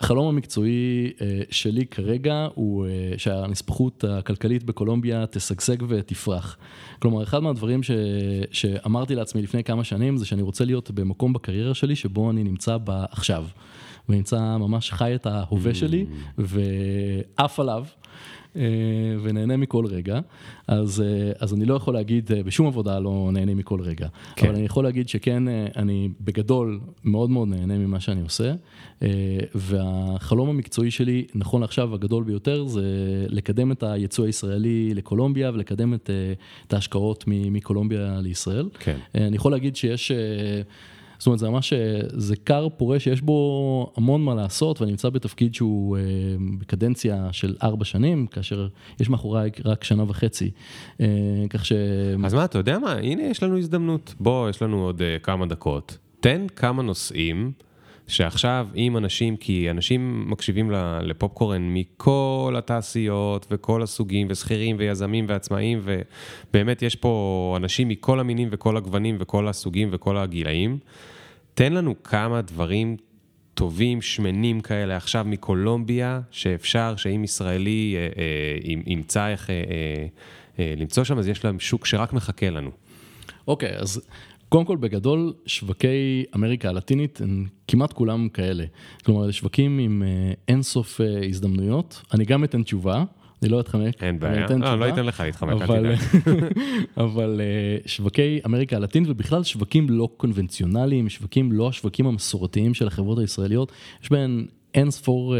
החלום 0.00 0.28
המקצועי 0.28 1.12
אה, 1.20 1.40
שלי 1.50 1.86
כרגע 1.86 2.48
הוא 2.54 2.86
אה, 2.86 2.90
שהנספחות 3.16 4.04
הכלכלית 4.04 4.64
בקולומביה 4.64 5.26
תשגשג 5.26 5.76
ותפרח. 5.88 6.56
כלומר, 6.98 7.22
אחד 7.22 7.38
מהדברים 7.38 7.82
ש... 7.82 7.90
שאמרתי 8.50 9.14
לעצמי 9.14 9.42
לפני 9.42 9.64
כמה 9.64 9.84
שנים 9.84 10.16
זה 10.16 10.26
שאני 10.26 10.42
רוצה 10.42 10.64
להיות 10.64 10.90
במקום 10.90 11.32
בקריירה 11.32 11.74
שלי 11.74 11.96
שבו 11.96 12.30
אני 12.30 12.44
נמצא 12.44 12.76
בה 12.76 13.04
עכשיו. 13.10 13.44
ונמצא 14.08 14.56
ממש 14.56 14.92
חי 14.92 15.14
את 15.14 15.26
ההווה 15.26 15.74
שלי 15.74 16.06
mm. 16.08 16.40
ועף 17.38 17.60
עליו. 17.60 17.84
אה, 18.56 18.62
ונהנה 19.22 19.56
מכל 19.56 19.86
רגע, 19.86 20.20
אז, 20.68 21.00
אה, 21.00 21.32
אז 21.40 21.54
אני 21.54 21.64
לא 21.64 21.74
יכול 21.74 21.94
להגיד, 21.94 22.32
אה, 22.32 22.42
בשום 22.42 22.66
עבודה 22.66 22.98
לא 22.98 23.30
נהנה 23.32 23.54
מכל 23.54 23.80
רגע, 23.80 24.08
כן. 24.36 24.46
אבל 24.46 24.56
אני 24.56 24.64
יכול 24.64 24.84
להגיד 24.84 25.08
שכן, 25.08 25.42
אני 25.76 26.08
בגדול 26.20 26.80
מאוד 27.04 27.30
מאוד 27.30 27.48
נהנה 27.48 27.78
ממה 27.78 28.00
שאני 28.00 28.20
עושה, 28.20 28.52
והחלום 29.54 30.48
המקצועי 30.48 30.90
שלי, 30.90 31.26
נכון 31.34 31.60
לעכשיו, 31.60 31.94
הגדול 31.94 32.24
ביותר, 32.24 32.66
זה 32.66 32.82
לקדם 33.28 33.72
את 33.72 33.82
הייצוא 33.82 34.26
הישראלי 34.26 34.94
לקולומביה 34.94 35.50
ולקדם 35.54 35.94
את, 35.94 36.10
את 36.66 36.72
ההשקעות 36.72 37.24
מקולומביה 37.26 38.20
לישראל. 38.20 38.68
כן. 38.78 38.96
אני 39.14 39.36
יכול 39.36 39.52
להגיד 39.52 39.76
שיש... 39.76 40.12
זאת 41.18 41.26
אומרת, 41.26 41.38
זה 41.38 41.50
ממש, 41.50 41.72
אה, 41.72 42.00
זה 42.08 42.36
כר 42.36 42.68
פורה 42.76 43.00
שיש 43.00 43.20
בו 43.20 43.92
המון 43.96 44.24
מה 44.24 44.34
לעשות, 44.34 44.80
ואני 44.80 44.90
נמצא 44.90 45.08
בתפקיד 45.08 45.54
שהוא 45.54 45.96
אה, 45.96 46.02
בקדנציה 46.58 47.28
של 47.32 47.56
ארבע 47.62 47.84
שנים, 47.84 48.26
כאשר 48.26 48.68
יש 49.00 49.08
מאחוריי 49.08 49.50
רק 49.64 49.84
שנה 49.84 50.04
וחצי. 50.08 50.50
אה, 51.00 51.06
כך 51.50 51.66
ש... 51.66 51.72
אז 52.24 52.34
מה, 52.34 52.44
אתה 52.44 52.58
יודע 52.58 52.78
מה, 52.78 52.92
הנה 52.92 53.22
יש 53.22 53.42
לנו 53.42 53.58
הזדמנות. 53.58 54.14
בוא, 54.20 54.50
יש 54.50 54.62
לנו 54.62 54.82
עוד 54.82 55.02
כמה 55.22 55.46
דקות. 55.46 55.98
תן 56.20 56.46
כמה 56.56 56.82
נושאים. 56.82 57.52
שעכשיו 58.08 58.68
אם 58.76 58.96
אנשים, 58.96 59.36
כי 59.36 59.70
אנשים 59.70 60.30
מקשיבים 60.30 60.70
לפופקורן 61.02 61.74
מכל 61.74 62.54
התעשיות 62.58 63.46
וכל 63.50 63.82
הסוגים, 63.82 64.26
ושכירים 64.30 64.76
ויזמים 64.78 65.24
ועצמאים, 65.28 65.80
ובאמת 65.84 66.82
יש 66.82 66.94
פה 66.94 67.54
אנשים 67.56 67.88
מכל 67.88 68.20
המינים 68.20 68.48
וכל 68.52 68.76
הגוונים 68.76 69.16
וכל 69.20 69.48
הסוגים 69.48 69.88
וכל 69.92 70.16
הגילאים. 70.16 70.78
תן 71.54 71.72
לנו 71.72 72.02
כמה 72.02 72.42
דברים 72.42 72.96
טובים, 73.54 74.02
שמנים 74.02 74.60
כאלה 74.60 74.96
עכשיו 74.96 75.24
מקולומביה, 75.28 76.20
שאפשר 76.30 76.96
שאם 76.96 77.24
ישראלי 77.24 77.96
אה, 77.96 78.08
אה, 78.22 78.80
ימצא 78.86 79.28
איך 79.28 79.50
אה, 79.50 79.54
אה, 80.58 80.74
למצוא 80.76 81.04
שם, 81.04 81.18
אז 81.18 81.28
יש 81.28 81.44
להם 81.44 81.60
שוק 81.60 81.86
שרק 81.86 82.12
מחכה 82.12 82.50
לנו. 82.50 82.70
אוקיי, 83.48 83.76
okay, 83.76 83.82
אז 83.82 84.02
קודם 84.56 84.66
כל, 84.66 84.76
בגדול, 84.76 85.32
שווקי 85.46 86.24
אמריקה 86.34 86.68
הלטינית 86.68 87.20
הם 87.20 87.46
כמעט 87.68 87.92
כולם 87.92 88.28
כאלה. 88.28 88.64
כלומר, 89.04 89.30
שווקים 89.30 89.78
עם 89.78 90.02
אה, 90.06 90.32
אינסוף 90.48 91.00
אה, 91.00 91.26
הזדמנויות. 91.28 92.02
אני 92.14 92.24
גם 92.24 92.44
אתן 92.44 92.62
תשובה, 92.62 93.04
אני 93.42 93.50
לא 93.50 93.60
אתחמק. 93.60 94.02
אין 94.02 94.18
בעיה, 94.18 94.46
לא, 94.46 94.72
אני 94.72 94.80
לא 94.80 94.88
אתן 94.88 95.06
לך 95.06 95.20
להתחמק, 95.20 95.62
אל 95.62 95.66
תדאג. 95.66 95.98
אבל 97.04 97.40
אה, 97.40 97.78
שווקי 97.86 98.40
אמריקה 98.46 98.76
הלטינית 98.76 99.08
ובכלל 99.10 99.44
שווקים 99.44 99.90
לא 99.90 100.08
קונבנציונליים, 100.16 101.08
שווקים 101.08 101.52
לא 101.52 101.68
השווקים 101.68 102.06
המסורתיים 102.06 102.74
של 102.74 102.86
החברות 102.86 103.18
הישראליות, 103.18 103.72
יש 104.02 104.10
בהן 104.10 104.46
אין 104.76 104.90
ספור 104.90 105.34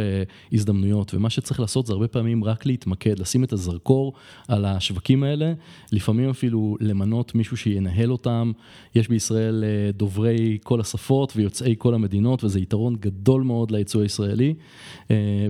הזדמנויות, 0.53 1.15
ומה 1.15 1.31
שצריך 1.31 1.61
לעשות 1.61 1.87
זה 1.87 1.93
הרבה 1.93 2.09
פעמים 2.09 2.45
רק 2.45 2.67
להתמקד, 2.67 3.19
לשים 3.19 3.45
את 3.45 3.53
הזרקור 3.53 4.13
על 4.49 4.65
השווקים 4.65 5.23
האלה, 5.23 5.53
לפעמים 5.93 6.31
אפילו 6.31 6.77
למנות 6.81 7.35
מישהו 7.35 7.57
שינהל 7.57 8.13
אותם. 8.13 8.53
יש 8.95 9.09
בישראל 9.09 9.65
דוברי 9.95 10.59
כל 10.63 10.81
השפות 10.81 11.33
ויוצאי 11.37 11.75
כל 11.79 11.95
המדינות, 11.95 12.45
וזה 12.45 12.61
יתרון 12.61 12.97
גדול 13.01 13.43
מאוד 13.43 13.71
לייצוא 13.71 14.03
הישראלי, 14.03 14.55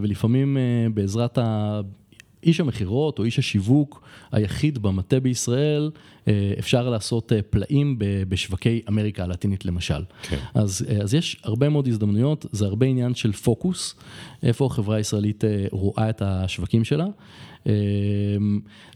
ולפעמים 0.02 0.56
בעזרת 0.94 1.38
ה... 1.38 1.80
איש 2.46 2.60
המכירות 2.60 3.18
או 3.18 3.24
איש 3.24 3.38
השיווק 3.38 4.02
היחיד 4.32 4.78
במטה 4.78 5.20
בישראל, 5.20 5.90
אה, 6.28 6.52
אפשר 6.58 6.88
לעשות 6.88 7.32
אה, 7.32 7.42
פלאים 7.50 7.96
בשווקי 8.28 8.80
אמריקה 8.88 9.24
הלטינית 9.24 9.64
למשל. 9.64 10.02
כן. 10.22 10.36
אז, 10.54 10.86
אה, 10.88 11.02
אז 11.02 11.14
יש 11.14 11.36
הרבה 11.44 11.68
מאוד 11.68 11.88
הזדמנויות, 11.88 12.46
זה 12.52 12.66
הרבה 12.66 12.86
עניין 12.86 13.14
של 13.14 13.32
פוקוס, 13.32 13.94
איפה 14.42 14.66
החברה 14.66 14.96
הישראלית 14.96 15.44
רואה 15.70 16.10
את 16.10 16.22
השווקים 16.22 16.84
שלה. 16.84 17.06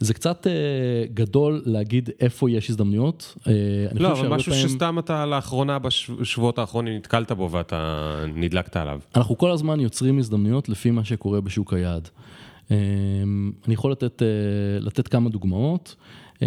זה 0.01 0.15
קצת 0.15 0.47
גדול 1.15 1.63
להגיד 1.67 2.11
איפה 2.21 2.51
יש 2.51 2.71
הזדמנויות. 2.71 3.37
לא, 3.95 4.13
אבל 4.13 4.29
משהו 4.29 4.53
פעמים... 4.53 4.69
שסתם 4.69 4.99
אתה 4.99 5.27
לאחרונה, 5.27 5.79
בשבועות 5.79 6.59
האחרונים 6.59 6.97
נתקלת 6.97 7.33
בו 7.33 7.51
ואתה 7.51 8.15
נדלקת 8.35 8.77
עליו. 8.77 9.01
אנחנו 9.17 9.39
כל 9.39 9.51
הזמן 9.51 9.81
יוצרים 9.81 10.19
הזדמנויות 10.19 10.69
לפי 10.69 10.91
מה 10.91 11.05
שקורה 11.05 11.41
בשוק 11.41 11.73
היעד. 11.73 12.09
אמ, 12.71 13.53
אני 13.67 13.75
יכול 13.75 13.93
לתת, 13.93 14.23
אה, 14.23 14.29
לתת 14.81 15.09
כמה 15.09 15.31
דוגמאות. 15.31 15.97
אמ, 16.43 16.47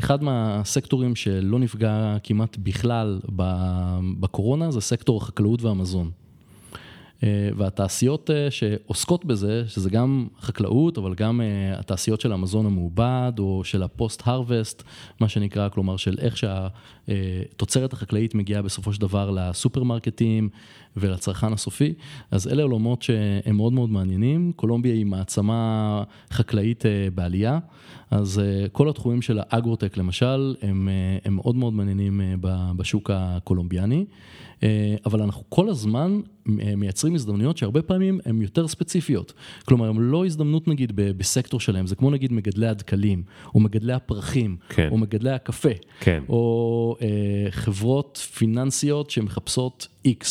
אחד 0.00 0.22
מהסקטורים 0.22 1.16
שלא 1.16 1.58
נפגע 1.58 2.16
כמעט 2.22 2.56
בכלל 2.56 3.20
בקורונה 4.20 4.70
זה 4.70 4.80
סקטור 4.80 5.16
החקלאות 5.22 5.62
והמזון. 5.62 6.10
אה, 7.22 7.48
והתעשיות 7.56 8.30
אה, 8.30 8.50
שעוסקות 8.50 9.24
בזה, 9.24 9.64
שזה 9.68 9.90
גם 9.90 10.26
חקלאות, 10.40 10.98
אבל 10.98 11.14
גם 11.14 11.40
אה, 11.40 11.78
התעשיות 11.78 12.20
של 12.20 12.32
המזון 12.32 12.66
המעובד, 12.66 13.32
או 13.38 13.64
של 13.64 13.82
ה 13.82 13.89
post-harvest, 13.89 14.82
מה 15.20 15.28
שנקרא, 15.28 15.68
כלומר 15.68 15.96
של 15.96 16.16
איך 16.18 16.36
שהתוצרת 16.36 17.92
החקלאית 17.92 18.34
מגיעה 18.34 18.62
בסופו 18.62 18.92
של 18.92 19.00
דבר 19.00 19.30
לסופרמרקטים 19.30 20.48
ולצרכן 20.96 21.52
הסופי, 21.52 21.94
אז 22.30 22.48
אלה 22.48 22.62
עולמות 22.62 23.02
שהם 23.02 23.56
מאוד 23.56 23.72
מאוד 23.72 23.90
מעניינים. 23.90 24.52
קולומביה 24.56 24.94
היא 24.94 25.06
מעצמה 25.06 26.02
חקלאית 26.30 26.84
בעלייה, 27.14 27.58
אז 28.10 28.42
כל 28.72 28.88
התחומים 28.88 29.22
של 29.22 29.40
האגרוטק 29.42 29.96
למשל, 29.96 30.54
הם, 30.62 30.88
הם 31.24 31.34
מאוד 31.34 31.56
מאוד 31.56 31.72
מעניינים 31.72 32.20
בשוק 32.76 33.10
הקולומביאני. 33.14 34.04
אה, 34.62 34.96
אבל 35.06 35.22
אנחנו 35.22 35.42
כל 35.48 35.68
הזמן 35.68 36.20
אה, 36.48 36.76
מייצרים 36.76 37.14
הזדמנויות 37.14 37.56
שהרבה 37.56 37.82
פעמים 37.82 38.20
הן 38.24 38.42
יותר 38.42 38.68
ספציפיות. 38.68 39.32
כלומר, 39.64 39.88
הן 39.88 39.96
לא 39.96 40.26
הזדמנות 40.26 40.68
נגיד 40.68 40.92
בסקטור 40.96 41.60
שלהם, 41.60 41.86
זה 41.86 41.96
כמו 41.96 42.10
נגיד 42.10 42.32
מגדלי 42.32 42.66
הדקלים, 42.66 43.22
או 43.54 43.60
מגדלי 43.60 43.92
הפרחים, 43.92 44.56
כן. 44.68 44.88
או 44.90 44.98
מגדלי 44.98 45.30
הקפה, 45.30 45.68
כן. 46.00 46.22
או 46.28 46.96
אה, 47.02 47.50
חברות 47.50 48.16
פיננסיות 48.34 49.10
שמחפשות 49.10 49.88
X, 50.06 50.26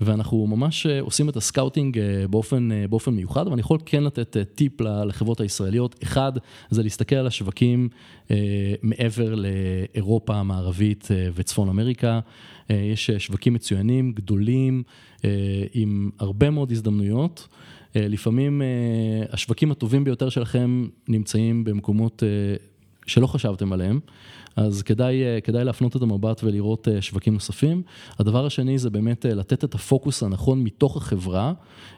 ואנחנו 0.00 0.46
ממש 0.46 0.86
אה, 0.86 1.00
עושים 1.00 1.28
את 1.28 1.36
ה 1.36 1.43
scouting 1.43 2.00
באופן, 2.30 2.68
באופן 2.90 3.14
מיוחד, 3.14 3.46
ואני 3.48 3.60
יכול 3.60 3.78
כן 3.86 4.04
לתת 4.04 4.36
טיפ 4.54 4.80
לחברות 4.80 5.40
הישראליות. 5.40 5.96
אחד, 6.02 6.32
זה 6.70 6.82
להסתכל 6.82 7.16
על 7.16 7.26
השווקים 7.26 7.88
אה, 8.30 8.74
מעבר 8.82 9.34
לאירופה 9.34 10.34
המערבית 10.34 11.08
אה, 11.10 11.28
וצפון 11.34 11.68
אמריקה. 11.68 12.20
אה, 12.70 12.76
יש 12.76 13.10
אה, 13.10 13.18
שווקים 13.18 13.54
מצוינים, 13.54 14.12
גדולים, 14.12 14.82
אה, 15.24 15.30
עם 15.74 16.10
הרבה 16.18 16.50
מאוד 16.50 16.72
הזדמנויות. 16.72 17.48
לפעמים 17.98 18.62
השווקים 19.32 19.70
הטובים 19.70 20.04
ביותר 20.04 20.28
שלכם 20.28 20.86
נמצאים 21.08 21.64
במקומות 21.64 22.22
שלא 23.06 23.26
חשבתם 23.26 23.72
עליהם, 23.72 24.00
אז 24.56 24.82
כדאי, 24.82 25.22
כדאי 25.44 25.64
להפנות 25.64 25.96
את 25.96 26.02
המבט 26.02 26.44
ולראות 26.44 26.88
שווקים 27.00 27.34
נוספים. 27.34 27.82
הדבר 28.18 28.46
השני 28.46 28.78
זה 28.78 28.90
באמת 28.90 29.24
לתת 29.24 29.64
את 29.64 29.74
הפוקוס 29.74 30.22
הנכון 30.22 30.62
מתוך 30.62 30.96
החברה, 30.96 31.52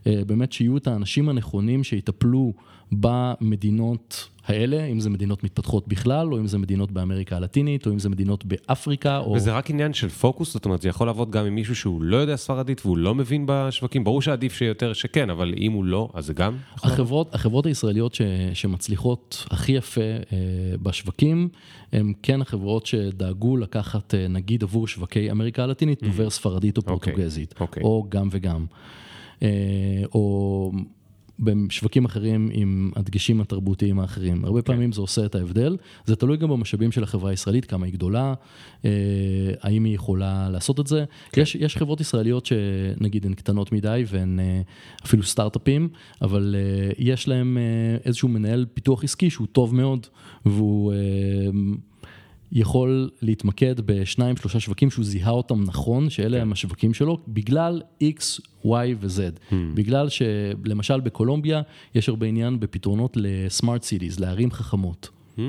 באמת 0.07 0.53
שיהיו 0.53 0.77
את 0.77 0.87
האנשים 0.87 1.29
הנכונים 1.29 1.85
שיטפלו 1.85 2.53
במדינות 2.93 4.29
האלה, 4.49 4.85
אם 4.85 5.01
זה 5.01 5.11
מדינות 5.11 5.45
מתפתחות 5.45 5.89
בכלל, 5.89 6.33
או 6.33 6.39
אם 6.39 6.47
זה 6.47 6.59
מדינות 6.59 6.93
באמריקה 6.93 7.37
הלטינית, 7.37 7.87
או 7.87 7.93
אם 7.93 7.99
זה 7.99 8.09
מדינות 8.09 8.45
באפריקה, 8.45 9.19
או... 9.19 9.33
וזה 9.33 9.53
רק 9.53 9.71
עניין 9.71 9.93
של 9.93 10.09
פוקוס? 10.09 10.53
זאת 10.53 10.65
אומרת, 10.65 10.83
זה 10.83 10.89
יכול 10.89 11.07
לעבוד 11.07 11.31
גם 11.31 11.47
עם 11.47 11.55
מישהו 11.55 11.77
שהוא 11.77 12.03
לא 12.03 12.17
יודע 12.17 12.37
ספרדית 12.37 12.87
והוא 12.87 12.99
לא 12.99 13.15
מבין 13.15 13.45
בשווקים? 13.49 14.05
ברור 14.05 14.23
שעדיף 14.23 14.55
שיותר 14.55 14.93
שכן, 14.93 15.31
אבל 15.31 15.55
אם 15.57 15.73
הוא 15.73 15.85
לא, 15.85 16.09
אז 16.15 16.27
זה 16.27 16.33
גם? 16.33 16.57
החברות, 16.75 17.35
החברות 17.35 17.67
הישראליות 17.67 18.15
ש, 18.15 18.23
שמצליחות 18.55 19.47
הכי 19.51 19.73
יפה 19.73 20.01
אה, 20.01 20.37
בשווקים, 20.83 21.49
הן 21.93 22.13
כן 22.23 22.41
החברות 22.41 22.87
שדאגו 22.87 23.57
לקחת, 23.57 24.15
אה, 24.15 24.29
נגיד 24.29 24.63
עבור 24.63 24.89
שווקי 24.89 25.31
אמריקה 25.31 25.65
הלטינית. 25.65 26.03
דובר 26.03 26.31
ספרדית 26.31 26.77
או 26.77 26.83
אוקיי, 26.87 27.13
פורטוגזית, 27.13 27.53
okay, 27.53 27.61
אוקיי. 27.61 27.83
okay. 27.83 27.87
או 27.87 28.07
גם 28.09 28.29
וגם. 28.31 28.67
אה, 29.43 29.49
או 30.15 30.73
בשווקים 31.41 32.05
אחרים 32.05 32.51
עם 32.53 32.91
הדגשים 32.97 33.41
התרבותיים 33.41 34.01
האחרים. 34.01 34.45
הרבה 34.45 34.63
כן. 34.63 34.73
פעמים 34.73 34.93
זה 34.93 35.01
עושה 35.01 35.25
את 35.25 35.35
ההבדל. 35.35 35.77
זה 36.05 36.17
תלוי 36.17 36.37
גם 36.37 36.49
במשאבים 36.49 36.93
של 36.93 37.03
החברה 37.03 37.31
הישראלית, 37.31 37.65
כמה 37.65 37.87
היא 37.87 37.95
גדולה, 37.95 38.35
אה, 38.85 38.91
האם 39.61 39.85
היא 39.85 39.95
יכולה 39.95 40.49
לעשות 40.51 40.81
את 40.81 40.87
זה. 40.87 41.05
כן. 41.33 41.41
יש, 41.41 41.55
יש 41.55 41.77
חברות 41.77 42.01
ישראליות 42.01 42.47
שנגיד 42.47 43.27
הן 43.27 43.35
קטנות 43.35 43.73
מדי 43.73 44.05
והן 44.07 44.41
אה, 44.41 44.61
אפילו 45.05 45.23
סטארט-אפים, 45.23 45.89
אבל 46.23 46.55
אה, 46.59 46.93
יש 46.99 47.29
להם 47.29 47.59
איזשהו 48.05 48.29
מנהל 48.29 48.67
פיתוח 48.75 49.05
עסקי 49.05 49.31
שהוא 49.31 49.47
טוב 49.53 49.75
מאוד, 49.75 50.07
והוא... 50.47 50.93
יכול 52.53 53.11
להתמקד 53.23 53.81
בשניים, 53.81 54.37
שלושה 54.37 54.61
שווקים 54.61 54.91
שהוא 54.91 55.05
זיהה 55.05 55.31
אותם 55.31 55.65
נכון, 55.65 56.11
שאלה 56.11 56.37
כן. 56.37 56.43
הם 56.43 56.53
השווקים 56.53 56.95
שלו, 56.95 57.19
בגלל 57.29 57.83
X, 58.03 58.41
Y 58.65 58.69
ו-Z. 59.01 59.51
Hmm. 59.51 59.55
בגלל 59.75 60.09
שלמשל 60.09 61.01
בקולומביה 61.01 61.63
יש 61.95 62.09
הרבה 62.09 62.27
עניין 62.27 62.61
בפתרונות 62.61 63.17
לסמארט 63.21 63.83
סיטיז, 63.83 64.21
לערים 64.21 64.51
חכמות. 64.51 65.09
Hmm. 65.37 65.41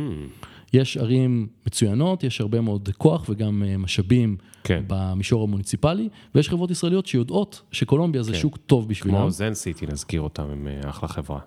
יש 0.74 0.97
ערים 0.97 1.47
מצוינות, 1.68 2.24
יש 2.24 2.41
הרבה 2.41 2.62
מאוד 2.62 2.89
כוח 2.97 3.26
וגם 3.30 3.64
אה, 3.64 3.78
משאבים 3.78 4.38
כן. 4.64 4.84
במישור 4.88 5.43
המוניציפלי, 5.43 6.10
ויש 6.36 6.50
חברות 6.50 6.72
ישראליות 6.72 7.06
שיודעות 7.06 7.62
שקולומביה 7.72 8.24
זה 8.24 8.32
כן. 8.32 8.38
שוק 8.38 8.58
טוב 8.58 8.89
בשבילם. 8.89 9.18
כמו 9.18 9.32
זן 9.32 9.54
סיטי, 9.54 9.86
נזכיר 9.86 10.22
אותם, 10.22 10.43
הם 10.52 10.68
אה, 10.68 10.89
אחלה 10.89 11.10
חברה. 11.10 11.39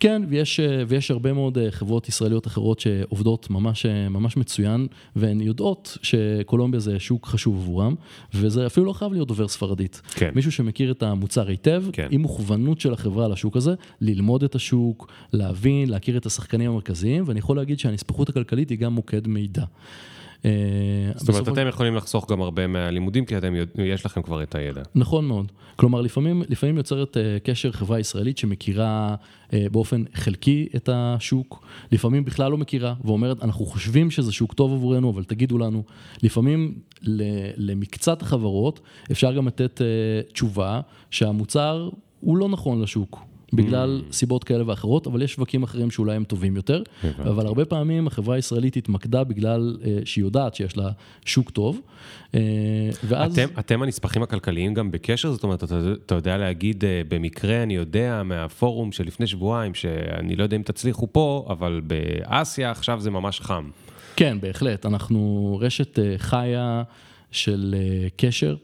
כן, 0.00 0.22
ויש, 0.28 0.60
אה, 0.60 0.82
ויש 0.88 1.10
הרבה 1.10 1.32
מאוד 1.32 1.58
אה, 1.58 1.70
חברות 1.70 2.08
ישראליות 2.08 2.46
אחרות 2.46 2.80
שעובדות 2.80 3.50
ממש, 3.50 3.86
אה, 3.86 4.08
ממש 4.08 4.36
מצוין, 4.36 4.86
והן 5.16 5.40
יודעות 5.40 5.98
שקולומביה 6.02 6.80
זה 6.80 7.00
שוק 7.00 7.26
חשוב 7.26 7.56
עבורם, 7.56 7.94
וזה 8.34 8.66
אפילו 8.66 8.86
לא 8.86 8.92
חייב 8.92 9.12
להיות 9.12 9.28
דובר 9.28 9.48
ספרדית. 9.48 10.02
כן. 10.14 10.30
מישהו 10.34 10.52
שמכיר 10.52 10.90
את 10.90 11.02
המוצר 11.02 11.48
היטב, 11.48 11.84
כן. 11.92 12.08
עם 12.10 12.20
מוכוונות 12.20 12.80
של 12.80 12.92
החברה 12.92 13.28
לשוק 13.28 13.56
הזה, 13.56 13.74
ללמוד 14.00 14.44
את 14.44 14.54
השוק, 14.54 15.12
להבין, 15.32 15.88
להכיר 15.88 16.16
את 16.16 16.26
השחקנים 16.26 16.70
המרכזיים, 16.70 17.24
ואני 17.26 17.38
יכול 17.38 17.56
להגיד 17.56 17.78
שהנספחות 17.78 18.28
הכלכלית 18.28 18.70
היא 18.70 18.78
גם 18.78 18.92
מוקד 18.92 19.28
מידע. 19.28 19.64
אה, 20.44 20.50
זאת 21.16 21.28
אומרת, 21.28 21.48
אתם 21.48 21.66
יכולים 21.68 21.94
לחסוך 21.94 22.30
גם 22.30 22.42
הרבה 22.42 22.66
מהלימודים, 22.66 23.24
כי 23.24 23.38
אתם, 23.38 23.54
יש 23.78 24.06
לכם 24.06 24.22
כבר 24.22 24.42
את 24.42 24.54
הידע. 24.54 24.82
נכון 24.94 25.24
מאוד. 25.24 25.52
כלומר, 25.76 26.00
לפעמים, 26.00 26.42
לפעמים 26.48 26.76
יוצרת 26.76 27.16
אה, 27.16 27.38
קשר 27.44 27.72
חברה 27.72 28.00
ישראלית 28.00 28.38
שמכירה 28.38 29.14
אה, 29.52 29.66
באופן 29.72 30.04
חלקי 30.14 30.68
את 30.76 30.88
השוק, 30.92 31.64
לפעמים 31.92 32.24
בכלל 32.24 32.50
לא 32.50 32.58
מכירה, 32.58 32.94
ואומרת, 33.04 33.42
אנחנו 33.42 33.64
חושבים 33.66 34.10
שזה 34.10 34.32
שוק 34.32 34.54
טוב 34.54 34.72
עבורנו, 34.72 35.10
אבל 35.10 35.24
תגידו 35.24 35.58
לנו. 35.58 35.82
לפעמים 36.22 36.74
למקצת 37.56 38.22
החברות 38.22 38.80
אפשר 39.12 39.32
גם 39.32 39.46
לתת 39.46 39.80
תשובה 40.32 40.80
שהמוצר 41.10 41.88
הוא 42.20 42.36
לא 42.36 42.48
נכון 42.48 42.82
לשוק. 42.82 43.31
בגלל 43.52 44.02
mm. 44.08 44.12
סיבות 44.12 44.44
כאלה 44.44 44.68
ואחרות, 44.68 45.06
אבל 45.06 45.22
יש 45.22 45.32
שווקים 45.32 45.62
אחרים 45.62 45.90
שאולי 45.90 46.16
הם 46.16 46.24
טובים 46.24 46.56
יותר, 46.56 46.82
אבל 47.18 47.46
הרבה 47.46 47.64
פעמים 47.64 48.06
החברה 48.06 48.36
הישראלית 48.36 48.76
התמקדה 48.76 49.24
בגלל 49.24 49.76
uh, 49.80 49.86
שהיא 50.04 50.24
יודעת 50.24 50.54
שיש 50.54 50.76
לה 50.76 50.90
שוק 51.24 51.50
טוב, 51.50 51.80
uh, 52.32 52.34
ואז... 53.04 53.38
אתם, 53.38 53.48
אתם 53.58 53.82
הנספחים 53.82 54.22
הכלכליים 54.22 54.74
גם 54.74 54.90
בקשר? 54.90 55.32
זאת 55.32 55.42
אומרת, 55.42 55.64
אתה, 55.64 55.80
אתה 56.06 56.14
יודע 56.14 56.36
להגיד, 56.36 56.84
uh, 56.84 56.86
במקרה 57.08 57.62
אני 57.62 57.74
יודע 57.74 58.22
מהפורום 58.24 58.92
של 58.92 59.06
לפני 59.06 59.26
שבועיים, 59.26 59.74
שאני 59.74 60.36
לא 60.36 60.42
יודע 60.42 60.56
אם 60.56 60.62
תצליחו 60.62 61.12
פה, 61.12 61.46
אבל 61.48 61.80
באסיה 61.86 62.70
עכשיו 62.70 63.00
זה 63.00 63.10
ממש 63.10 63.40
חם. 63.40 63.70
כן, 64.16 64.38
בהחלט. 64.40 64.86
אנחנו 64.86 65.58
רשת 65.60 65.98
uh, 65.98 66.02
חיה 66.18 66.82
של 67.30 67.74
uh, 67.74 68.10
קשר. 68.16 68.56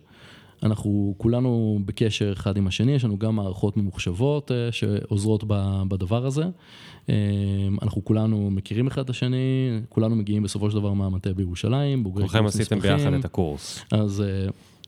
אנחנו 0.62 1.14
כולנו 1.16 1.78
בקשר 1.84 2.32
אחד 2.32 2.56
עם 2.56 2.66
השני, 2.66 2.92
יש 2.92 3.04
לנו 3.04 3.18
גם 3.18 3.36
מערכות 3.36 3.76
ממוחשבות 3.76 4.52
אה, 4.52 4.72
שעוזרות 4.72 5.44
בדבר 5.88 6.26
הזה. 6.26 6.44
אה, 7.08 7.14
אנחנו 7.82 8.04
כולנו 8.04 8.50
מכירים 8.50 8.86
אחד 8.86 9.02
את 9.02 9.10
השני, 9.10 9.80
כולנו 9.88 10.16
מגיעים 10.16 10.42
בסופו 10.42 10.70
של 10.70 10.76
דבר 10.76 10.92
מהמטה 10.92 11.32
בירושלים, 11.32 12.04
בוגרי 12.04 12.28
קורס 12.28 12.34
נספחים. 12.34 12.80
כולכם 12.80 12.86
עשיתם 12.86 13.04
ביחד 13.04 13.18
את 13.18 13.24
הקורס. 13.24 13.84
אז... 13.92 14.22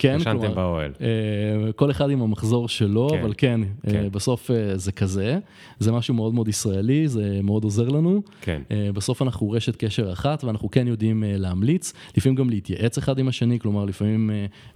כן, 0.01 0.17
ישנתם 0.21 0.55
באוהל. 0.55 0.93
אה, 1.01 1.73
כל 1.73 1.91
אחד 1.91 2.11
עם 2.11 2.23
המחזור 2.23 2.69
שלו, 2.69 3.09
כן, 3.11 3.21
אבל 3.21 3.33
כן, 3.37 3.61
אה, 3.63 3.93
כן. 3.93 4.09
בסוף 4.13 4.51
אה, 4.51 4.77
זה 4.79 4.93
כזה. 4.93 5.39
זה 5.79 5.93
משהו 5.93 6.15
מאוד 6.15 6.35
מאוד 6.35 6.49
ישראלי, 6.49 7.09
זה 7.09 7.41
מאוד 7.43 7.65
עוזר 7.65 7.89
לנו. 7.89 8.23
כן. 8.41 8.63
בסוף 8.95 9.23
אנחנו 9.23 9.51
רשת 9.51 9.77
קשר 9.77 10.13
אחת, 10.13 10.45
ואנחנו 10.45 10.71
כן 10.71 10.89
יודעים 10.89 11.25
להמליץ, 11.27 11.93
לפעמים 12.17 12.37
גם 12.37 12.51
להתייעץ 12.51 12.99
אחד 12.99 13.19
עם 13.19 13.29
השני, 13.29 13.59
כלומר, 13.59 13.85
לפעמים 13.85 14.31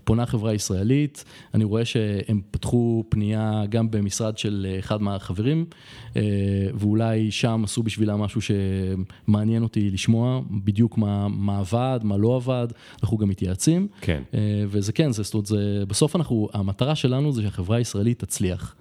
פונה 0.05 0.27
חברה 0.27 0.55
ישראלית, 0.55 1.25
אני 1.55 1.65
רואה 1.65 1.85
שהם 1.85 2.41
פתחו 2.51 3.05
פנייה 3.09 3.63
גם 3.69 3.91
במשרד 3.91 4.39
של 4.39 4.67
אחד 4.79 5.03
מהחברים, 5.03 5.65
ואולי 6.75 7.31
שם 7.31 7.61
עשו 7.65 7.83
בשבילם 7.83 8.21
משהו 8.21 8.41
שמעניין 8.41 9.63
אותי 9.63 9.91
לשמוע, 9.91 10.41
בדיוק 10.51 10.99
מה, 10.99 11.29
מה 11.29 11.59
עבד, 11.59 12.01
מה 12.03 12.17
לא 12.17 12.37
עבד, 12.37 12.69
אנחנו 13.03 13.19
גם 13.19 13.29
מתייעצים. 13.29 13.89
כן. 14.01 14.23
וזה 14.69 14.93
כן, 14.93 15.13
זה, 15.15 15.23
זאת 15.23 15.35
אומרת, 15.35 15.47
זה, 15.47 15.85
בסוף 15.89 16.17
אנחנו, 16.17 16.49
המטרה 16.53 16.95
שלנו 16.95 17.33
זה 17.33 17.43
שהחברה 17.43 17.77
הישראלית 17.77 18.19
תצליח. 18.19 18.75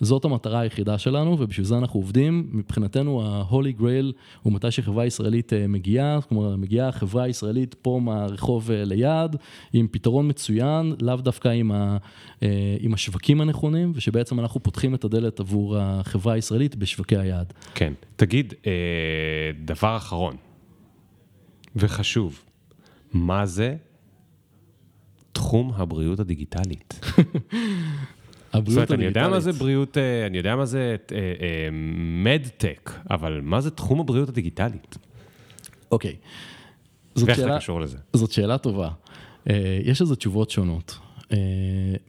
זאת 0.00 0.24
המטרה 0.24 0.60
היחידה 0.60 0.98
שלנו, 0.98 1.36
ובשביל 1.40 1.66
זה 1.66 1.78
אנחנו 1.78 2.00
עובדים. 2.00 2.48
מבחינתנו, 2.52 3.22
ה-Holy 3.22 3.80
Grail 3.80 4.12
הוא 4.42 4.52
מתי 4.52 4.70
שחברה 4.70 5.06
ישראלית 5.06 5.52
אה, 5.52 5.66
מגיעה, 5.66 6.18
כלומר, 6.28 6.56
מגיעה 6.56 6.92
חברה 6.92 7.28
ישראלית 7.28 7.74
פה 7.74 8.00
מהרחוב 8.02 8.70
אה, 8.70 8.84
ליד, 8.84 9.36
עם 9.72 9.86
פתרון 9.90 10.28
מצוין, 10.28 10.94
לאו 11.00 11.16
דווקא 11.16 11.48
עם, 11.48 11.72
ה, 11.72 11.96
אה, 12.42 12.76
עם 12.80 12.94
השווקים 12.94 13.40
הנכונים, 13.40 13.92
ושבעצם 13.94 14.40
אנחנו 14.40 14.62
פותחים 14.62 14.94
את 14.94 15.04
הדלת 15.04 15.40
עבור 15.40 15.76
החברה 15.78 16.34
הישראלית 16.34 16.76
בשווקי 16.76 17.16
היעד. 17.16 17.52
כן. 17.74 17.92
תגיד, 18.16 18.54
דבר 19.64 19.96
אחרון 19.96 20.36
וחשוב, 21.76 22.42
מה 23.12 23.46
זה 23.46 23.76
תחום 25.34 25.72
הבריאות 25.76 26.20
הדיגיטלית? 26.20 26.94
זאת 28.54 28.62
הבריאות 28.62 28.76
אומרת, 28.76 28.90
אני 28.90 29.04
יודע 29.04 29.28
מה 29.28 29.40
זה 29.40 29.50
הדיגיטלית. 29.50 29.62
בריאות, 29.62 29.98
אה, 29.98 30.26
אני 30.26 30.38
יודע 30.38 30.56
מה 30.56 30.64
זה 30.64 30.96
מדטק, 32.24 32.90
אבל 33.10 33.40
מה 33.42 33.60
זה 33.60 33.70
תחום 33.70 34.00
הבריאות 34.00 34.28
הדיגיטלית? 34.28 34.98
אוקיי. 35.90 36.16
זאת 37.14 37.28
ואיך 37.28 37.40
זה 37.40 37.48
קשור 37.56 37.80
לזה? 37.80 37.98
זאת 38.12 38.32
שאלה 38.32 38.58
טובה. 38.58 38.88
אה, 39.50 39.80
יש 39.84 40.02
לזה 40.02 40.16
תשובות 40.16 40.50
שונות. 40.50 40.98
אה, 41.32 41.38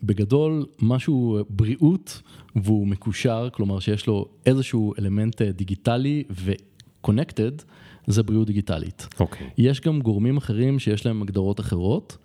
בגדול, 0.03 0.65
משהו 0.81 1.39
בריאות 1.49 2.21
והוא 2.55 2.87
מקושר, 2.87 3.49
כלומר 3.51 3.79
שיש 3.79 4.07
לו 4.07 4.25
איזשהו 4.45 4.93
אלמנט 4.99 5.41
אה, 5.41 5.51
דיגיטלי 5.51 6.23
ו-connected, 6.29 7.63
זה 8.07 8.23
בריאות 8.23 8.47
דיגיטלית. 8.47 9.07
אוקיי. 9.19 9.49
יש 9.57 9.81
גם 9.81 10.01
גורמים 10.01 10.37
אחרים 10.37 10.79
שיש 10.79 11.05
להם 11.05 11.21
הגדרות 11.21 11.59
אחרות. 11.59 12.17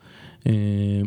אה, 0.47 0.53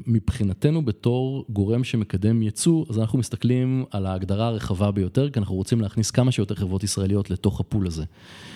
מבחינתנו 0.08 0.86
בתור 0.86 1.46
גורם 1.50 1.84
שמקדם 1.84 2.42
ייצוא, 2.42 2.86
אז 2.90 3.00
אנחנו 3.00 3.20
מסתכלים 3.20 3.86
על 3.92 4.06
ההגדרה 4.06 4.48
הרחבה 4.48 4.92
ביותר, 4.92 5.30
כי 5.30 5.40
אנחנו 5.40 5.56
רוצים 5.56 5.82
להכניס 5.82 6.12
כמה 6.12 6.32
שיותר 6.32 6.56
חברות 6.56 6.84
ישראליות 6.84 7.30
לתוך 7.30 7.60
הפול 7.60 7.88
הזה. 7.88 8.04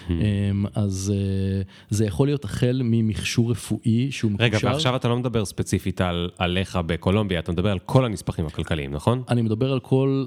אה, 0.10 0.16
אז 0.76 1.14
אה, 1.16 1.62
זה 1.90 2.06
יכול 2.06 2.28
להיות 2.28 2.46
החל 2.46 2.82
ממכשור 2.84 3.52
רפואי 3.52 4.12
שהוא 4.12 4.32
מקושר. 4.32 4.46
רגע, 4.46 4.58
ועכשיו 4.64 4.96
אתה 4.96 5.08
לא 5.08 5.18
מדבר 5.18 5.46
ספציפית 5.46 6.02
על 6.02 6.30
עליך 6.38 6.80
בקולומביה, 6.86 7.40
אתה 7.40 7.52
מדבר 7.52 7.72
על 7.72 7.80
כל 7.80 8.06
הנספחים 8.06 8.46
הכלכליים, 8.46 8.92
נכון? 8.92 9.24
אני 9.30 9.42
מדבר 9.42 9.72
על 9.72 9.80
כל 9.80 10.26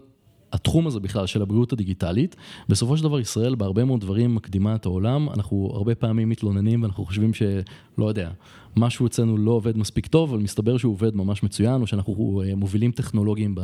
התחום 0.52 0.86
הזה 0.86 1.00
בכלל 1.00 1.26
של 1.26 1.42
הבריאות 1.42 1.72
הדיגיטלית. 1.72 2.36
בסופו 2.68 2.96
של 2.96 3.02
דבר 3.02 3.20
ישראל 3.20 3.54
בהרבה 3.54 3.84
מאוד 3.84 4.00
דברים 4.00 4.34
מקדימה 4.34 4.74
את 4.74 4.86
העולם, 4.86 5.28
אנחנו 5.28 5.70
הרבה 5.74 5.94
פעמים 5.94 6.28
מתלוננים 6.28 6.82
ואנחנו 6.82 7.04
חושבים 7.04 7.34
שלא 7.34 8.08
יודע, 8.08 8.30
משהו 8.76 9.06
אצלנו 9.06 9.36
לא 9.36 9.50
עובד 9.50 9.76
מספיק 9.76 10.06
טוב, 10.06 10.32
אבל 10.32 10.42
מסתבר 10.42 10.76
שהוא 10.76 10.92
עובד 10.92 11.16
ממש 11.16 11.42
מצוין, 11.42 11.80
או 11.80 11.86
שאנחנו 11.86 12.42
אה, 12.46 12.54
מובילים 12.54 12.92
טכנולוגיים 12.92 13.54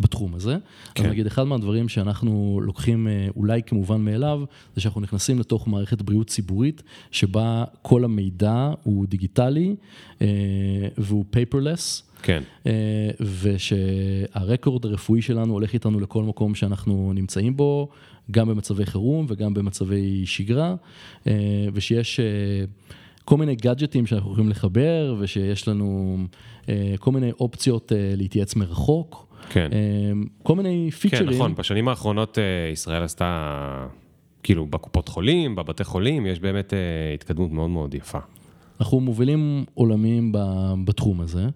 בתחום 0.00 0.34
הזה. 0.34 0.56
כן. 0.94 1.04
אז 1.04 1.10
נגיד, 1.10 1.26
אחד 1.26 1.42
מהדברים 1.42 1.88
שאנחנו 1.88 2.60
לוקחים 2.62 3.08
אה, 3.08 3.26
אולי 3.36 3.62
כמובן 3.62 4.00
מאליו, 4.00 4.42
זה 4.74 4.80
שאנחנו 4.80 5.00
נכנסים 5.00 5.38
לתוך 5.38 5.68
מערכת 5.68 6.02
בריאות 6.02 6.26
ציבורית, 6.26 6.82
שבה 7.10 7.64
כל 7.82 8.04
המידע 8.04 8.70
הוא 8.82 9.06
דיגיטלי 9.06 9.76
אה, 10.22 10.26
והוא 10.98 11.24
paperless. 11.34 12.09
כן. 12.22 12.42
אה, 12.66 13.10
ושהרקורד 13.42 14.86
הרפואי 14.86 15.22
שלנו 15.22 15.52
הולך 15.52 15.74
איתנו 15.74 16.00
לכל 16.00 16.22
מקום 16.22 16.54
שאנחנו 16.54 17.12
נמצאים 17.14 17.56
בו, 17.56 17.88
גם 18.30 18.48
במצבי 18.48 18.86
חירום 18.86 19.26
וגם 19.28 19.54
במצבי 19.54 20.26
שגרה, 20.26 20.74
אה, 21.26 21.32
ושיש 21.74 22.20
אה, 22.20 22.24
כל 23.24 23.36
מיני 23.36 23.54
גאדג'טים 23.54 24.06
שאנחנו 24.06 24.32
יכולים 24.32 24.50
לחבר, 24.50 25.16
ושיש 25.18 25.68
לנו 25.68 26.18
אה, 26.68 26.94
כל 26.98 27.12
מיני 27.12 27.32
אופציות 27.32 27.92
אה, 27.92 28.12
להתייעץ 28.16 28.56
מרחוק, 28.56 29.26
כן. 29.50 29.68
אה, 29.72 30.12
כל 30.42 30.56
מיני 30.56 30.88
כן, 30.90 30.96
פיצ'רים. 30.96 31.30
נכון, 31.30 31.54
בשנים 31.54 31.88
האחרונות 31.88 32.38
אה, 32.38 32.70
ישראל 32.72 33.02
עשתה, 33.02 33.86
כאילו, 34.42 34.66
בקופות 34.66 35.08
חולים, 35.08 35.56
בבתי 35.56 35.84
חולים, 35.84 36.26
יש 36.26 36.40
באמת 36.40 36.74
אה, 36.74 36.78
התקדמות 37.14 37.52
מאוד 37.52 37.70
מאוד 37.70 37.94
יפה. 37.94 38.18
אנחנו 38.80 39.00
מובילים 39.00 39.64
עולמים 39.74 40.32
בתחום 40.84 41.20
הזה, 41.20 41.46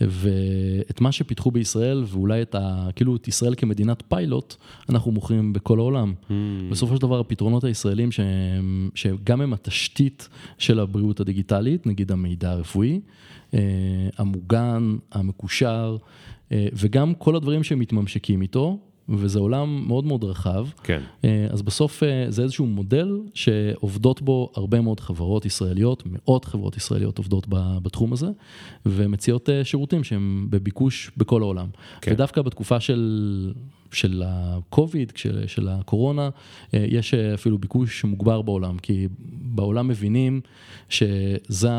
ואת 0.00 1.00
מה 1.00 1.12
שפיתחו 1.12 1.50
בישראל, 1.50 2.04
ואולי 2.06 2.42
את 2.42 2.54
ה... 2.54 2.88
כאילו 2.96 3.16
את 3.16 3.28
ישראל 3.28 3.54
כמדינת 3.56 4.02
פיילוט, 4.08 4.54
אנחנו 4.88 5.12
מוכרים 5.12 5.52
בכל 5.52 5.78
העולם. 5.78 6.14
Hmm. 6.28 6.32
בסופו 6.70 6.96
של 6.96 7.02
דבר 7.02 7.20
הפתרונות 7.20 7.64
הישראלים 7.64 8.12
שהם, 8.12 8.90
שגם 8.94 9.40
הם 9.40 9.52
התשתית 9.52 10.28
של 10.58 10.80
הבריאות 10.80 11.20
הדיגיטלית, 11.20 11.86
נגיד 11.86 12.12
המידע 12.12 12.50
הרפואי, 12.50 13.00
אה, 13.54 13.60
המוגן, 14.18 14.96
המקושר, 15.12 15.96
אה, 16.52 16.68
וגם 16.72 17.14
כל 17.14 17.36
הדברים 17.36 17.62
שמתממשקים 17.62 18.42
איתו, 18.42 18.78
וזה 19.08 19.38
עולם 19.38 19.84
מאוד 19.86 20.04
מאוד 20.04 20.24
רחב. 20.24 20.66
כן. 20.82 21.02
אה, 21.24 21.46
אז 21.50 21.62
בסוף 21.62 22.02
אה, 22.02 22.26
זה 22.28 22.42
איזשהו 22.42 22.66
מודל 22.66 23.18
שעובדות 23.34 24.22
בו 24.22 24.52
הרבה 24.56 24.80
מאוד 24.80 25.00
חברות 25.00 25.46
ישראליות, 25.46 26.02
מאות 26.06 26.44
חברות 26.44 26.76
ישראליות 26.76 27.18
עובדות 27.18 27.46
בתחום 27.82 28.12
הזה, 28.12 28.26
ומציעות 28.86 29.50
אה, 29.50 29.64
שירותים 29.64 30.04
שהם 30.04 30.46
בביקוש 30.50 31.10
בכל 31.16 31.42
העולם. 31.42 31.66
כן. 32.00 32.12
ודווקא 32.12 32.42
בתקופה 32.42 32.80
של, 32.80 33.52
של 33.92 34.22
ה-COVID, 34.26 35.12
של, 35.14 35.46
של 35.46 35.68
הקורונה, 35.68 36.30
אה, 36.74 36.84
יש 36.88 37.14
אה, 37.14 37.34
אפילו 37.34 37.58
ביקוש 37.58 38.04
מוגבר 38.04 38.42
בעולם, 38.42 38.78
כי 38.78 39.08
בעולם 39.30 39.88
מבינים 39.88 40.40
שזה, 40.88 41.70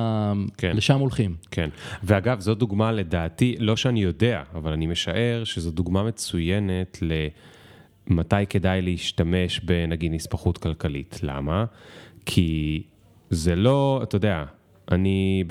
כן. 0.57 0.75
לשם 0.75 0.99
הולכים. 0.99 1.35
כן, 1.51 1.69
ואגב, 2.03 2.39
זו 2.39 2.55
דוגמה 2.55 2.91
לדעתי, 2.91 3.55
לא 3.59 3.75
שאני 3.75 4.01
יודע, 4.01 4.43
אבל 4.55 4.71
אני 4.71 4.87
משער 4.87 5.43
שזו 5.43 5.71
דוגמה 5.71 6.03
מצוינת 6.03 6.97
למתי 7.01 8.45
כדאי 8.49 8.81
להשתמש 8.81 9.59
בנגיד 9.59 10.11
נספחות 10.11 10.57
כלכלית. 10.57 11.19
למה? 11.23 11.65
כי 12.25 12.83
זה 13.29 13.55
לא, 13.55 13.99
אתה 14.03 14.15
יודע, 14.15 14.43
אני 14.91 15.43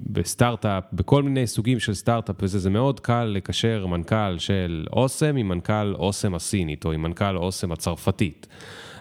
בסטארט-אפ, 0.00 0.84
בכל 0.92 1.22
מיני 1.22 1.46
סוגים 1.46 1.80
של 1.80 1.94
סטארט-אפ 1.94 2.36
וזה, 2.42 2.58
זה 2.58 2.70
מאוד 2.70 3.00
קל 3.00 3.24
לקשר 3.24 3.86
מנכ"ל 3.86 4.38
של 4.38 4.86
אוסם 4.92 5.36
עם 5.36 5.48
מנכ"ל 5.48 5.94
אוסם 5.94 6.34
הסינית, 6.34 6.84
או 6.84 6.92
עם 6.92 7.02
מנכ"ל 7.02 7.36
אוסם 7.36 7.72
הצרפתית. 7.72 8.46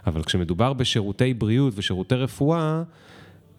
אבל 0.07 0.23
כשמדובר 0.23 0.73
בשירותי 0.73 1.33
בריאות 1.33 1.73
ושירותי 1.77 2.15
רפואה, 2.15 2.83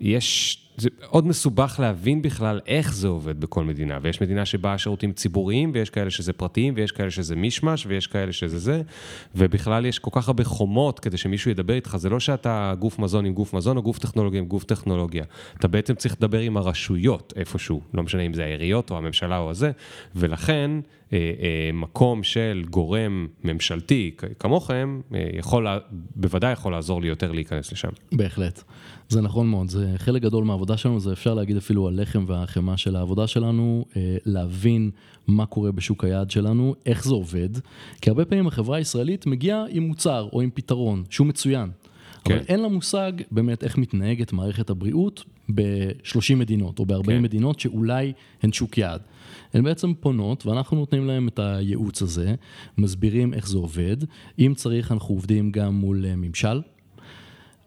יש, 0.01 0.59
זה 0.77 0.89
עוד 1.07 1.27
מסובך 1.27 1.77
להבין 1.83 2.23
בכלל 2.23 2.61
איך 2.67 2.95
זה 2.95 3.09
עובד 3.09 3.41
בכל 3.41 3.65
מדינה, 3.65 3.99
ויש 4.03 4.21
מדינה 4.21 4.45
שבה 4.45 4.75
השירותים 4.75 5.13
ציבוריים, 5.13 5.71
ויש 5.75 5.91
כאלה 5.91 6.11
שזה 6.11 6.33
פרטיים, 6.33 6.75
ויש 6.77 6.93
כאלה 6.93 7.11
שזה 7.11 7.37
מישמש, 7.37 7.87
ויש 7.87 8.07
כאלה 8.07 8.33
שזה 8.33 8.59
זה, 8.59 8.83
ובכלל 9.35 9.87
יש 9.87 9.99
כל 9.99 10.11
כך 10.15 10.29
הרבה 10.29 10.45
חומות 10.45 11.01
כדי 11.01 11.17
שמישהו 11.17 11.51
ידבר 11.51 11.75
איתך, 11.75 11.97
זה 11.97 12.09
לא 12.09 12.21
שאתה 12.21 12.75
גוף 12.79 12.99
מזון 12.99 13.25
עם 13.25 13.33
גוף 13.33 13.55
מזון, 13.55 13.77
או 13.77 13.83
גוף 13.83 13.99
טכנולוגיה 13.99 14.41
עם 14.41 14.47
גוף 14.47 14.65
טכנולוגיה. 14.65 15.25
אתה 15.59 15.69
בעצם 15.69 15.95
צריך 15.95 16.15
לדבר 16.19 16.41
עם 16.41 16.57
הרשויות 16.57 17.33
איפשהו, 17.37 17.81
לא 17.95 18.03
משנה 18.03 18.23
אם 18.23 18.35
זה 18.35 18.45
העיריות 18.45 18.91
או 18.91 18.97
הממשלה 18.97 19.39
או 19.39 19.51
הזה, 19.51 19.71
ולכן 20.17 20.71
אה, 21.13 21.19
אה, 21.19 21.71
מקום 21.73 22.23
של 22.23 22.65
גורם 22.71 23.27
ממשלתי 23.45 24.15
כמוכם, 24.39 25.01
אה, 25.15 25.29
יכול, 25.33 25.67
בוודאי 26.17 26.53
יכול 26.53 26.73
לעזור 26.73 27.03
לי 27.03 27.09
יותר 27.09 27.33
להיכנס 27.33 27.73
לשם. 27.73 27.89
בהחלט. 28.13 28.63
זה 29.09 29.21
נכון 29.21 29.47
מאוד, 29.47 29.69
זה 29.69 29.95
חלק 29.97 30.23
גדול 30.23 30.45
מהעבודה 30.45 30.77
שלנו, 30.77 31.01
זה 31.01 31.13
אפשר 31.13 31.35
להגיד 31.35 31.57
אפילו 31.57 31.89
הלחם 31.89 32.25
והחמאה 32.27 32.77
של 32.77 32.97
העבודה 32.97 33.27
שלנו, 33.27 33.85
אה, 33.97 34.17
להבין 34.27 34.91
מה 35.27 35.47
קורה 35.47 35.73
בשוק 35.73 36.05
היעד 36.05 36.31
שלנו, 36.31 36.75
איך 36.87 37.05
זה 37.05 37.15
עובד, 37.15 37.49
כי 38.01 38.11
הרבה 38.11 38.25
פעמים 38.25 38.47
החברה 38.47 38.77
הישראלית 38.77 39.27
מגיעה 39.27 39.65
עם 39.71 39.83
מוצר 39.83 40.29
או 40.33 40.41
עם 40.41 40.51
פתרון 40.55 41.05
שהוא 41.11 41.27
מצוין. 41.27 41.71
כן. 42.25 42.35
אבל 42.35 42.45
אין 42.49 42.61
לה 42.61 42.69
מושג 42.69 43.13
באמת 43.31 43.65
איך 43.65 43.79
מתנהגת 43.79 44.33
מערכת 44.33 44.71
הבריאות 44.71 45.25
ב-30 45.55 46.35
מדינות 46.37 46.79
או 46.79 46.87
ב-40 46.87 47.05
כן. 47.07 47.23
מדינות 47.23 47.61
שאולי 47.61 48.13
הן 48.43 48.53
שוק 48.53 48.79
יעד. 48.79 49.01
הן 49.55 49.65
בעצם 49.65 49.95
פונות 50.01 50.47
ואנחנו 50.47 50.77
נותנים 50.77 51.07
להן 51.07 51.29
את 51.29 51.39
הייעוץ 51.39 52.03
הזה, 52.03 52.35
מסבירים 52.79 53.35
איך 53.35 53.49
זה 53.49 53.59
עובד. 53.59 53.97
אם 54.39 54.53
צריך 54.57 54.93
אנחנו 54.93 55.15
עובדים 55.15 55.53
גם 55.53 55.75
מול 55.75 56.07
אה, 56.07 56.17
ממשל, 56.17 56.61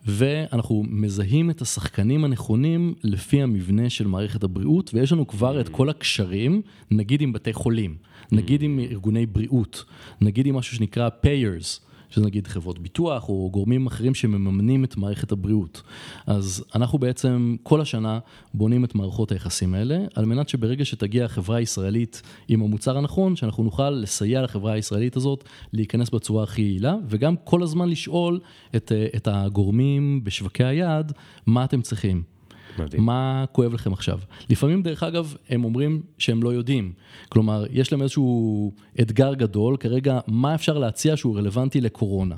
ואנחנו 0.06 0.84
מזהים 0.90 1.50
את 1.50 1.62
השחקנים 1.62 2.26
הנכונים 2.26 2.94
לפי 3.04 3.42
המבנה 3.42 3.90
של 3.90 4.08
מערכת 4.08 4.44
הבריאות, 4.44 4.92
ויש 4.94 5.12
לנו 5.12 5.28
כבר 5.28 5.62
את 5.62 5.70
כל 5.70 5.90
הקשרים, 5.90 6.62
נגיד 6.92 7.22
עם 7.22 7.34
בתי 7.34 7.54
חולים, 7.54 7.96
נגיד 8.32 8.64
עם 8.64 8.80
ארגוני 8.80 9.26
בריאות, 9.26 9.84
נגיד 10.22 10.46
עם 10.46 10.56
משהו 10.56 10.76
שנקרא 10.76 11.10
payers. 11.24 11.91
שזה 12.12 12.26
נגיד 12.26 12.48
חברות 12.48 12.80
ביטוח 12.80 13.30
או 13.30 13.50
גורמים 13.52 13.88
אחרים 13.88 14.14
שמממנים 14.14 14.84
את 14.84 14.98
מערכת 14.98 15.32
הבריאות. 15.32 15.82
אז 16.28 16.64
אנחנו 16.76 17.00
בעצם 17.00 17.56
כל 17.64 17.82
השנה 17.82 18.20
בונים 18.54 18.86
את 18.86 18.96
מערכות 18.96 19.32
היחסים 19.32 19.74
האלה, 19.74 20.00
על 20.16 20.26
מנת 20.26 20.50
שברגע 20.50 20.86
שתגיע 20.86 21.26
החברה 21.26 21.58
הישראלית 21.58 22.22
עם 22.48 22.62
המוצר 22.62 22.98
הנכון, 22.98 23.36
שאנחנו 23.36 23.64
נוכל 23.64 23.90
לסייע 23.90 24.42
לחברה 24.42 24.74
הישראלית 24.74 25.16
הזאת 25.16 25.44
להיכנס 25.74 26.10
בצורה 26.10 26.44
הכי 26.44 26.62
יעילה, 26.62 26.96
וגם 27.08 27.36
כל 27.44 27.64
הזמן 27.64 27.90
לשאול 27.90 28.40
את, 28.76 28.92
את 29.16 29.28
הגורמים 29.32 30.24
בשווקי 30.24 30.64
היעד, 30.64 31.12
מה 31.46 31.64
אתם 31.64 31.82
צריכים. 31.82 32.41
מדהים. 32.80 33.04
מה 33.04 33.46
כואב 33.52 33.74
לכם 33.74 33.94
עכשיו? 33.94 34.20
לפעמים, 34.50 34.84
דרך 34.84 35.04
אגב, 35.04 35.36
הם 35.50 35.64
אומרים 35.64 36.02
שהם 36.18 36.44
לא 36.44 36.54
יודעים. 36.54 36.94
כלומר, 37.30 37.66
יש 37.72 37.92
להם 37.92 38.02
איזשהו 38.02 38.72
אתגר 39.02 39.34
גדול, 39.34 39.78
כרגע, 39.78 40.20
מה 40.28 40.56
אפשר 40.56 40.78
להציע 40.78 41.18
שהוא 41.18 41.38
רלוונטי 41.38 41.82
לקורונה? 41.82 42.36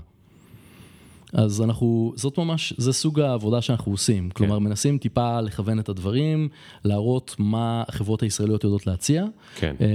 אז 1.33 1.61
אנחנו, 1.61 2.13
זאת 2.15 2.37
ממש, 2.37 2.73
זה 2.77 2.93
סוג 2.93 3.19
העבודה 3.19 3.61
שאנחנו 3.61 3.91
עושים. 3.91 4.23
כן. 4.23 4.29
כלומר, 4.29 4.59
מנסים 4.59 4.97
טיפה 4.97 5.41
לכוון 5.41 5.79
את 5.79 5.89
הדברים, 5.89 6.49
להראות 6.85 7.35
מה 7.39 7.83
החברות 7.87 8.23
הישראליות 8.23 8.63
יודעות 8.63 8.87
להציע. 8.87 9.25
כן. 9.55 9.75
אה, 9.81 9.87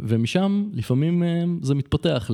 ומשם, 0.00 0.64
לפעמים 0.72 1.22
אה, 1.22 1.44
זה 1.62 1.74
מתפתח 1.74 2.30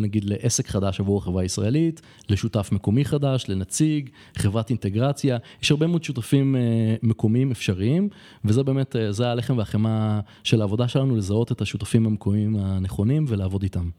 נגיד 0.00 0.24
לעסק 0.24 0.66
חדש 0.66 1.00
עבור 1.00 1.18
החברה 1.18 1.42
הישראלית, 1.42 2.00
לשותף 2.28 2.68
מקומי 2.72 3.04
חדש, 3.04 3.44
לנציג, 3.48 4.10
חברת 4.36 4.70
אינטגרציה, 4.70 5.38
יש 5.62 5.70
הרבה 5.70 5.86
מאוד 5.86 6.04
שותפים 6.04 6.56
אה, 6.56 6.60
מקומיים 7.02 7.50
אפשריים, 7.50 8.08
וזה 8.44 8.62
באמת, 8.62 8.96
אה, 8.96 9.12
זה 9.12 9.28
הלחם 9.28 9.58
והחמאה 9.58 10.20
של 10.44 10.60
העבודה 10.60 10.88
שלנו, 10.88 11.16
לזהות 11.16 11.52
את 11.52 11.60
השותפים 11.60 12.06
המקומיים 12.06 12.56
הנכונים 12.56 13.24
ולעבוד 13.28 13.62
איתם. 13.62 13.90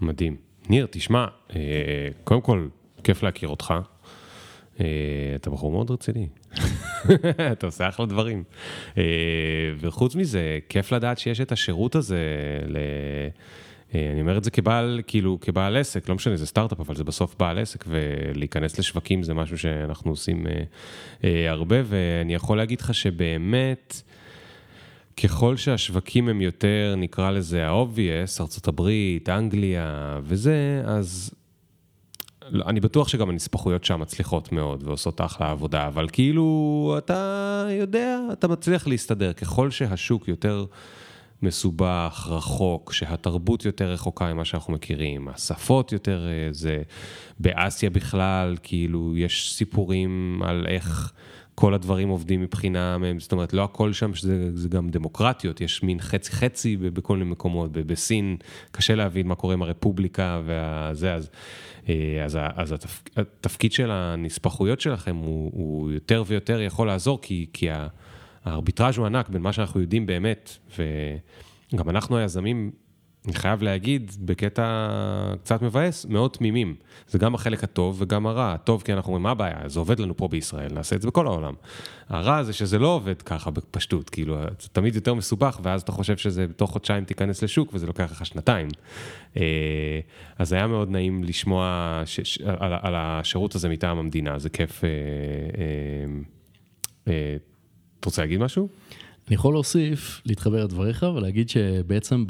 מדהים. 0.00 0.36
ניר, 0.68 0.86
תשמע, 0.90 1.26
אה, 1.56 1.58
קודם 2.24 2.40
כל, 2.40 2.68
כיף 3.04 3.22
להכיר 3.22 3.48
אותך. 3.48 3.74
אתה 5.36 5.50
בחור 5.50 5.72
מאוד 5.72 5.90
רציני, 5.90 6.28
אתה 7.52 7.66
עושה 7.66 7.88
אחלה 7.88 8.06
דברים. 8.06 8.44
וחוץ 9.80 10.14
מזה, 10.14 10.58
כיף 10.68 10.92
לדעת 10.92 11.18
שיש 11.18 11.40
את 11.40 11.52
השירות 11.52 11.94
הזה 11.94 12.18
אני 13.94 14.20
אומר 14.20 14.38
את 14.38 14.44
זה 14.44 14.50
כבעל, 14.50 15.00
כאילו, 15.06 15.38
כבעל 15.40 15.76
עסק, 15.76 16.08
לא 16.08 16.14
משנה, 16.14 16.36
זה 16.36 16.46
סטארט-אפ, 16.46 16.80
אבל 16.80 16.94
זה 16.94 17.04
בסוף 17.04 17.34
בעל 17.38 17.58
עסק, 17.58 17.84
ולהיכנס 17.88 18.78
לשווקים 18.78 19.22
זה 19.22 19.34
משהו 19.34 19.58
שאנחנו 19.58 20.10
עושים 20.10 20.46
אה, 20.46 20.62
אה, 21.24 21.50
הרבה, 21.50 21.76
ואני 21.84 22.34
יכול 22.34 22.56
להגיד 22.56 22.80
לך 22.80 22.94
שבאמת, 22.94 24.02
ככל 25.22 25.56
שהשווקים 25.56 26.28
הם 26.28 26.40
יותר, 26.40 26.94
נקרא 26.96 27.30
לזה 27.30 27.68
ה-obvious, 27.68 28.40
ארה"ב, 28.40 28.90
אנגליה 29.28 30.18
וזה, 30.22 30.82
אז 30.84 31.30
לא, 32.48 32.64
אני 32.66 32.80
בטוח 32.80 33.08
שגם 33.08 33.30
הנספחויות 33.30 33.84
שם 33.84 34.00
מצליחות 34.00 34.52
מאוד 34.52 34.82
ועושות 34.86 35.20
אחלה 35.20 35.50
עבודה, 35.50 35.86
אבל 35.86 36.08
כאילו, 36.12 36.94
אתה 36.98 37.66
יודע, 37.70 38.20
אתה 38.32 38.48
מצליח 38.48 38.86
להסתדר. 38.86 39.32
ככל 39.32 39.70
שהשוק 39.70 40.28
יותר... 40.28 40.64
מסובך, 41.42 42.28
רחוק, 42.30 42.92
שהתרבות 42.92 43.64
יותר 43.64 43.90
רחוקה 43.90 44.34
ממה 44.34 44.44
שאנחנו 44.44 44.72
מכירים, 44.72 45.28
השפות 45.28 45.92
יותר 45.92 46.26
אה, 46.28 46.52
זה, 46.52 46.82
באסיה 47.38 47.90
בכלל, 47.90 48.56
כאילו, 48.62 49.16
יש 49.16 49.54
סיפורים 49.54 50.40
על 50.44 50.66
איך 50.68 51.12
כל 51.54 51.74
הדברים 51.74 52.08
עובדים 52.08 52.40
מבחינה, 52.40 52.96
זאת 53.18 53.32
אומרת, 53.32 53.52
לא 53.52 53.64
הכל 53.64 53.92
שם, 53.92 54.14
שזה, 54.14 54.50
זה 54.54 54.68
גם 54.68 54.88
דמוקרטיות, 54.88 55.60
יש 55.60 55.82
מין 55.82 56.00
חצי-חצי 56.00 56.76
בכל 56.76 57.16
מיני 57.16 57.30
מקומות, 57.30 57.72
בסין 57.72 58.36
קשה 58.70 58.94
להבין 58.94 59.26
מה 59.26 59.34
קורה 59.34 59.54
עם 59.54 59.62
הרפובליקה 59.62 60.40
וזה, 60.44 61.14
אז, 61.14 61.30
אה, 61.88 62.24
אז, 62.24 62.38
אז 62.56 62.72
התפ, 62.72 63.02
התפקיד 63.16 63.72
של 63.72 63.90
הנספחויות 63.90 64.80
שלכם 64.80 65.16
הוא, 65.16 65.50
הוא 65.54 65.90
יותר 65.90 66.24
ויותר 66.26 66.60
יכול 66.60 66.86
לעזור, 66.86 67.18
כי, 67.22 67.46
כי. 67.52 67.68
הארביטראז' 68.44 68.98
הוא 68.98 69.06
ענק 69.06 69.28
בין 69.28 69.42
מה 69.42 69.52
שאנחנו 69.52 69.80
יודעים 69.80 70.06
באמת, 70.06 70.50
וגם 70.78 71.90
אנחנו 71.90 72.16
היזמים, 72.16 72.70
אני 73.26 73.34
חייב 73.34 73.62
להגיד, 73.62 74.12
בקטע 74.20 74.88
קצת 75.42 75.62
מבאס, 75.62 76.06
מאוד 76.06 76.30
תמימים. 76.30 76.74
זה 77.08 77.18
גם 77.18 77.34
החלק 77.34 77.64
הטוב 77.64 77.96
וגם 78.02 78.26
הרע. 78.26 78.52
הטוב 78.52 78.82
כי 78.82 78.92
אנחנו 78.92 79.08
אומרים, 79.08 79.22
מה 79.22 79.30
הבעיה? 79.30 79.58
זה 79.66 79.78
עובד 79.78 79.98
לנו 80.00 80.16
פה 80.16 80.28
בישראל, 80.28 80.72
נעשה 80.72 80.96
את 80.96 81.02
זה 81.02 81.08
בכל 81.08 81.26
העולם. 81.26 81.54
הרע 82.08 82.42
זה 82.42 82.52
שזה 82.52 82.78
לא 82.78 82.88
עובד 82.88 83.22
ככה 83.22 83.50
בפשטות, 83.50 84.10
כאילו, 84.10 84.36
זה 84.60 84.68
תמיד 84.68 84.94
יותר 84.94 85.14
מסובך, 85.14 85.60
ואז 85.62 85.82
אתה 85.82 85.92
חושב 85.92 86.16
שזה 86.16 86.46
בתוך 86.46 86.70
חודשיים 86.70 87.04
תיכנס 87.04 87.42
לשוק, 87.42 87.70
וזה 87.74 87.86
לוקח 87.86 88.12
לך 88.12 88.26
שנתיים. 88.26 88.68
אה, 89.36 90.00
אז 90.38 90.52
היה 90.52 90.66
מאוד 90.66 90.90
נעים 90.90 91.24
לשמוע 91.24 92.02
ש- 92.04 92.38
על, 92.40 92.72
על 92.82 92.94
השירות 92.96 93.54
הזה 93.54 93.68
מטעם 93.68 93.98
המדינה, 93.98 94.38
זה 94.38 94.48
כיף. 94.50 94.84
אתה 98.02 98.08
רוצה 98.08 98.22
להגיד 98.22 98.40
משהו? 98.40 98.68
אני 99.28 99.34
יכול 99.34 99.54
להוסיף, 99.54 100.22
להתחבר 100.26 100.64
לדבריך 100.64 101.06
ולהגיד 101.16 101.48
שבעצם 101.48 102.24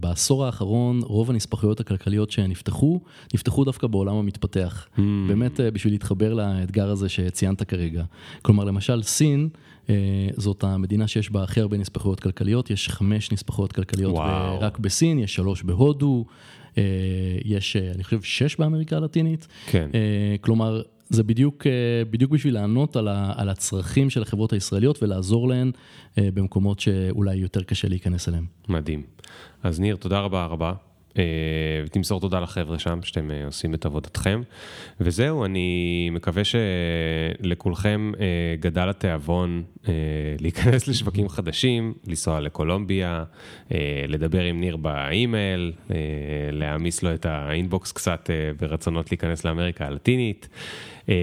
בעשור 0.00 0.46
האחרון 0.46 1.00
רוב 1.04 1.30
הנספחויות 1.30 1.80
הכלכליות 1.80 2.30
שנפתחו, 2.30 3.00
נפתחו 3.34 3.64
דווקא 3.64 3.86
בעולם 3.86 4.16
המתפתח. 4.16 4.86
Mm. 4.96 5.00
באמת 5.28 5.60
אה, 5.60 5.70
בשביל 5.70 5.92
להתחבר 5.92 6.34
לאתגר 6.34 6.90
הזה 6.90 7.08
שציינת 7.08 7.62
כרגע. 7.62 8.04
כלומר, 8.42 8.64
למשל 8.64 9.02
סין, 9.02 9.48
אה, 9.90 9.94
זאת 10.36 10.64
המדינה 10.64 11.06
שיש 11.06 11.30
בה 11.30 11.42
הכי 11.42 11.60
הרבה 11.60 11.76
נספחויות 11.76 12.20
כלכליות, 12.20 12.70
יש 12.70 12.88
חמש 12.88 13.32
נספחויות 13.32 13.72
כלכליות 13.72 14.12
וואו. 14.12 14.60
רק 14.60 14.78
בסין, 14.78 15.18
יש 15.18 15.34
שלוש 15.34 15.62
בהודו. 15.62 16.24
אה, 16.78 16.82
יש, 17.44 17.76
אני 17.76 18.04
חושב, 18.04 18.22
שש 18.22 18.56
באמריקה 18.56 18.96
הלטינית. 18.96 19.46
כן. 19.66 19.90
כלומר, 20.40 20.82
זה 21.08 21.22
בדיוק, 21.22 21.66
אה, 21.66 21.72
בדיוק 22.10 22.32
בשביל 22.32 22.54
לענות 22.54 22.96
על, 22.96 23.08
ה, 23.08 23.32
על 23.36 23.48
הצרכים 23.48 24.10
של 24.10 24.22
החברות 24.22 24.52
הישראליות 24.52 25.02
ולעזור 25.02 25.48
להן 25.48 25.70
אה, 26.18 26.28
במקומות 26.34 26.80
שאולי 26.80 27.36
יותר 27.36 27.62
קשה 27.62 27.88
להיכנס 27.88 28.28
אליהם. 28.28 28.44
מדהים. 28.68 29.02
אז 29.62 29.80
ניר, 29.80 29.96
תודה 29.96 30.20
רבה 30.20 30.46
רבה. 30.46 30.72
אה, 31.18 31.22
ותמסור 31.86 32.20
תודה 32.20 32.40
לחבר'ה 32.40 32.78
שם 32.78 33.02
שאתם 33.02 33.30
עושים 33.46 33.74
את 33.74 33.86
עבודתכם. 33.86 34.42
וזהו, 35.00 35.44
אני 35.44 36.10
מקווה 36.12 36.42
שלכולכם 36.44 38.12
גדל 38.60 38.88
התיאבון 38.88 39.62
להיכנס 40.40 40.88
לשווקים 40.88 41.28
חדשים, 41.28 41.94
לנסוע 42.06 42.40
לקולומביה, 42.40 43.24
לדבר 44.08 44.42
עם 44.42 44.60
ניר 44.60 44.76
באימייל, 44.76 45.72
להעמיס 46.52 47.02
לו 47.02 47.14
את 47.14 47.26
ה 47.26 47.37
inbox 47.37 47.92
קצת 47.92 48.30
ברצונות 48.60 49.10
להיכנס 49.10 49.44
לאמריקה 49.44 49.86
הלטינית. 49.86 50.48
אה, 51.08 51.14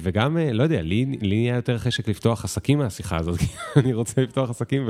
וגם, 0.00 0.38
אה, 0.38 0.52
לא 0.52 0.62
יודע, 0.62 0.82
לי, 0.82 1.04
לי 1.20 1.36
נהיה 1.36 1.54
יותר 1.54 1.78
חשק 1.78 2.08
לפתוח 2.08 2.44
עסקים 2.44 2.78
מהשיחה 2.78 3.16
הזאת, 3.16 3.38
כי 3.40 3.46
אני 3.76 3.94
רוצה 3.94 4.20
לפתוח 4.22 4.50
עסקים 4.50 4.88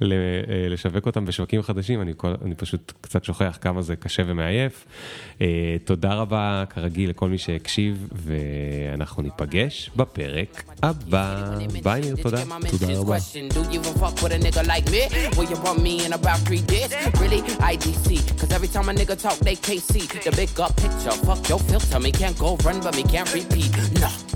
ולשווק 0.00 1.06
אותם 1.06 1.24
בשווקים 1.24 1.62
חדשים, 1.62 2.00
אני, 2.00 2.12
אני 2.44 2.54
פשוט 2.54 2.92
קצת 3.00 3.24
שוכח 3.24 3.58
כמה 3.60 3.82
זה 3.82 3.96
קשה 3.96 4.22
ומעייף. 4.26 4.84
אה, 5.40 5.76
תודה 5.84 6.14
רבה, 6.14 6.64
כרגיל, 6.70 7.10
לכל 7.10 7.28
מי 7.28 7.38
שהקשיב, 7.38 8.08
ואנחנו 8.12 9.22
ניפגש 9.22 9.90
בפרק 9.96 10.62
הבא. 10.82 11.58
ביי 11.82 12.00
ניר, 12.00 12.16
תודה. 12.22 12.42
תודה 12.70 12.98
רבה. 12.98 13.16
every 18.60 18.68
time 18.68 18.90
a 18.90 18.92
nigga 18.92 19.16
talk, 19.16 19.38
they 19.38 19.56
can't 19.56 19.80
see 19.80 20.06
the 20.24 20.32
big 20.36 20.60
up 20.60 20.76
picture. 20.76 21.10
Fuck 21.26 21.48
your 21.48 21.58
filter, 21.60 21.98
me 21.98 22.12
can't 22.12 22.38
go 22.38 22.56
run, 22.64 22.78
but 22.80 22.94
me 22.94 23.04
can't 23.04 23.32
repeat. 23.32 23.69
No. 23.70 24.29